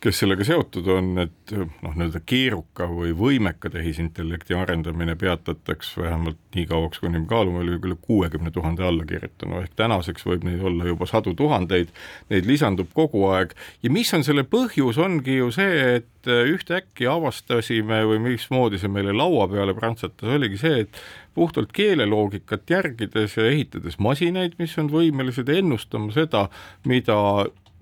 kes 0.04 0.20
sellega 0.20 0.44
seotud 0.48 0.88
on, 0.92 1.12
et 1.24 1.54
noh, 1.56 1.94
nii-öelda 1.96 2.20
keeruka 2.28 2.88
või 2.92 3.14
võimeka 3.16 3.72
tehisintellekti 3.72 4.56
arendamine 4.58 5.16
peatataks 5.20 5.94
vähemalt 5.98 6.40
nii 6.58 6.66
kauaks, 6.68 7.00
kuni 7.00 7.22
me 7.22 7.30
kaalume, 7.30 7.64
üle 7.64 7.96
kuuekümne 8.02 8.52
tuhande 8.52 8.84
allakirjutanu, 8.88 9.62
ehk 9.64 9.78
tänaseks 9.80 10.28
võib 10.28 10.44
neid 10.48 10.64
olla 10.66 10.90
juba 10.90 11.08
sadu 11.10 11.36
tuhandeid, 11.40 11.94
neid 12.34 12.50
lisandub 12.50 12.92
kogu 12.96 13.24
aeg. 13.32 13.56
Ja 13.86 13.94
mis 13.94 14.12
on 14.18 14.28
selle 14.28 14.44
põhjus, 14.44 15.00
ongi 15.00 15.40
ju 15.40 15.50
see, 15.56 15.98
et 16.02 16.28
ühtäkki 16.28 17.08
avastasime 17.10 18.04
või 18.08 18.20
mismoodi 18.28 18.80
see 18.82 18.92
meile 18.92 19.16
laua 19.16 19.48
peale 19.52 19.76
prantsatas, 19.78 20.36
oligi 20.36 20.60
see, 20.60 20.84
et 20.84 21.04
puhtalt 21.34 21.72
keeleloogikat 21.74 22.70
järgides 22.70 23.40
ja 23.40 23.48
ehitades 23.50 23.98
masinaid, 24.04 24.60
mis 24.60 24.76
on 24.78 24.92
võimelised 24.92 25.50
ennustama 25.50 26.12
seda, 26.16 26.48
mida 26.88 27.18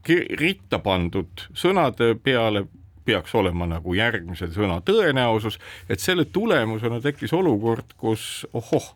ritta 0.07 0.79
pandud 0.79 1.47
sõnade 1.53 2.15
peale 2.23 2.65
peaks 3.05 3.33
olema 3.35 3.65
nagu 3.69 3.95
järgmise 3.97 4.51
sõna 4.53 4.79
tõenäosus, 4.85 5.57
et 5.89 5.99
selle 5.99 6.25
tulemusena 6.25 7.01
tekkis 7.01 7.33
olukord, 7.33 7.95
kus 7.97 8.45
ohoh, 8.53 8.91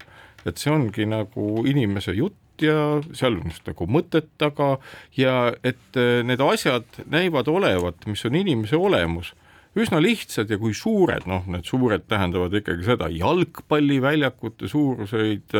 et 0.46 0.62
see 0.62 0.74
ongi 0.74 1.08
nagu 1.10 1.66
inimese 1.66 2.14
jutt 2.14 2.62
ja 2.62 3.02
seal 3.18 3.40
on 3.40 3.50
just 3.50 3.66
nagu 3.68 3.88
mõtet 3.92 4.30
taga 4.40 4.76
ja 5.18 5.52
et 5.66 5.98
need 6.24 6.42
asjad 6.42 7.02
näivad 7.12 7.50
olevat, 7.52 8.06
mis 8.08 8.24
on 8.30 8.38
inimese 8.40 8.78
olemus 8.78 9.34
üsna 9.76 10.00
lihtsad 10.04 10.52
ja 10.52 10.58
kui 10.60 10.74
suured, 10.76 11.26
noh, 11.28 11.44
need 11.52 11.68
suured 11.68 12.06
tähendavad 12.10 12.54
ikkagi 12.56 12.86
seda 12.88 13.10
jalgpalliväljakute 13.12 14.70
suuruseid 14.72 15.56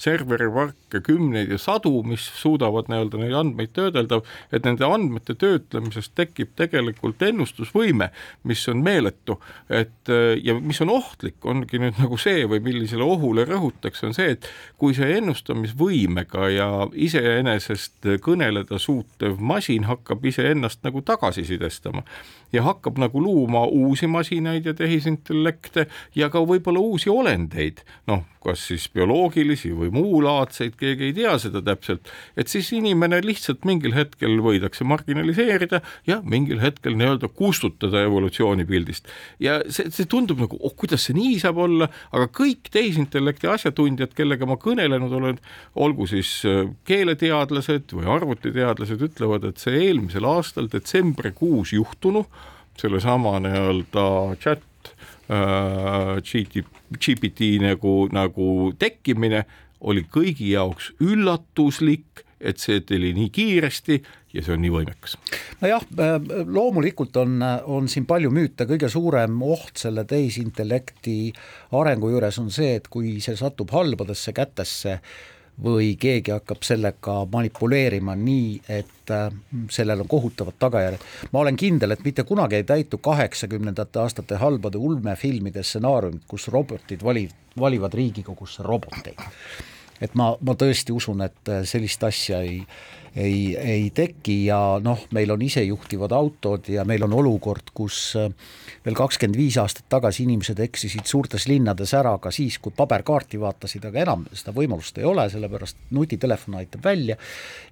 serveriparke, 0.00 1.02
kümneid 1.04 1.52
ja 1.52 1.58
sadu, 1.60 2.00
mis 2.08 2.24
suudavad 2.40 2.88
nii-öelda 2.88 3.20
neid 3.20 3.36
andmeid 3.36 3.74
töödelda, 3.76 4.20
et 4.52 4.64
nende 4.64 4.88
andmete 4.88 5.36
töötlemisest 5.38 6.14
tekib 6.18 6.54
tegelikult 6.58 7.22
ennustusvõime, 7.28 8.10
mis 8.48 8.64
on 8.72 8.80
meeletu, 8.84 9.38
et 9.68 10.12
ja 10.42 10.56
mis 10.60 10.80
on 10.84 10.94
ohtlik, 10.96 11.36
ongi 11.44 11.80
nüüd 11.82 12.00
nagu 12.00 12.16
see 12.20 12.46
või 12.48 12.62
millisele 12.64 13.04
ohule 13.04 13.44
rõhutakse, 13.48 14.08
on 14.08 14.16
see, 14.16 14.32
et 14.38 14.48
kui 14.80 14.96
see 14.96 15.18
ennustamisvõimega 15.18 16.48
ja 16.54 16.70
iseenesest 16.96 18.08
kõneleda 18.24 18.80
suutev 18.80 19.36
masin 19.40 19.84
hakkab 19.88 20.24
iseennast 20.28 20.80
nagu 20.86 21.04
tagasisidestama 21.04 22.04
ja 22.52 22.62
hakkab 22.66 22.98
nagu 22.98 23.22
looma 23.22 23.64
uusi 23.66 24.06
masinaid 24.06 24.66
ja 24.66 24.74
tehisintellekte 24.74 25.86
ja 26.16 26.30
ka 26.32 26.42
võib-olla 26.44 26.80
uusi 26.80 27.10
olendeid, 27.12 27.84
noh, 28.06 28.24
kas 28.48 28.64
siis 28.70 28.88
bioloogilisi 28.94 29.70
või 29.76 29.90
muulaadseid, 29.94 30.76
keegi 30.80 31.10
ei 31.10 31.14
tea 31.16 31.34
seda 31.40 31.62
täpselt, 31.64 32.08
et 32.38 32.50
siis 32.50 32.70
inimene 32.76 33.20
lihtsalt 33.24 33.66
mingil 33.68 33.94
hetkel 33.96 34.38
võidakse 34.44 34.86
marginaliseerida 34.88 35.82
ja 36.08 36.20
mingil 36.24 36.62
hetkel 36.62 36.96
nii-öelda 36.98 37.30
kustutada 37.38 38.02
evolutsioonipildist. 38.06 39.08
ja 39.42 39.60
see, 39.68 39.90
see 39.94 40.08
tundub 40.10 40.40
nagu, 40.44 40.58
oh 40.60 40.74
kuidas 40.78 41.06
see 41.08 41.16
nii 41.18 41.38
saab 41.42 41.60
olla, 41.66 41.90
aga 42.12 42.28
kõik 42.40 42.70
tehisintellekti 42.74 43.50
asjatundjad, 43.52 44.14
kellega 44.16 44.48
ma 44.48 44.58
kõnelenud 44.60 45.14
olen, 45.20 45.40
olgu 45.76 46.08
siis 46.10 46.30
äh, 46.48 46.64
keeleteadlased 46.88 47.96
või 47.96 48.08
arvutiteadlased, 48.18 49.02
ütlevad, 49.10 49.48
et 49.48 49.62
see 49.62 49.76
eelmisel 49.88 50.28
aastal 50.28 50.70
detsembrikuus 50.72 51.74
juhtunu, 51.76 52.24
sellesama 52.78 53.38
nii-öelda 53.42 54.08
chat 54.42 54.67
GPT 55.28 57.58
nagu, 57.60 58.08
nagu 58.12 58.72
tekkimine 58.78 59.44
oli 59.80 60.06
kõigi 60.10 60.54
jaoks 60.54 60.92
üllatuslik, 61.04 62.24
et 62.38 62.60
see 62.62 62.80
tuli 62.86 63.10
nii 63.16 63.30
kiiresti 63.34 63.98
ja 64.34 64.42
see 64.44 64.54
on 64.54 64.62
nii 64.62 64.72
võimekas. 64.72 65.16
nojah, 65.62 65.86
äh, 65.98 66.18
loomulikult 66.46 67.16
on, 67.18 67.40
on 67.66 67.88
siin 67.90 68.06
palju 68.06 68.30
müüte, 68.34 68.66
kõige 68.68 68.90
suurem 68.92 69.40
oht 69.42 69.80
selle 69.80 70.04
tehisintellekti 70.08 71.16
arengu 71.78 72.12
juures 72.12 72.38
on 72.42 72.52
see, 72.54 72.76
et 72.78 72.86
kui 72.92 73.18
see 73.24 73.36
satub 73.38 73.72
halbadesse 73.74 74.34
kätesse, 74.36 74.98
või 75.64 75.96
keegi 75.98 76.30
hakkab 76.30 76.62
sellega 76.62 77.14
manipuleerima 77.32 78.14
nii, 78.18 78.60
et 78.68 79.10
äh, 79.10 79.32
sellel 79.70 80.04
on 80.04 80.08
kohutavad 80.08 80.58
tagajärjed. 80.58 81.06
ma 81.32 81.40
olen 81.40 81.56
kindel, 81.56 81.90
et 81.90 82.04
mitte 82.04 82.24
kunagi 82.24 82.60
ei 82.60 82.64
täitu 82.64 82.98
kaheksakümnendate 82.98 83.98
aastate 83.98 84.38
halbade 84.38 84.78
ulmefilmide 84.78 85.62
stsenaariumid, 85.62 86.22
kus 86.28 86.48
robotid 86.48 87.02
vali, 87.04 87.28
valivad 87.58 87.94
Riigikogusse 87.94 88.62
roboteid. 88.62 89.18
et 90.00 90.14
ma, 90.14 90.36
ma 90.40 90.54
tõesti 90.54 90.94
usun, 90.94 91.22
et 91.26 91.48
äh, 91.48 91.64
sellist 91.64 92.04
asja 92.04 92.40
ei 92.40 92.62
ei, 93.18 93.56
ei 93.56 93.90
teki 93.94 94.36
ja 94.46 94.58
noh, 94.82 95.00
meil 95.14 95.30
on 95.34 95.42
isejuhtivad 95.42 96.12
autod 96.14 96.68
ja 96.70 96.84
meil 96.88 97.02
on 97.06 97.14
olukord, 97.18 97.72
kus 97.74 97.98
äh, 98.18 98.28
veel 98.84 98.96
kakskümmend 98.98 99.38
viis 99.38 99.56
aastat 99.58 99.88
tagasi 99.90 100.24
inimesed 100.26 100.60
eksisid 100.62 101.08
suurtes 101.08 101.48
linnades 101.50 101.94
ära 101.98 102.14
ka 102.22 102.30
siis, 102.34 102.60
kui 102.62 102.74
paberkaarti 102.76 103.40
vaatasid, 103.42 103.88
aga 103.88 104.04
enam 104.04 104.26
seda 104.30 104.54
võimalust 104.54 105.00
ei 105.00 105.08
ole, 105.08 105.26
sellepärast 105.32 105.80
nutitelefon 105.96 106.60
aitab 106.60 106.86
välja, 106.86 107.18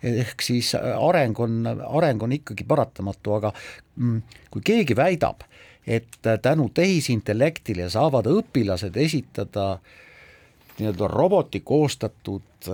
ehk 0.03 0.43
siis 0.43 0.73
äh, 0.79 0.97
areng 0.97 1.39
on, 1.45 1.63
areng 1.69 2.27
on 2.27 2.35
ikkagi 2.39 2.67
paratamatu, 2.67 3.39
aga 3.39 3.53
mm, 3.55 4.41
kui 4.51 4.67
keegi 4.67 4.99
väidab, 4.99 5.47
et 5.87 6.27
äh, 6.27 6.41
tänu 6.43 6.73
tehisintellektile 6.75 7.87
saavad 7.93 8.27
õpilased 8.33 8.99
esitada 8.99 9.77
nii-öelda 10.77 11.07
roboti 11.09 11.63
koostatud 11.65 12.67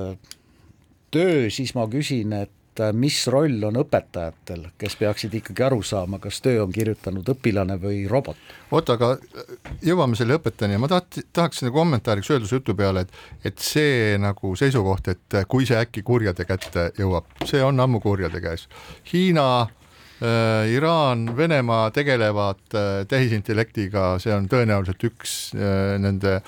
töö, 1.13 1.51
siis 1.53 1.71
ma 1.77 1.85
küsin, 1.93 2.33
et 2.35 2.51
Äh, 2.81 2.93
mis 2.97 3.19
roll 3.29 3.61
on 3.69 3.77
õpetajatel, 3.83 4.63
kes 4.81 4.95
peaksid 4.97 5.35
ikkagi 5.37 5.65
aru 5.67 5.83
saama, 5.85 6.17
kas 6.23 6.39
töö 6.41 6.63
on 6.63 6.71
kirjutanud 6.73 7.27
õpilane 7.29 7.77
või 7.83 8.07
robot? 8.09 8.39
oot, 8.73 8.89
aga 8.95 9.11
äh, 9.19 9.51
jõuame 9.85 10.17
selle 10.17 10.39
õpetajani, 10.39 10.79
ma 10.81 10.89
taht-, 10.89 11.21
tahaks 11.37 11.61
nagu 11.67 11.77
kommentaariks 11.77 12.33
öelda 12.33 12.49
su 12.49 12.63
jutu 12.63 12.73
peale, 12.79 13.05
et 13.05 13.53
et 13.53 13.61
see 13.61 14.17
nagu 14.17 14.55
seisukoht, 14.57 15.13
et 15.13 15.39
kui 15.53 15.69
see 15.69 15.77
äkki 15.77 16.01
kurjade 16.01 16.49
kätte 16.49 16.89
jõuab, 16.97 17.29
see 17.45 17.61
on 17.61 17.77
ammu 17.85 18.01
kurjade 18.01 18.41
käes. 18.41 18.65
Hiina 19.13 19.49
äh,, 19.61 20.73
Iraan, 20.73 21.29
Venemaa 21.37 21.91
tegelevad 21.93 22.63
äh, 22.73 22.93
tehisintellektiga, 23.09 24.15
see 24.17 24.33
on 24.33 24.49
tõenäoliselt 24.49 25.11
üks 25.11 25.51
äh, 25.53 25.99
nende 26.01 26.39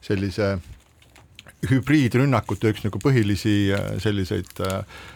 sellise 0.00 0.54
hübriidrünnakute 1.64 2.72
üks 2.72 2.82
nagu 2.84 3.00
põhilisi 3.00 3.58
äh, 3.72 3.92
selliseid 4.00 4.64
äh, 4.64 4.80
Äh, 4.80 5.13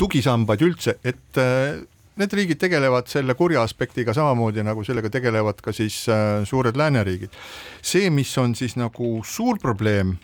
tugisambaid 0.00 0.62
üldse, 0.64 0.96
et 1.04 1.40
äh, 1.40 1.80
need 2.20 2.34
riigid 2.36 2.60
tegelevad 2.60 3.08
selle 3.10 3.34
kurja 3.38 3.64
aspektiga 3.66 4.14
samamoodi, 4.16 4.64
nagu 4.66 4.84
sellega 4.86 5.10
tegelevad 5.12 5.60
ka 5.64 5.74
siis 5.76 6.02
äh, 6.08 6.40
suured 6.48 6.78
lääneriigid. 6.78 7.36
see, 7.82 8.10
mis 8.10 8.32
on 8.38 8.54
siis 8.54 8.76
nagu 8.80 9.20
suur 9.24 9.58
probleem 9.58 10.16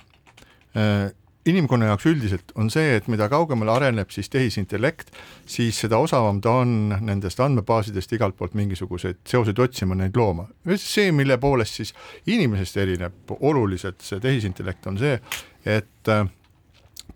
inimkonna 1.47 1.87
jaoks 1.91 2.07
üldiselt, 2.11 2.53
on 2.59 2.69
see, 2.73 2.97
et 2.99 3.07
mida 3.11 3.29
kaugemale 3.33 3.73
areneb 3.73 4.11
siis 4.13 4.29
tehisintellekt, 4.33 5.13
siis 5.49 5.79
seda 5.81 5.99
osavam 6.03 6.41
ta 6.43 6.57
on 6.63 6.91
nendest 7.07 7.41
andmebaasidest 7.41 8.13
igalt 8.19 8.37
poolt 8.37 8.57
mingisuguseid 8.59 9.23
seoseid 9.29 9.63
otsima, 9.63 9.97
neid 9.99 10.19
looma. 10.19 10.49
see, 10.77 11.13
mille 11.17 11.39
poolest 11.39 11.81
siis 11.81 11.95
inimesest 12.27 12.77
erineb 12.83 13.37
oluliselt 13.41 14.03
see 14.05 14.21
tehisintellekt, 14.21 14.91
on 14.91 14.99
see, 15.01 15.21
et 15.65 16.13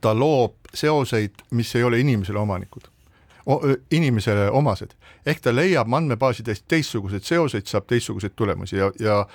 ta 0.00 0.14
loob 0.14 0.54
seoseid, 0.74 1.44
mis 1.50 1.74
ei 1.76 1.82
ole 1.82 2.00
inimesele 2.00 2.38
omanikud, 2.38 2.88
inimesele 3.90 4.50
omased. 4.50 4.94
ehk 5.26 5.40
ta 5.40 5.52
leiab 5.54 5.92
andmebaasidest 5.94 6.64
teistsuguseid 6.68 7.22
seoseid, 7.22 7.66
saab 7.66 7.86
teistsuguseid 7.86 8.32
tulemusi 8.36 8.76
ja, 8.76 8.92
ja 9.00 9.26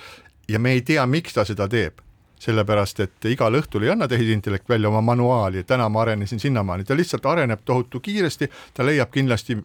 ja 0.48 0.60
me 0.60 0.72
ei 0.72 0.82
tea, 0.82 1.06
miks 1.06 1.34
ta 1.34 1.46
seda 1.46 1.68
teeb. 1.70 2.02
Sellepärast 2.40 3.00
et 3.00 3.26
igal 3.32 3.56
õhtul 3.58 3.86
ei 3.86 3.94
anna 3.94 4.08
tehisintellekt 4.12 4.70
välja 4.70 4.90
oma 4.90 5.02
manuaali, 5.02 5.62
et 5.64 5.68
täna 5.68 5.88
ma 5.90 6.02
arenesin 6.04 6.40
sinnamaani, 6.40 6.84
ta 6.84 6.98
lihtsalt 6.98 7.26
areneb 7.26 7.64
tohutu 7.66 8.00
kiiresti, 8.04 8.50
ta 8.74 8.86
leiab 8.86 9.10
kindlasti 9.12 9.56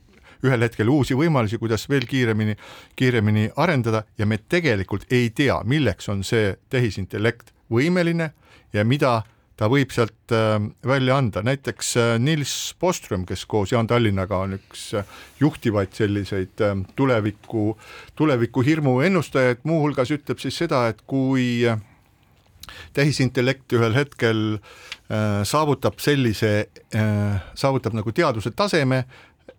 ühel 0.46 0.62
hetkel 0.64 0.88
uusi 0.88 1.16
võimalusi, 1.18 1.58
kuidas 1.60 1.88
veel 1.90 2.06
kiiremini, 2.08 2.54
kiiremini 2.96 3.50
arendada 3.56 4.04
ja 4.18 4.26
me 4.26 4.38
tegelikult 4.48 5.04
ei 5.10 5.30
tea, 5.30 5.58
milleks 5.64 6.08
on 6.08 6.22
see 6.24 6.54
tehisintellekt 6.70 7.52
võimeline 7.70 8.30
ja 8.72 8.84
mida 8.84 9.18
ta 9.60 9.68
võib 9.68 9.92
sealt 9.92 10.32
äh, 10.32 10.56
välja 10.88 11.18
anda, 11.20 11.42
näiteks 11.44 11.92
äh, 12.00 12.14
Nils 12.22 12.54
Bostrom, 12.80 13.26
kes 13.28 13.44
koos 13.50 13.74
Jaan 13.74 13.88
Tallinnaga 13.90 14.38
on 14.46 14.56
üks 14.56 14.86
äh, 14.96 15.18
juhtivaid 15.40 15.92
selliseid 15.96 16.64
tuleviku, 16.96 17.74
tuleviku 18.16 18.64
hirmu 18.64 19.00
ennustajaid, 19.04 19.60
muuhulgas 19.68 20.12
ütleb 20.16 20.40
siis 20.40 20.56
seda, 20.62 20.86
et 20.92 21.04
kui 21.08 21.66
tehisintellekt 22.94 23.72
ühel 23.74 23.96
hetkel 23.96 24.40
saavutab 25.48 25.96
sellise, 25.98 26.68
saavutab 27.58 27.96
nagu 27.98 28.12
teaduse 28.14 28.52
taseme, 28.54 29.00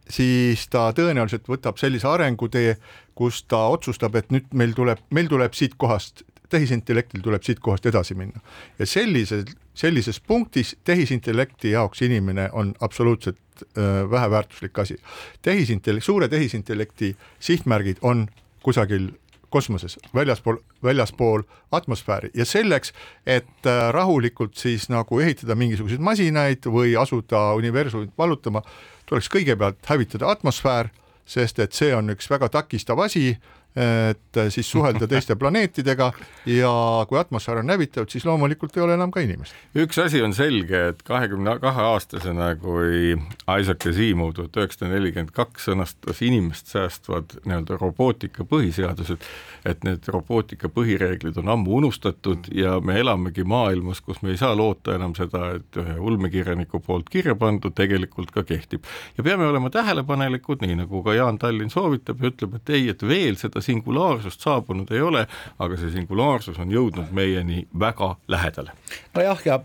siis 0.07 0.63
ta 0.71 0.85
tõenäoliselt 0.95 1.49
võtab 1.51 1.81
sellise 1.81 2.07
arengutee, 2.07 2.77
kus 3.17 3.41
ta 3.51 3.65
otsustab, 3.73 4.15
et 4.15 4.31
nüüd 4.31 4.47
meil 4.55 4.71
tuleb, 4.77 5.01
meil 5.11 5.27
tuleb 5.27 5.57
siit 5.57 5.75
kohast 5.81 6.23
tehisintellektil 6.51 7.23
tuleb 7.23 7.43
siit 7.43 7.59
kohast 7.59 7.85
edasi 7.89 8.15
minna. 8.15 8.39
ja 8.79 8.85
sellisel, 8.85 9.45
sellises 9.73 10.19
punktis 10.19 10.75
tehisintellekti 10.83 11.71
jaoks 11.71 12.01
inimene 12.01 12.49
on 12.51 12.73
absoluutselt 12.79 13.39
äh, 13.63 14.11
väheväärtuslik 14.11 14.79
asi. 14.79 14.99
tehisintellekt, 15.41 16.05
suure 16.05 16.27
tehisintellekti 16.27 17.15
sihtmärgid 17.39 17.97
on 18.01 18.27
kusagil 18.63 19.09
kosmoses, 19.51 19.99
väljaspool, 20.15 20.57
väljaspool 20.83 21.43
atmosfääri 21.71 22.29
ja 22.33 22.45
selleks, 22.45 22.93
et 23.25 23.67
äh, 23.67 23.89
rahulikult 23.91 24.55
siis 24.55 24.87
nagu 24.89 25.19
ehitada 25.19 25.55
mingisuguseid 25.55 25.99
masinaid 25.99 26.67
või 26.71 26.95
asuda 26.99 27.51
universumit 27.59 28.15
vallutama, 28.17 28.63
tuleks 29.05 29.27
kõigepealt 29.31 29.83
hävitada 29.91 30.31
atmosfäär, 30.31 30.91
sest 31.25 31.59
et 31.59 31.75
see 31.75 31.91
on 31.95 32.13
üks 32.15 32.29
väga 32.31 32.49
takistav 32.49 32.99
asi 33.03 33.35
et 33.75 34.39
siis 34.51 34.67
suhelda 34.71 35.07
teiste 35.07 35.35
planeetidega 35.39 36.09
ja 36.45 36.71
kui 37.07 37.19
atmosfäär 37.19 37.61
on 37.61 37.69
hävitatud, 37.71 38.09
siis 38.11 38.25
loomulikult 38.27 38.75
ei 38.77 38.83
ole 38.83 38.97
enam 38.97 39.11
ka 39.11 39.23
inimest. 39.23 39.55
üks 39.75 39.99
asi 40.03 40.21
on 40.21 40.33
selge, 40.35 40.81
et 40.91 41.03
kahekümne 41.07 41.55
kahe 41.63 41.85
aastasena, 41.93 42.55
kui 42.59 43.15
Isaac 43.59 43.87
Asimov 43.87 44.33
tuhat 44.35 44.59
üheksasada 44.59 44.91
nelikümmend 44.91 45.31
kaks 45.35 45.69
sõnastas 45.69 46.19
inimest 46.25 46.67
säästvad 46.73 47.37
nii-öelda 47.45 47.77
robootika 47.79 48.43
põhiseadused, 48.43 49.23
et 49.65 49.87
need 49.87 50.07
robootika 50.11 50.67
põhireeglid 50.67 51.39
on 51.39 51.53
ammu 51.55 51.79
unustatud 51.79 52.51
ja 52.55 52.79
me 52.83 52.99
elamegi 52.99 53.45
maailmas, 53.47 54.01
kus 54.03 54.19
me 54.21 54.33
ei 54.35 54.41
saa 54.41 54.51
loota 54.57 54.97
enam 54.97 55.15
seda, 55.15 55.53
et 55.61 55.79
ühe 55.79 55.95
ulmekirjaniku 55.99 56.83
poolt 56.83 57.07
kirja 57.09 57.37
pandud 57.39 57.75
tegelikult 57.77 58.31
ka 58.35 58.43
kehtib. 58.43 58.83
ja 59.17 59.23
peame 59.23 59.47
olema 59.47 59.69
tähelepanelikud, 59.69 60.65
nii 60.65 60.81
nagu 60.83 61.03
ka 61.03 61.15
Jaan 61.15 61.39
Tallinn 61.39 61.71
soovitab 61.71 62.19
ja 62.19 62.31
ütleb, 62.33 62.59
et 62.59 62.69
ei, 62.75 62.89
et 62.91 63.07
veel 63.07 63.39
seda 63.39 63.60
seda 63.61 63.65
singulaarsust 63.65 64.41
saabunud 64.41 64.91
ei 64.91 65.01
ole, 65.01 65.25
aga 65.59 65.77
see 65.77 65.93
singulaarsus 65.93 66.59
on 66.59 66.71
jõudnud 66.71 67.11
meieni 67.11 67.67
väga 67.79 68.15
lähedale. 68.27 68.71
nojah, 69.15 69.41
ja 69.45 69.59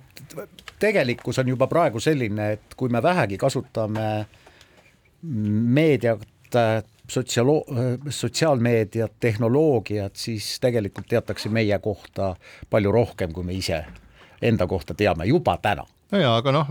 tegelikkus 0.79 1.39
on 1.39 1.49
juba 1.49 1.67
praegu 1.67 2.01
selline, 2.01 2.53
et 2.53 2.77
kui 2.77 2.89
me 2.89 3.03
vähegi 3.03 3.39
kasutame 3.39 4.27
meediat, 5.23 6.29
sotsiaalo-, 7.13 7.65
sotsiaalmeediat, 8.11 9.13
tehnoloogiat, 9.21 10.17
siis 10.17 10.59
tegelikult 10.61 11.09
teatakse 11.09 11.49
meie 11.49 11.79
kohta 11.79 12.37
palju 12.71 12.93
rohkem, 12.93 13.33
kui 13.33 13.45
me 13.45 13.55
ise 13.57 13.85
enda 14.43 14.67
kohta 14.67 14.95
teame 14.95 15.25
juba 15.25 15.57
täna 15.63 15.87
no 16.13 16.21
jaa, 16.21 16.37
aga 16.39 16.53
noh, 16.55 16.69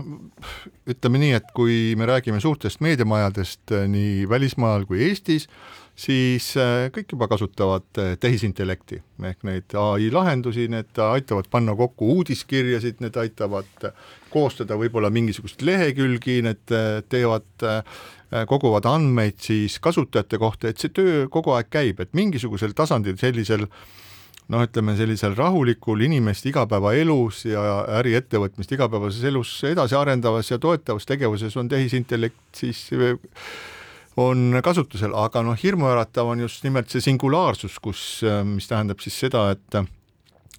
ütleme 0.88 1.20
nii, 1.20 1.32
et 1.40 1.50
kui 1.56 1.94
me 1.98 2.08
räägime 2.08 2.40
suurtest 2.40 2.80
meediamajadest 2.84 3.74
eh, 3.76 3.88
nii 3.90 4.28
välismaal 4.30 4.86
kui 4.88 5.02
Eestis, 5.08 5.48
siis 5.96 6.50
eh, 6.60 6.88
kõik 6.94 7.14
juba 7.14 7.28
kasutavad 7.30 8.00
eh, 8.02 8.14
tehisintellekti. 8.20 9.00
Ehk 9.30 9.44
neid 9.48 9.76
ai 9.80 10.10
lahendusi, 10.12 10.68
need 10.72 11.00
aitavad 11.02 11.48
panna 11.52 11.76
kokku 11.78 12.10
uudiskirjasid, 12.18 13.00
need 13.04 13.16
aitavad 13.20 13.90
koostada 14.32 14.76
võib-olla 14.78 15.10
mingisuguseid 15.14 15.64
lehekülgi, 15.64 16.40
need 16.44 16.74
teevad, 17.08 17.46
koguvad 18.50 18.88
andmeid 18.90 19.38
siis 19.40 19.78
kasutajate 19.80 20.36
kohta, 20.42 20.68
et 20.68 20.82
see 20.82 20.92
töö 20.92 21.24
kogu 21.32 21.54
aeg 21.56 21.70
käib, 21.72 22.02
et 22.02 22.12
mingisugusel 22.18 22.74
tasandil 22.76 23.16
sellisel 23.20 23.64
äh, 23.64 23.78
noh, 24.52 24.62
ütleme 24.66 24.94
sellisel 24.98 25.34
rahulikul 25.36 26.04
inimeste 26.06 26.50
igapäevaelus 26.52 27.44
ja 27.48 27.62
äriettevõtmist 28.00 28.74
igapäevases 28.76 29.24
elus 29.30 29.52
edasi 29.66 29.96
arendavas 29.98 30.50
ja 30.52 30.58
toetavas 30.62 31.08
tegevuses 31.08 31.56
on 31.58 31.70
tehisintellekt 31.72 32.60
siis 32.60 32.86
on 34.16 34.60
kasutusel, 34.64 35.14
aga 35.18 35.42
noh, 35.44 35.58
hirmuäratav 35.60 36.32
on 36.32 36.40
just 36.46 36.64
nimelt 36.64 36.90
see 36.92 37.04
singulaarsus, 37.04 37.78
kus, 37.84 38.02
mis 38.48 38.68
tähendab 38.70 39.02
siis 39.04 39.18
seda, 39.26 39.50
et 39.52 39.80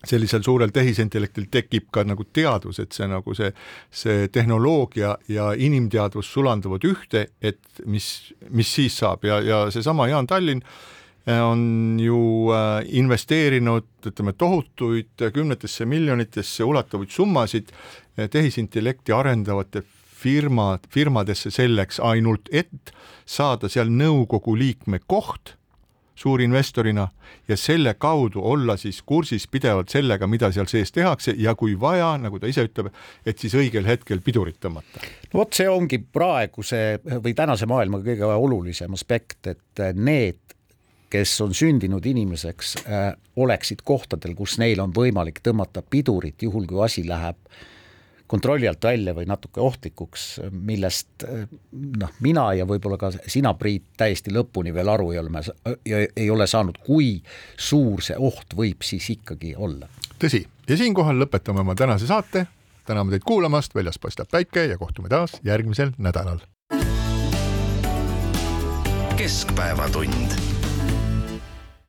sellisel 0.05 0.43
suurel 0.45 0.71
tehisintellektil 0.73 1.47
tekib 1.51 1.87
ka 1.93 2.03
nagu 2.05 2.27
teadvus, 2.33 2.79
et 2.83 2.93
see 2.95 3.07
nagu 3.09 3.33
see, 3.37 3.49
see 3.89 4.27
tehnoloogia 4.33 5.15
ja 5.31 5.49
inimteadvus 5.53 6.29
sulanduvad 6.33 6.85
ühte, 6.87 7.27
et 7.41 7.81
mis, 7.85 8.11
mis 8.49 8.75
siis 8.79 8.99
saab. 9.01 9.25
Ja, 9.27 9.41
ja 9.41 9.63
seesama 9.73 10.07
Jaan 10.11 10.29
Tallinn 10.29 10.61
on 11.27 11.97
ju 11.99 12.19
äh, 12.55 12.85
investeerinud, 13.01 13.89
ütleme, 14.07 14.31
tohutuid 14.37 15.27
kümnetesse 15.33 15.85
miljonitesse 15.85 16.63
ulatuvaid 16.63 17.11
summasid 17.11 17.73
tehisintellekti 18.31 19.11
arendavate 19.11 19.83
firmad, 20.17 20.87
firmadesse 20.89 21.51
selleks 21.53 22.01
ainult, 22.03 22.49
et 22.51 22.91
saada 23.25 23.69
seal 23.69 23.91
nõukogu 23.93 24.57
liikme 24.57 24.99
koht 25.05 25.53
suurinvestorina 26.17 27.07
ja 27.47 27.57
selle 27.57 27.93
kaudu 27.93 28.41
olla 28.41 28.77
siis 28.77 29.03
kursis 29.05 29.45
pidevalt 29.47 29.93
sellega, 29.93 30.27
mida 30.27 30.49
seal 30.51 30.65
sees 30.65 30.91
tehakse 30.91 31.35
ja 31.37 31.53
kui 31.55 31.75
vaja, 31.79 32.15
nagu 32.17 32.39
ta 32.41 32.49
ise 32.49 32.65
ütleb, 32.65 32.89
et 33.25 33.37
siis 33.37 33.53
õigel 33.53 33.85
hetkel 33.85 34.23
pidurit 34.25 34.57
tõmmata. 34.63 35.03
no 35.33 35.43
vot, 35.43 35.53
see 35.53 35.69
ongi 35.69 36.01
praeguse 36.01 36.81
või 37.05 37.35
tänase 37.37 37.69
maailma 37.69 38.01
kõige 38.01 38.33
olulisem 38.33 38.97
aspekt, 38.97 39.53
et 39.53 39.85
need 39.93 40.41
kes 41.09 41.37
on 41.41 41.53
sündinud 41.55 42.05
inimeseks 42.05 42.75
äh,, 42.83 43.13
oleksid 43.35 43.85
kohtadel, 43.85 44.33
kus 44.35 44.57
neil 44.59 44.81
on 44.83 44.91
võimalik 44.95 45.39
tõmmata 45.45 45.83
pidurit, 45.85 46.41
juhul 46.43 46.65
kui 46.67 46.81
asi 46.83 47.05
läheb 47.07 47.37
kontrolli 48.27 48.67
alt 48.67 48.83
välja 48.83 49.13
või 49.15 49.27
natuke 49.29 49.61
ohtlikuks, 49.63 50.25
millest 50.51 51.25
noh, 51.71 52.11
mina 52.23 52.49
ja 52.57 52.67
võib-olla 52.69 52.99
ka 52.99 53.11
sina, 53.27 53.53
Priit, 53.57 53.85
täiesti 53.97 54.33
lõpuni 54.35 54.73
veel 54.75 54.91
aru 54.91 55.11
ei 55.13 55.21
ole, 55.21 55.43
ei 56.15 56.29
ole 56.29 56.47
saanud, 56.47 56.79
kui 56.85 57.15
suur 57.55 58.03
see 58.03 58.17
oht 58.19 58.55
võib 58.57 58.83
siis 58.83 59.09
ikkagi 59.15 59.55
olla. 59.55 59.87
tõsi, 60.19 60.43
ja 60.69 60.77
siinkohal 60.77 61.23
lõpetame 61.23 61.63
oma 61.63 61.75
tänase 61.75 62.09
saate, 62.09 62.47
täname 62.87 63.15
teid 63.15 63.25
kuulamast, 63.27 63.75
väljas 63.75 63.99
paistab 63.99 64.31
päike 64.31 64.67
ja 64.67 64.77
kohtume 64.77 65.09
taas 65.09 65.39
järgmisel 65.43 65.95
nädalal. 65.97 66.43
keskpäevatund 69.17 70.56